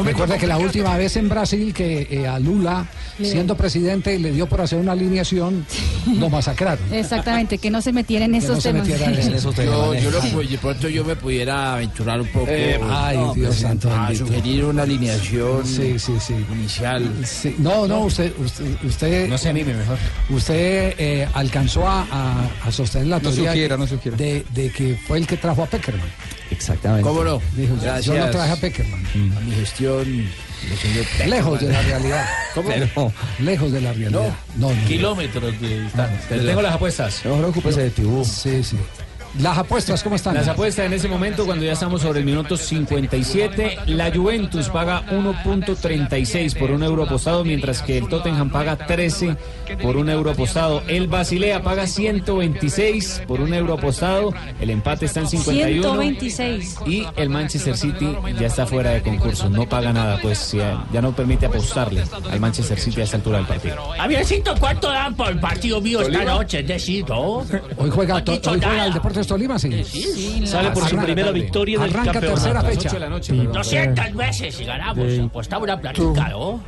Recuerda 0.03 0.37
que 0.37 0.47
la 0.47 0.57
última 0.57 0.95
vez 0.97 1.15
en 1.17 1.29
Brasil 1.29 1.73
que 1.73 2.07
eh, 2.09 2.27
a 2.27 2.39
Lula, 2.39 2.85
Le- 3.17 3.29
siendo 3.31 3.55
presidente, 3.55 4.17
le 4.19 4.31
dio 4.31 4.47
por 4.47 4.61
hacer 4.61 4.79
una 4.79 4.91
alineación, 4.93 5.65
lo 6.17 6.29
masacraron. 6.29 6.93
Exactamente, 6.93 7.57
que 7.57 7.69
no 7.69 7.81
se 7.81 7.91
metiera 7.93 8.25
en 8.25 8.31
Que 8.33 8.37
esos 8.39 8.55
no 8.55 8.61
se 8.61 8.69
temas. 8.73 8.87
metiera 8.87 9.11
en 9.11 9.33
esos 9.33 9.55
temas. 9.55 9.73
Yo, 9.75 9.93
yo 9.95 10.11
lo 10.11 10.21
Sí. 10.21 10.31
pu- 10.31 10.47
de 10.47 10.57
pronto 10.57 10.89
yo 10.89 11.03
me 11.05 11.15
pudiera 11.15 11.73
aventurar 11.73 12.21
un 12.21 12.27
poco. 12.27 12.47
Eh, 12.49 12.79
ay, 12.89 13.17
Dios 13.35 13.55
santo 13.55 13.89
A 13.91 14.13
sugerir 14.13 14.65
una 14.65 14.83
alineación 14.83 15.65
Sí, 15.65 15.97
sí, 15.97 16.13
sí. 16.19 16.35
inicial. 16.51 17.09
Sí, 17.25 17.55
No, 17.57 17.87
no, 17.87 18.01
usted, 18.01 18.33
usted, 18.37 18.65
usted 18.83 19.27
No 19.29 19.37
se 19.37 19.49
anime 19.49 19.73
mejor. 19.73 19.97
Usted 20.29 20.93
eh, 20.97 21.27
alcanzó 21.33 21.87
a, 21.87 22.05
a- 22.11 22.49
a 22.67 22.71
sostener 22.71 23.07
la 23.07 23.17
No 23.17 23.21
teoría 23.31 23.51
sugiera, 23.51 23.75
de- 23.75 23.79
no 23.81 23.87
sugiera. 23.87 24.17
De, 24.17 24.45
de 24.53 24.71
que 24.71 24.97
fue 25.07 25.17
el 25.19 25.27
que 25.27 25.37
trajo 25.37 25.63
a 25.63 25.65
Peckerman. 25.67 26.07
Exactamente. 26.51 27.03
¿Cómo 27.07 27.23
no? 27.23 27.41
Dijo, 27.55 27.75
yo- 27.75 27.81
Gracias. 27.81 28.05
yo 28.05 28.17
no 28.25 28.31
traje 28.31 28.51
a 28.51 28.55
Peckerman. 28.55 29.05
A 29.37 29.39
mi 29.41 29.51
gestión. 29.55 30.29
Lejos 31.27 31.59
de 31.61 31.71
la 31.71 31.81
realidad. 31.81 32.25
¿Cómo? 32.53 32.69
Pero- 32.69 33.13
Lejos 33.39 33.71
de 33.71 33.81
la 33.81 33.93
realidad. 33.93 34.33
No, 34.57 34.69
no. 34.73 34.85
Kilómetros 34.87 35.59
de 35.61 35.81
distancia. 35.83 36.19
Te 36.29 36.39
tengo 36.39 36.61
las 36.61 36.73
apuestas. 36.73 37.21
No 37.25 37.37
preocúpese 37.37 37.81
de 37.83 37.89
Tibú. 37.91 38.23
Sí, 38.25 38.63
sí. 38.63 38.77
Las 39.37 39.57
apuestas, 39.57 40.03
¿cómo 40.03 40.15
están? 40.15 40.33
Las 40.33 40.47
apuestas 40.47 40.85
en 40.85 40.93
ese 40.93 41.07
momento, 41.07 41.45
cuando 41.45 41.63
ya 41.63 41.73
estamos 41.73 42.01
sobre 42.01 42.19
el 42.19 42.25
minuto 42.25 42.57
57, 42.57 43.77
la 43.85 44.11
Juventus 44.11 44.69
paga 44.69 45.05
1.36 45.11 46.57
por 46.57 46.71
un 46.71 46.83
euro 46.83 47.03
apostado, 47.03 47.45
mientras 47.45 47.81
que 47.81 47.97
el 47.99 48.07
Tottenham 48.07 48.49
paga 48.49 48.75
13 48.75 49.37
por 49.81 49.97
un 49.97 50.09
euro 50.09 50.31
apostado. 50.31 50.81
El 50.87 51.07
Basilea 51.07 51.61
paga 51.61 51.85
126 51.85 53.23
por 53.27 53.39
un 53.39 53.53
euro 53.53 53.75
apostado. 53.75 54.33
El 54.59 54.71
empate 54.71 55.05
está 55.05 55.21
en 55.21 55.27
51. 55.27 55.81
126. 55.83 56.75
Y 56.87 57.05
el 57.15 57.29
Manchester 57.29 57.77
City 57.77 58.17
ya 58.39 58.47
está 58.47 58.65
fuera 58.65 58.91
de 58.91 59.01
concurso, 59.03 59.49
no 59.49 59.69
paga 59.69 59.93
nada, 59.93 60.17
pues 60.21 60.53
ya, 60.53 60.85
ya 60.91 61.01
no 61.01 61.11
permite 61.13 61.45
apostarle 61.45 62.03
al 62.29 62.39
Manchester 62.39 62.79
City 62.79 63.01
a 63.01 63.03
esta 63.03 63.17
altura 63.17 63.37
del 63.37 63.47
partido. 63.47 63.75
Javiercito, 63.95 64.55
¿cuánto 64.59 64.89
dan 64.89 65.15
por 65.15 65.29
el 65.29 65.39
partido 65.39 65.79
mío 65.79 66.01
esta 66.01 66.23
noche? 66.25 66.59
Es 66.61 66.67
decir, 66.67 67.05
¿no? 67.07 67.45
Hoy 67.77 67.89
juega, 67.91 68.23
hoy 68.25 68.41
juega 68.43 68.85
el 68.85 68.93
Deportes 69.19 69.27
Tolima, 69.27 69.59
sí. 69.59 70.41
Sale 70.45 70.71
por 70.71 70.83
su 70.87 70.95
Arranca- 70.95 71.03
primera 71.05 71.31
victoria 71.31 71.79
del 71.79 71.89
Arranca 71.89 72.11
campeonato. 72.13 72.41
tercera 72.41 72.61
fecha. 72.61 72.89
de 72.91 72.99
la 72.99 73.09
noche, 73.09 73.33
perdón. 73.33 73.53
200 73.53 74.15
veces 74.15 74.59
y 74.59 74.63
ganamos. 74.65 75.19
Apostaba 75.25 75.63
una 75.63 75.79
platica, 75.79 76.29
¿no? 76.29 76.63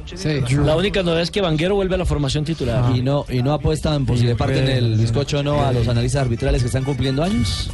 La 0.65 0.75
única 0.75 1.03
novedad 1.03 1.21
es 1.21 1.31
que 1.31 1.41
Vanguero 1.41 1.75
vuelve 1.75 1.95
a 1.95 1.97
la 1.97 2.05
formación 2.05 2.43
titular. 2.43 2.95
Y 2.95 3.01
no, 3.01 3.25
y 3.29 3.41
no 3.41 3.53
apuestan 3.53 4.05
por 4.05 4.17
si 4.17 4.25
le 4.25 4.35
parten 4.35 4.67
el 4.67 4.95
bizcocho 4.97 5.39
o 5.39 5.43
no 5.43 5.63
a 5.65 5.71
los 5.71 5.87
analistas 5.87 6.21
arbitrales 6.23 6.61
que 6.61 6.67
están 6.67 6.83
cumpliendo 6.83 7.23
años. 7.23 7.69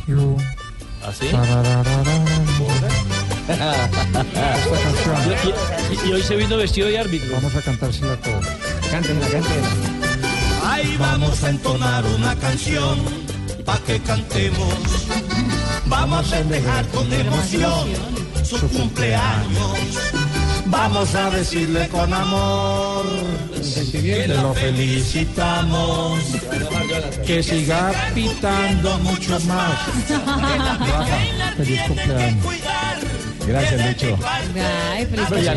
¿Así? 1.06 1.26
y, 5.44 6.08
y- 6.08 6.10
y 6.10 6.14
hoy 6.14 6.22
se 6.22 6.36
vino 6.36 6.58
vestido 6.58 6.88
de 6.88 7.00
árbitro. 7.00 7.30
Vamos 7.34 7.56
a 7.56 7.62
cantársela 7.62 8.16
todo. 8.18 8.40
Cántenla, 8.92 9.28
cántenla. 9.28 9.68
Ahí 10.72 10.96
vamos 11.00 11.44
a 11.44 11.50
entonar 11.50 12.04
una 12.06 12.36
canción 12.36 12.98
pa' 13.68 13.78
que 13.86 14.00
cantemos. 14.00 14.74
Vamos 15.88 16.32
a 16.32 16.42
dejar 16.44 16.88
con 16.88 17.12
emoción 17.12 17.86
su 18.44 18.68
cumpleaños. 18.70 19.78
Vamos 20.68 21.14
a 21.16 21.30
decirle 21.30 21.88
con 21.90 22.14
amor 22.14 23.06
que 23.92 24.28
lo 24.30 24.54
felicitamos. 24.54 26.20
Que 27.26 27.44
siga 27.44 27.92
pitando 28.16 28.98
mucho 29.00 29.38
más. 29.42 29.78
Feliz 31.58 31.82
cumpleaños. 31.88 32.46
Gracias, 33.48 33.86
Lucho. 33.86 34.20
Ay, 34.94 35.06
feliz 35.06 35.26
Pero 35.30 35.42
ya 35.42 35.54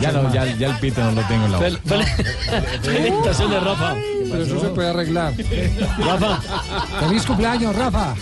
ya, 0.00 0.32
ya, 0.32 0.44
ya 0.56 0.66
el 0.68 0.76
pito 0.78 1.00
no 1.02 1.10
lo 1.12 1.22
tengo 1.22 1.46
en 1.46 1.52
la 1.52 1.58
boca. 1.58 1.68
Fel- 1.70 1.80
fel- 1.82 2.82
Felicitaciones, 2.82 3.62
Rafa. 3.64 3.94
Pero 4.30 4.42
eso 4.44 4.60
se 4.60 4.68
puede 4.68 4.88
arreglar. 4.88 5.32
Rafa. 5.98 6.40
Feliz 7.06 7.24
cumpleaños, 7.26 7.74
Rafa. 7.76 8.14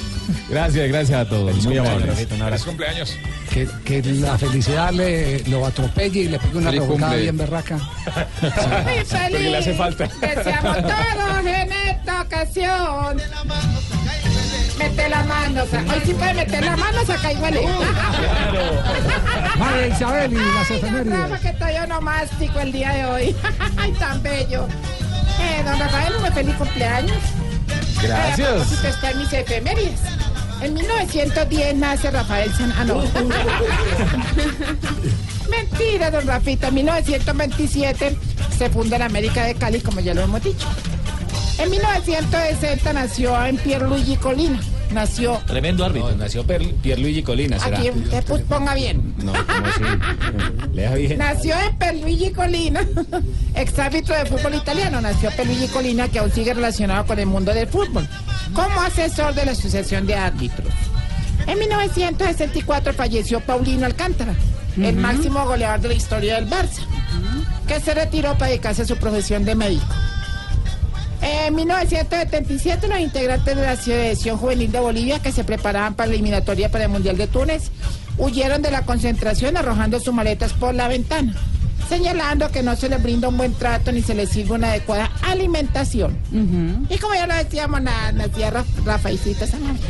Gracias, 0.48 0.88
gracias 0.88 1.20
a 1.26 1.28
todos. 1.28 1.64
Muy 1.64 1.78
amables. 1.78 2.26
Feliz 2.28 2.64
cumpleaños. 2.64 3.16
Que, 3.52 3.66
que 3.84 4.02
la 4.02 4.36
felicidad 4.36 4.92
le, 4.92 5.40
lo 5.48 5.64
atropelle 5.64 6.20
y 6.20 6.28
le 6.28 6.38
pegue 6.38 6.58
una 6.58 6.70
Feliz 6.70 6.84
cumple. 6.84 7.20
bien 7.22 7.36
berraca. 7.38 7.76
Muy 7.76 8.50
feliz. 9.04 9.08
Porque 9.30 9.38
le 9.50 9.56
hace 9.56 9.74
falta. 9.74 10.04
Deseamos 10.20 10.76
todos 10.78 11.46
en 11.46 11.72
esta 11.72 12.20
ocasión. 12.22 13.16
Mete 14.78 15.08
la 15.08 15.24
mano, 15.24 15.62
o 15.62 15.66
sea, 15.66 15.80
hoy 15.80 16.02
sí 16.04 16.12
puede 16.12 16.34
meter 16.34 16.62
la 16.64 16.76
mano, 16.76 16.98
saca 17.06 17.32
igual. 17.32 17.54
María 19.58 19.86
Isabel 19.86 20.32
y 20.32 20.36
las 20.36 20.54
Rafa, 20.54 20.74
efemérides. 20.74 21.40
que 21.40 21.48
estoy 21.48 21.76
onomástico 21.76 22.60
el 22.60 22.72
día 22.72 22.92
de 22.92 23.04
hoy. 23.06 23.36
Ay, 23.78 23.92
tan 23.92 24.22
bello. 24.22 24.66
Eh, 25.40 25.62
don 25.64 25.78
Rafael, 25.78 26.14
un 26.16 26.32
feliz 26.32 26.54
cumpleaños. 26.56 27.16
Eh, 27.16 28.02
Gracias. 28.02 28.48
propósito, 28.48 28.88
está 28.88 29.10
en 29.10 29.18
mis 29.18 29.32
efemérides. 29.32 30.00
En 30.62 30.74
1910 30.74 31.74
nace 31.76 32.10
Rafael 32.10 32.52
San... 32.54 32.72
Ah, 32.72 32.84
no. 32.84 33.00
Mentira, 35.50 36.10
don 36.10 36.26
Rafita. 36.26 36.68
En 36.68 36.74
1927 36.74 38.16
se 38.56 38.70
funda 38.70 38.98
la 38.98 39.06
América 39.06 39.44
de 39.44 39.54
Cali, 39.54 39.80
como 39.80 40.00
ya 40.00 40.14
lo 40.14 40.22
hemos 40.22 40.42
dicho. 40.42 40.66
En 41.58 41.70
1960 41.70 42.92
nació 42.92 43.44
en 43.44 43.56
Pierluigi 43.58 44.16
Colina. 44.16 44.60
Nació 44.92 45.40
Tremendo 45.46 45.84
árbitro. 45.84 46.14
Nació 46.16 46.44
Per- 46.46 46.74
Pierluigi 46.76 47.22
Colina, 47.22 47.58
será. 47.58 47.78
aquí, 47.78 47.88
eh, 47.88 48.22
pues, 48.26 48.42
ponga 48.44 48.74
bien. 48.74 49.14
No, 49.18 49.32
¿cómo 49.32 49.66
así? 49.66 49.82
Lea 50.72 50.94
bien. 50.94 51.18
Nació 51.18 51.54
en 51.58 51.76
Pierluigi 51.76 52.30
Colina, 52.30 52.80
exárbitro 53.54 54.14
de 54.16 54.26
fútbol 54.26 54.54
italiano. 54.54 55.00
Nació 55.00 55.30
Pierluigi 55.32 55.68
Colina, 55.68 56.08
que 56.08 56.18
aún 56.20 56.30
sigue 56.32 56.54
relacionado 56.54 57.04
con 57.06 57.18
el 57.18 57.26
mundo 57.26 57.52
del 57.52 57.66
fútbol, 57.68 58.08
como 58.52 58.80
asesor 58.80 59.34
de 59.34 59.44
la 59.46 59.52
Asociación 59.52 60.06
de 60.06 60.14
Árbitros. 60.14 60.72
En 61.46 61.58
1964 61.58 62.92
falleció 62.94 63.40
Paulino 63.40 63.86
Alcántara, 63.86 64.34
el 64.80 64.96
máximo 64.96 65.44
goleador 65.46 65.80
de 65.80 65.88
la 65.88 65.94
historia 65.94 66.34
del 66.36 66.48
Barça. 66.48 66.80
que 67.68 67.80
se 67.80 67.94
retiró 67.94 68.32
para 68.34 68.48
dedicarse 68.50 68.82
a 68.82 68.86
su 68.86 68.96
profesión 68.96 69.44
de 69.44 69.54
médico. 69.54 69.86
En 71.28 71.56
1977, 71.56 72.86
los 72.86 73.00
integrantes 73.00 73.56
de 73.56 73.62
la 73.62 73.74
selección 73.74 74.38
juvenil 74.38 74.70
de 74.70 74.78
Bolivia 74.78 75.18
que 75.18 75.32
se 75.32 75.42
preparaban 75.42 75.94
para 75.94 76.06
la 76.06 76.14
eliminatoria 76.14 76.70
para 76.70 76.84
el 76.84 76.90
Mundial 76.90 77.16
de 77.16 77.26
Túnez 77.26 77.72
huyeron 78.16 78.62
de 78.62 78.70
la 78.70 78.82
concentración 78.82 79.56
arrojando 79.56 79.98
sus 79.98 80.14
maletas 80.14 80.52
por 80.52 80.72
la 80.76 80.86
ventana, 80.86 81.34
señalando 81.88 82.50
que 82.50 82.62
no 82.62 82.74
se 82.76 82.88
les 82.88 83.02
brinda 83.02 83.28
un 83.28 83.36
buen 83.36 83.54
trato 83.54 83.92
ni 83.92 84.02
se 84.02 84.14
les 84.14 84.28
sirve 84.30 84.52
una 84.54 84.68
adecuada 84.70 85.10
alimentación. 85.22 86.16
Y 86.88 86.98
como 86.98 87.14
ya 87.14 87.26
lo 87.26 87.34
decíamos, 87.34 87.80
na- 87.82 88.12
nacía 88.12 88.50
Ra- 88.50 88.64
Rafaelcita 88.84 89.46
Sanabria. 89.46 89.84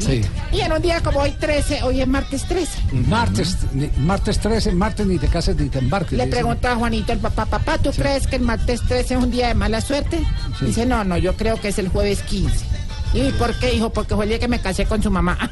Sí. 0.00 0.22
Y 0.52 0.60
en 0.60 0.72
un 0.72 0.82
día 0.82 1.00
como 1.02 1.20
hoy 1.20 1.32
13, 1.32 1.82
hoy 1.82 2.00
es 2.00 2.08
martes 2.08 2.44
13. 2.44 2.78
Martes, 3.08 3.56
ni- 3.72 3.90
martes 3.98 4.38
13, 4.38 4.72
martes 4.72 5.06
ni 5.06 5.18
te 5.18 5.28
cases 5.28 5.56
ni 5.56 5.68
te 5.68 5.78
embarques. 5.78 6.12
Le 6.12 6.24
dicen. 6.26 6.30
preguntó 6.30 6.68
a 6.68 6.76
Juanito 6.76 7.12
el 7.12 7.18
papá, 7.18 7.46
papá, 7.46 7.78
¿tú 7.78 7.90
crees 7.90 8.26
que 8.26 8.36
el 8.36 8.42
martes 8.42 8.80
13 8.86 9.14
es 9.14 9.20
un 9.22 9.30
día 9.30 9.48
de 9.48 9.54
mala 9.54 9.80
suerte? 9.80 10.18
Sí. 10.58 10.66
Dice, 10.66 10.86
no, 10.86 11.04
no, 11.04 11.16
yo 11.16 11.36
creo 11.36 11.60
que 11.60 11.68
es 11.68 11.78
el 11.78 11.88
jueves 11.88 12.22
15. 12.22 12.64
¿Y 13.12 13.30
por 13.32 13.52
qué, 13.58 13.74
hijo? 13.74 13.90
Porque 13.90 14.14
fue 14.14 14.24
el 14.24 14.28
día 14.30 14.38
que 14.38 14.48
me 14.48 14.60
casé 14.60 14.86
con 14.86 15.02
su 15.02 15.10
mamá. 15.10 15.36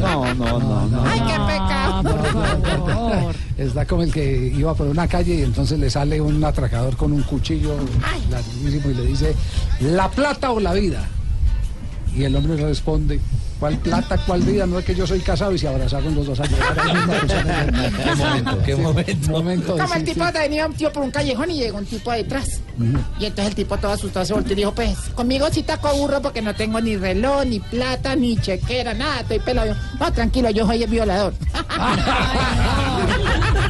No, 0.00 0.34
no, 0.34 0.58
no, 0.58 0.86
no. 0.88 1.04
¡Ay, 1.06 1.20
qué 1.20 1.34
pecado! 1.46 3.32
Está 3.56 3.86
como 3.86 4.02
el 4.02 4.12
que 4.12 4.52
iba 4.54 4.74
por 4.74 4.86
una 4.88 5.06
calle 5.06 5.36
y 5.36 5.42
entonces 5.42 5.78
le 5.78 5.88
sale 5.88 6.20
un 6.20 6.42
atracador 6.44 6.96
con 6.96 7.12
un 7.12 7.22
cuchillo 7.22 7.76
larguísimo 8.30 8.90
y 8.90 8.94
le 8.94 9.06
dice, 9.06 9.34
¿la 9.80 10.10
plata 10.10 10.50
o 10.50 10.60
la 10.60 10.72
vida? 10.74 11.08
Y 12.14 12.24
el 12.24 12.36
hombre 12.36 12.56
le 12.56 12.66
responde, 12.66 13.20
¿cuál 13.64 13.78
plata, 13.78 14.18
cuál 14.26 14.42
vida? 14.42 14.66
No 14.66 14.78
es 14.78 14.84
que 14.84 14.94
yo 14.94 15.06
soy 15.06 15.20
casado 15.20 15.52
y 15.52 15.58
se 15.58 15.66
abrazaron 15.66 16.14
los 16.14 16.26
dos 16.26 16.38
a 16.38 16.44
llorar. 16.44 16.78
Ahí 16.80 16.92
mismo, 16.92 17.14
pues, 17.14 18.64
Qué 18.66 18.76
momento, 18.76 19.16
qué 19.16 19.24
Sí, 19.24 19.30
momento. 19.30 19.78
Como 19.78 19.94
el 19.94 20.04
tipo 20.04 20.24
tenía 20.32 20.66
un 20.66 20.74
tío 20.74 20.92
por 20.92 21.02
un 21.02 21.10
callejón 21.10 21.50
y 21.50 21.54
llegó 21.60 21.78
un 21.78 21.86
tipo 21.86 22.12
detrás. 22.12 22.60
Y 23.18 23.24
entonces 23.24 23.46
el 23.46 23.54
tipo 23.54 23.78
todo 23.78 23.92
asustado 23.92 24.26
se 24.26 24.34
volteó 24.34 24.52
y 24.52 24.56
dijo, 24.56 24.74
pues, 24.74 24.98
conmigo 25.14 25.46
sí 25.50 25.62
taco 25.62 25.94
burro 25.94 26.20
porque 26.20 26.42
no 26.42 26.54
tengo 26.54 26.78
ni 26.82 26.98
reloj, 26.98 27.46
ni 27.46 27.58
plata, 27.60 28.14
ni 28.14 28.36
chequera, 28.36 28.92
nada, 28.92 29.20
estoy 29.20 29.38
pelado. 29.38 29.74
No, 29.98 30.12
tranquilo, 30.12 30.50
yo 30.50 30.66
soy 30.66 30.82
el 30.82 30.90
violador. 30.90 31.32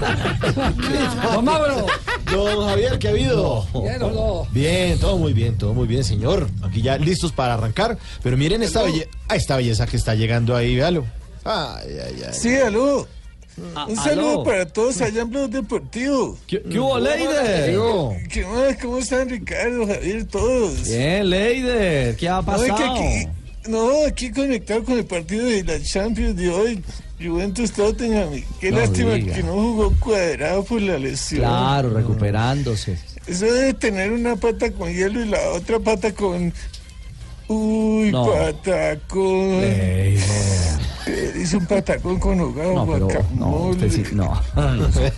Don 1.35 1.44
Mauro. 1.44 1.86
Don 2.31 2.66
Javier, 2.68 2.98
¿qué 2.98 3.09
ha 3.09 3.10
habido? 3.10 3.66
Bien, 3.82 4.02
¿o 4.02 4.10
no? 4.10 4.48
Bien, 4.52 4.98
todo 4.98 5.16
muy 5.18 5.32
bien, 5.32 5.56
todo 5.56 5.74
muy 5.74 5.86
bien, 5.86 6.05
señor. 6.05 6.48
Aquí 6.62 6.82
ya 6.82 6.97
listos 6.98 7.32
para 7.32 7.55
arrancar. 7.55 7.98
Pero 8.22 8.36
miren 8.36 8.62
esta, 8.62 8.82
belle 8.82 9.09
ah, 9.28 9.36
esta 9.36 9.56
belleza 9.56 9.86
que 9.86 9.97
está 9.97 10.14
llegando 10.14 10.56
ahí, 10.56 10.76
véalo. 10.76 11.05
Ay, 11.44 11.89
ay, 12.06 12.22
ay. 12.26 12.32
Sí, 12.35 12.55
aló. 12.56 13.06
Ah, 13.76 13.86
Un 13.89 13.94
saludo 13.97 14.31
aló. 14.32 14.43
para 14.44 14.66
todos 14.66 15.01
allá 15.01 15.22
en 15.22 15.31
Blog 15.31 15.48
Deportivo. 15.51 16.36
¿Qué, 16.47 16.60
qué 16.62 16.78
hubo, 16.81 16.98
Leider? 16.98 17.76
¿Qué 18.28 18.44
más? 18.47 18.76
¿Cómo 18.82 18.98
están, 18.98 19.28
Ricardo, 19.28 19.86
Javier, 19.86 20.24
todos? 20.26 20.82
Bien, 20.85 21.31
Leider, 21.31 22.16
¿qué 22.16 22.28
ha 22.28 22.43
No, 22.43 22.56
es 22.56 22.62
que 22.62 22.68
pasado? 22.70 22.94
aquí, 22.94 23.28
no, 23.68 24.06
aquí 24.09 24.31
conectado 24.32 24.82
con 24.85 24.98
el 24.98 25.05
partido 25.05 25.44
de 25.47 25.62
la 25.62 25.81
Champions 25.82 26.35
de 26.36 26.51
hoy. 26.51 26.82
Juventus 27.24 27.72
Tottenham. 27.72 28.42
Qué 28.60 28.70
No 28.70 28.78
lástima 28.80 29.12
diga. 29.14 29.34
que 29.34 29.42
no 29.42 29.52
jugó 29.55 29.92
cuadrado 29.98 30.64
por 30.64 30.80
la 30.82 30.98
lesión. 30.98 31.40
Claro, 31.40 31.90
recuperándose. 31.90 32.98
Eso 33.26 33.46
debe 33.46 33.74
tener 33.74 34.12
una 34.12 34.36
pata 34.36 34.70
con 34.72 34.92
hielo 34.92 35.22
y 35.22 35.28
la 35.28 35.38
otra 35.52 35.78
pata 35.78 36.12
con. 36.12 36.52
Uy, 37.48 38.10
No. 38.10 38.26
patacón. 38.26 39.60
Eh, 39.62 40.18
Dice 41.44 41.58
un 41.58 41.66
patacón 41.66 42.18
con 42.18 42.40
hogado, 42.40 42.72
No, 42.74 42.86
pero 42.86 42.98
no, 43.00 43.06
guacamole. 43.06 43.86
usted 43.86 43.90
sí, 43.90 44.14
no. 44.14 44.40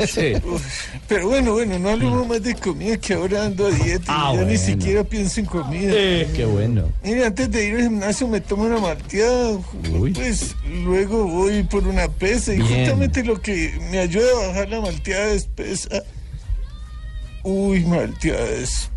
Sí. 0.07 0.33
Pero 1.09 1.29
bueno, 1.29 1.53
bueno, 1.53 1.79
no 1.79 1.91
hablemos 1.91 2.27
más 2.27 2.43
de 2.43 2.55
comida 2.57 2.97
que 2.97 3.15
ahora 3.15 3.45
ando 3.45 3.67
a 3.67 3.71
dieta 3.71 4.03
y 4.03 4.05
Ah, 4.09 4.33
ya 4.35 4.43
ni 4.43 4.59
siquiera 4.59 5.05
pienso 5.05 5.39
en 5.39 5.47
comida. 5.47 5.93
Eh, 5.95 6.29
qué 6.35 6.45
bueno. 6.45 6.89
Mire, 7.05 7.27
antes 7.27 7.49
de 7.53 7.65
ir 7.69 7.75
al 7.77 7.83
gimnasio 7.83 8.27
me 8.27 8.41
tomo 8.41 8.65
una 8.65 8.81
malteada, 8.81 9.57
pues 10.15 10.57
luego 10.85 11.25
voy 11.29 11.63
por 11.63 11.87
una 11.87 12.09
pesa 12.09 12.53
y 12.53 12.57
Bien. 12.57 12.81
justamente 12.81 13.23
lo 13.23 13.41
que 13.41 13.79
me 13.93 14.01
ayuda 14.01 14.27
a 14.43 14.47
bajar 14.49 14.69
la 14.69 14.81
malteada 14.81 15.31
es 15.33 15.45
pesa. 15.45 16.03
Uy, 17.49 17.85
malteada 17.85 18.45
espesa. 18.45 18.91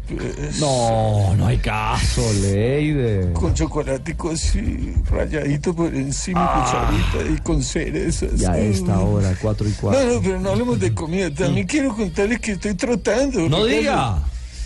No, 0.60 1.36
no 1.36 1.46
hay 1.46 1.60
caso, 1.60 2.24
Leider. 2.42 3.32
Con 3.34 3.54
chocolatico 3.54 4.32
así, 4.32 4.92
rayadito 5.08 5.76
por 5.76 5.94
encima, 5.94 6.52
cucharita 6.52 7.32
y 7.32 7.38
con 7.44 7.62
cerezas. 7.62 8.34
Ya 8.38 8.54
a 8.54 8.58
esta 8.58 9.00
hora, 9.02 9.36
4 9.40 9.68
y 9.68 9.70
No, 9.70 9.78
4. 9.82 10.14
no, 10.16 10.22
pero 10.22 10.40
no 10.40 10.50
hablemos 10.50 10.80
de 10.80 10.96
comida. 10.96 11.32
También 11.32 11.68
quiero 11.68 11.96
contarles 11.96 12.40
que 12.40 12.54
estoy 12.54 12.74
trotando. 12.74 13.48
No 13.48 13.66
diga. 13.66 14.24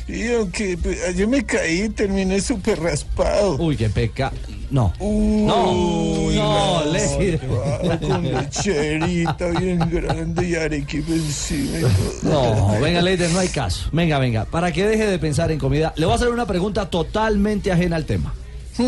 Y 0.08 0.34
aunque 0.34 0.78
pues, 0.78 1.02
ayer 1.08 1.28
me 1.28 1.46
caí, 1.46 1.90
terminé 1.90 2.42
súper 2.42 2.80
raspado. 2.80 3.56
Uy, 3.58 3.78
qué 3.78 3.90
peca. 3.90 4.32
No. 4.70 4.92
Uy, 5.00 6.36
no, 6.36 6.84
no, 6.84 8.00
Con 8.00 8.24
lecherita 8.24 9.48
bien 9.52 9.80
grande 9.90 10.50
y 10.50 10.56
arequipa 10.56 11.12
encima. 11.12 11.88
No, 12.24 12.80
venga, 12.82 13.02
Leider, 13.02 13.30
no 13.30 13.40
hay 13.40 13.50
caso. 13.50 13.90
Venga, 13.92 14.18
venga. 14.18 14.46
Para 14.46 14.72
que 14.72 14.86
deje 14.86 15.06
de 15.06 15.20
pensar 15.20 15.52
en 15.52 15.60
comida, 15.60 15.94
le 15.96 16.06
voy 16.06 16.14
a 16.14 16.16
hacer 16.16 16.30
una 16.30 16.48
pregunta 16.48 16.90
totalmente 16.90 17.72
ajena 17.72 17.96
al 17.96 18.06
tema. 18.06 18.34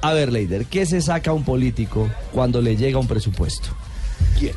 A 0.00 0.12
ver, 0.12 0.32
Leider, 0.32 0.66
¿qué 0.66 0.86
se 0.86 1.00
saca 1.00 1.32
un 1.32 1.44
político 1.44 2.08
cuando 2.32 2.60
le 2.62 2.76
llega 2.76 2.98
un 2.98 3.08
presupuesto? 3.08 3.68
¿Quién? 4.38 4.54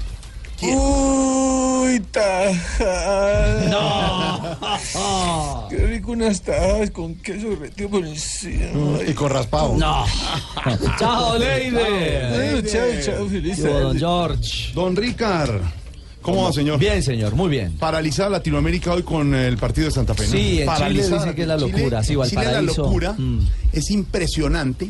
Uy, 0.61 1.99
tajas. 2.11 3.69
No. 3.69 5.68
Qué 5.69 5.77
rico 5.77 6.11
unas 6.11 6.41
tajas 6.41 6.91
con 6.91 7.15
queso 7.15 7.49
derretido 7.49 7.90
por 7.90 8.06
encima. 8.06 8.99
Y 9.07 9.14
con 9.14 9.30
raspado. 9.31 9.76
No. 9.77 10.06
Chao. 10.99 11.38
Bueno, 11.38 12.61
chao, 12.61 12.88
chao, 13.03 13.27
feliz 13.30 13.56
¿Qué 13.57 13.64
hubo, 13.69 13.80
don. 13.80 13.98
George. 13.99 14.72
Don 14.73 14.95
Ricard. 14.95 15.61
¿Cómo 16.22 16.44
va, 16.44 16.52
señor? 16.52 16.77
Bien, 16.77 17.02
señor, 17.02 17.34
muy 17.34 17.49
bien. 17.49 17.77
Paralizada 17.77 18.30
Latinoamérica 18.30 18.94
hoy 18.94 19.03
con 19.03 19.34
el 19.34 19.57
partido 19.57 19.86
de 19.88 19.91
Santa 19.94 20.14
Fe. 20.14 20.23
¿no? 20.26 20.31
Sí, 20.31 20.60
en 20.60 20.65
Paralizada. 20.65 21.07
Chile 21.07 21.19
dice 21.23 21.36
que 21.36 21.41
es 21.44 21.48
la 21.48 21.57
locura, 21.57 22.03
sí, 22.03 22.14
en 22.14 22.22
Chile 22.23 22.44
la 22.52 22.61
locura 22.61 23.14
Mm. 23.18 23.40
es 23.72 23.90
impresionante. 23.91 24.90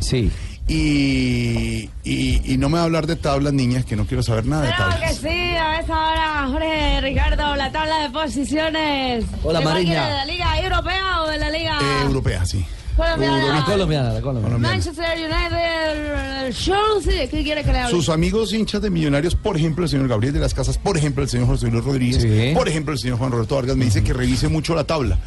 Sí. 0.00 0.30
Y, 0.72 1.90
y, 2.04 2.40
y 2.44 2.56
no 2.56 2.68
me 2.68 2.74
va 2.76 2.82
a 2.82 2.84
hablar 2.84 3.06
de 3.08 3.16
tablas, 3.16 3.52
niñas, 3.52 3.84
que 3.84 3.96
no 3.96 4.06
quiero 4.06 4.22
saber 4.22 4.46
nada 4.46 4.62
de 4.62 4.68
Claro 4.74 4.92
tablas. 4.92 5.10
que 5.18 5.28
sí, 5.28 5.28
a 5.56 5.80
esta 5.80 5.98
hora, 6.10 6.46
Jorge 6.48 7.00
Ricardo, 7.00 7.56
la 7.56 7.72
tabla 7.72 7.98
de 8.04 8.10
posiciones. 8.10 9.24
Hola, 9.42 9.58
¿De 9.58 9.64
cuál 9.64 9.74
Mariña. 9.74 10.06
¿De 10.06 10.14
la 10.14 10.24
Liga 10.26 10.60
Europea 10.62 11.22
o 11.22 11.26
de 11.28 11.38
la 11.38 11.50
Liga 11.50 11.78
Eh, 11.80 12.02
europea, 12.04 12.44
sí. 12.44 12.64
Colombiana? 12.96 13.58
La 13.58 13.64
colombiana, 13.64 14.12
la 14.12 14.20
colombiana. 14.20 14.58
Manchester 14.58 15.18
United, 15.18 16.46
el 16.46 16.54
Chelsea, 16.54 17.28
¿qué 17.28 17.42
quiere 17.42 17.64
que 17.64 17.72
le 17.72 17.78
hable? 17.78 17.90
Sus 17.90 18.08
amigos 18.08 18.52
hinchas 18.52 18.80
de 18.82 18.90
millonarios, 18.90 19.34
por 19.34 19.56
ejemplo, 19.56 19.84
el 19.84 19.90
señor 19.90 20.06
Gabriel 20.06 20.34
de 20.34 20.40
las 20.40 20.54
Casas, 20.54 20.78
por 20.78 20.96
ejemplo, 20.96 21.22
el 21.24 21.28
señor 21.30 21.46
José 21.46 21.68
Luis 21.68 21.84
Rodríguez, 21.84 22.22
Sí. 22.22 22.52
por 22.54 22.68
ejemplo, 22.68 22.92
el 22.92 22.98
señor 22.98 23.18
Juan 23.18 23.32
Roberto 23.32 23.56
Vargas, 23.56 23.76
me 23.76 23.86
dice 23.86 24.04
que 24.04 24.12
revise 24.12 24.48
mucho 24.48 24.74
la 24.74 24.84
tabla. 24.84 25.18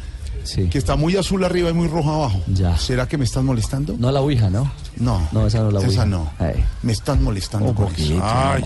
Que 0.44 0.78
está 0.78 0.96
muy 0.96 1.16
azul 1.16 1.42
arriba 1.44 1.70
y 1.70 1.72
muy 1.72 1.88
roja 1.88 2.14
abajo. 2.14 2.42
¿Será 2.78 3.08
que 3.08 3.16
me 3.18 3.24
están 3.24 3.46
molestando? 3.46 3.96
No 3.98 4.12
la 4.12 4.20
Ouija, 4.20 4.50
¿no? 4.50 4.70
No. 4.96 5.26
No, 5.32 5.46
esa 5.46 5.60
no 5.60 5.70
la 5.70 5.78
Ouija. 5.80 5.92
Esa 5.92 6.06
no. 6.06 6.30
Ay. 6.38 6.64
Me 6.82 6.92
están 6.92 7.22
molestando 7.22 7.72
eso. 7.96 8.20
Ay, 8.22 8.62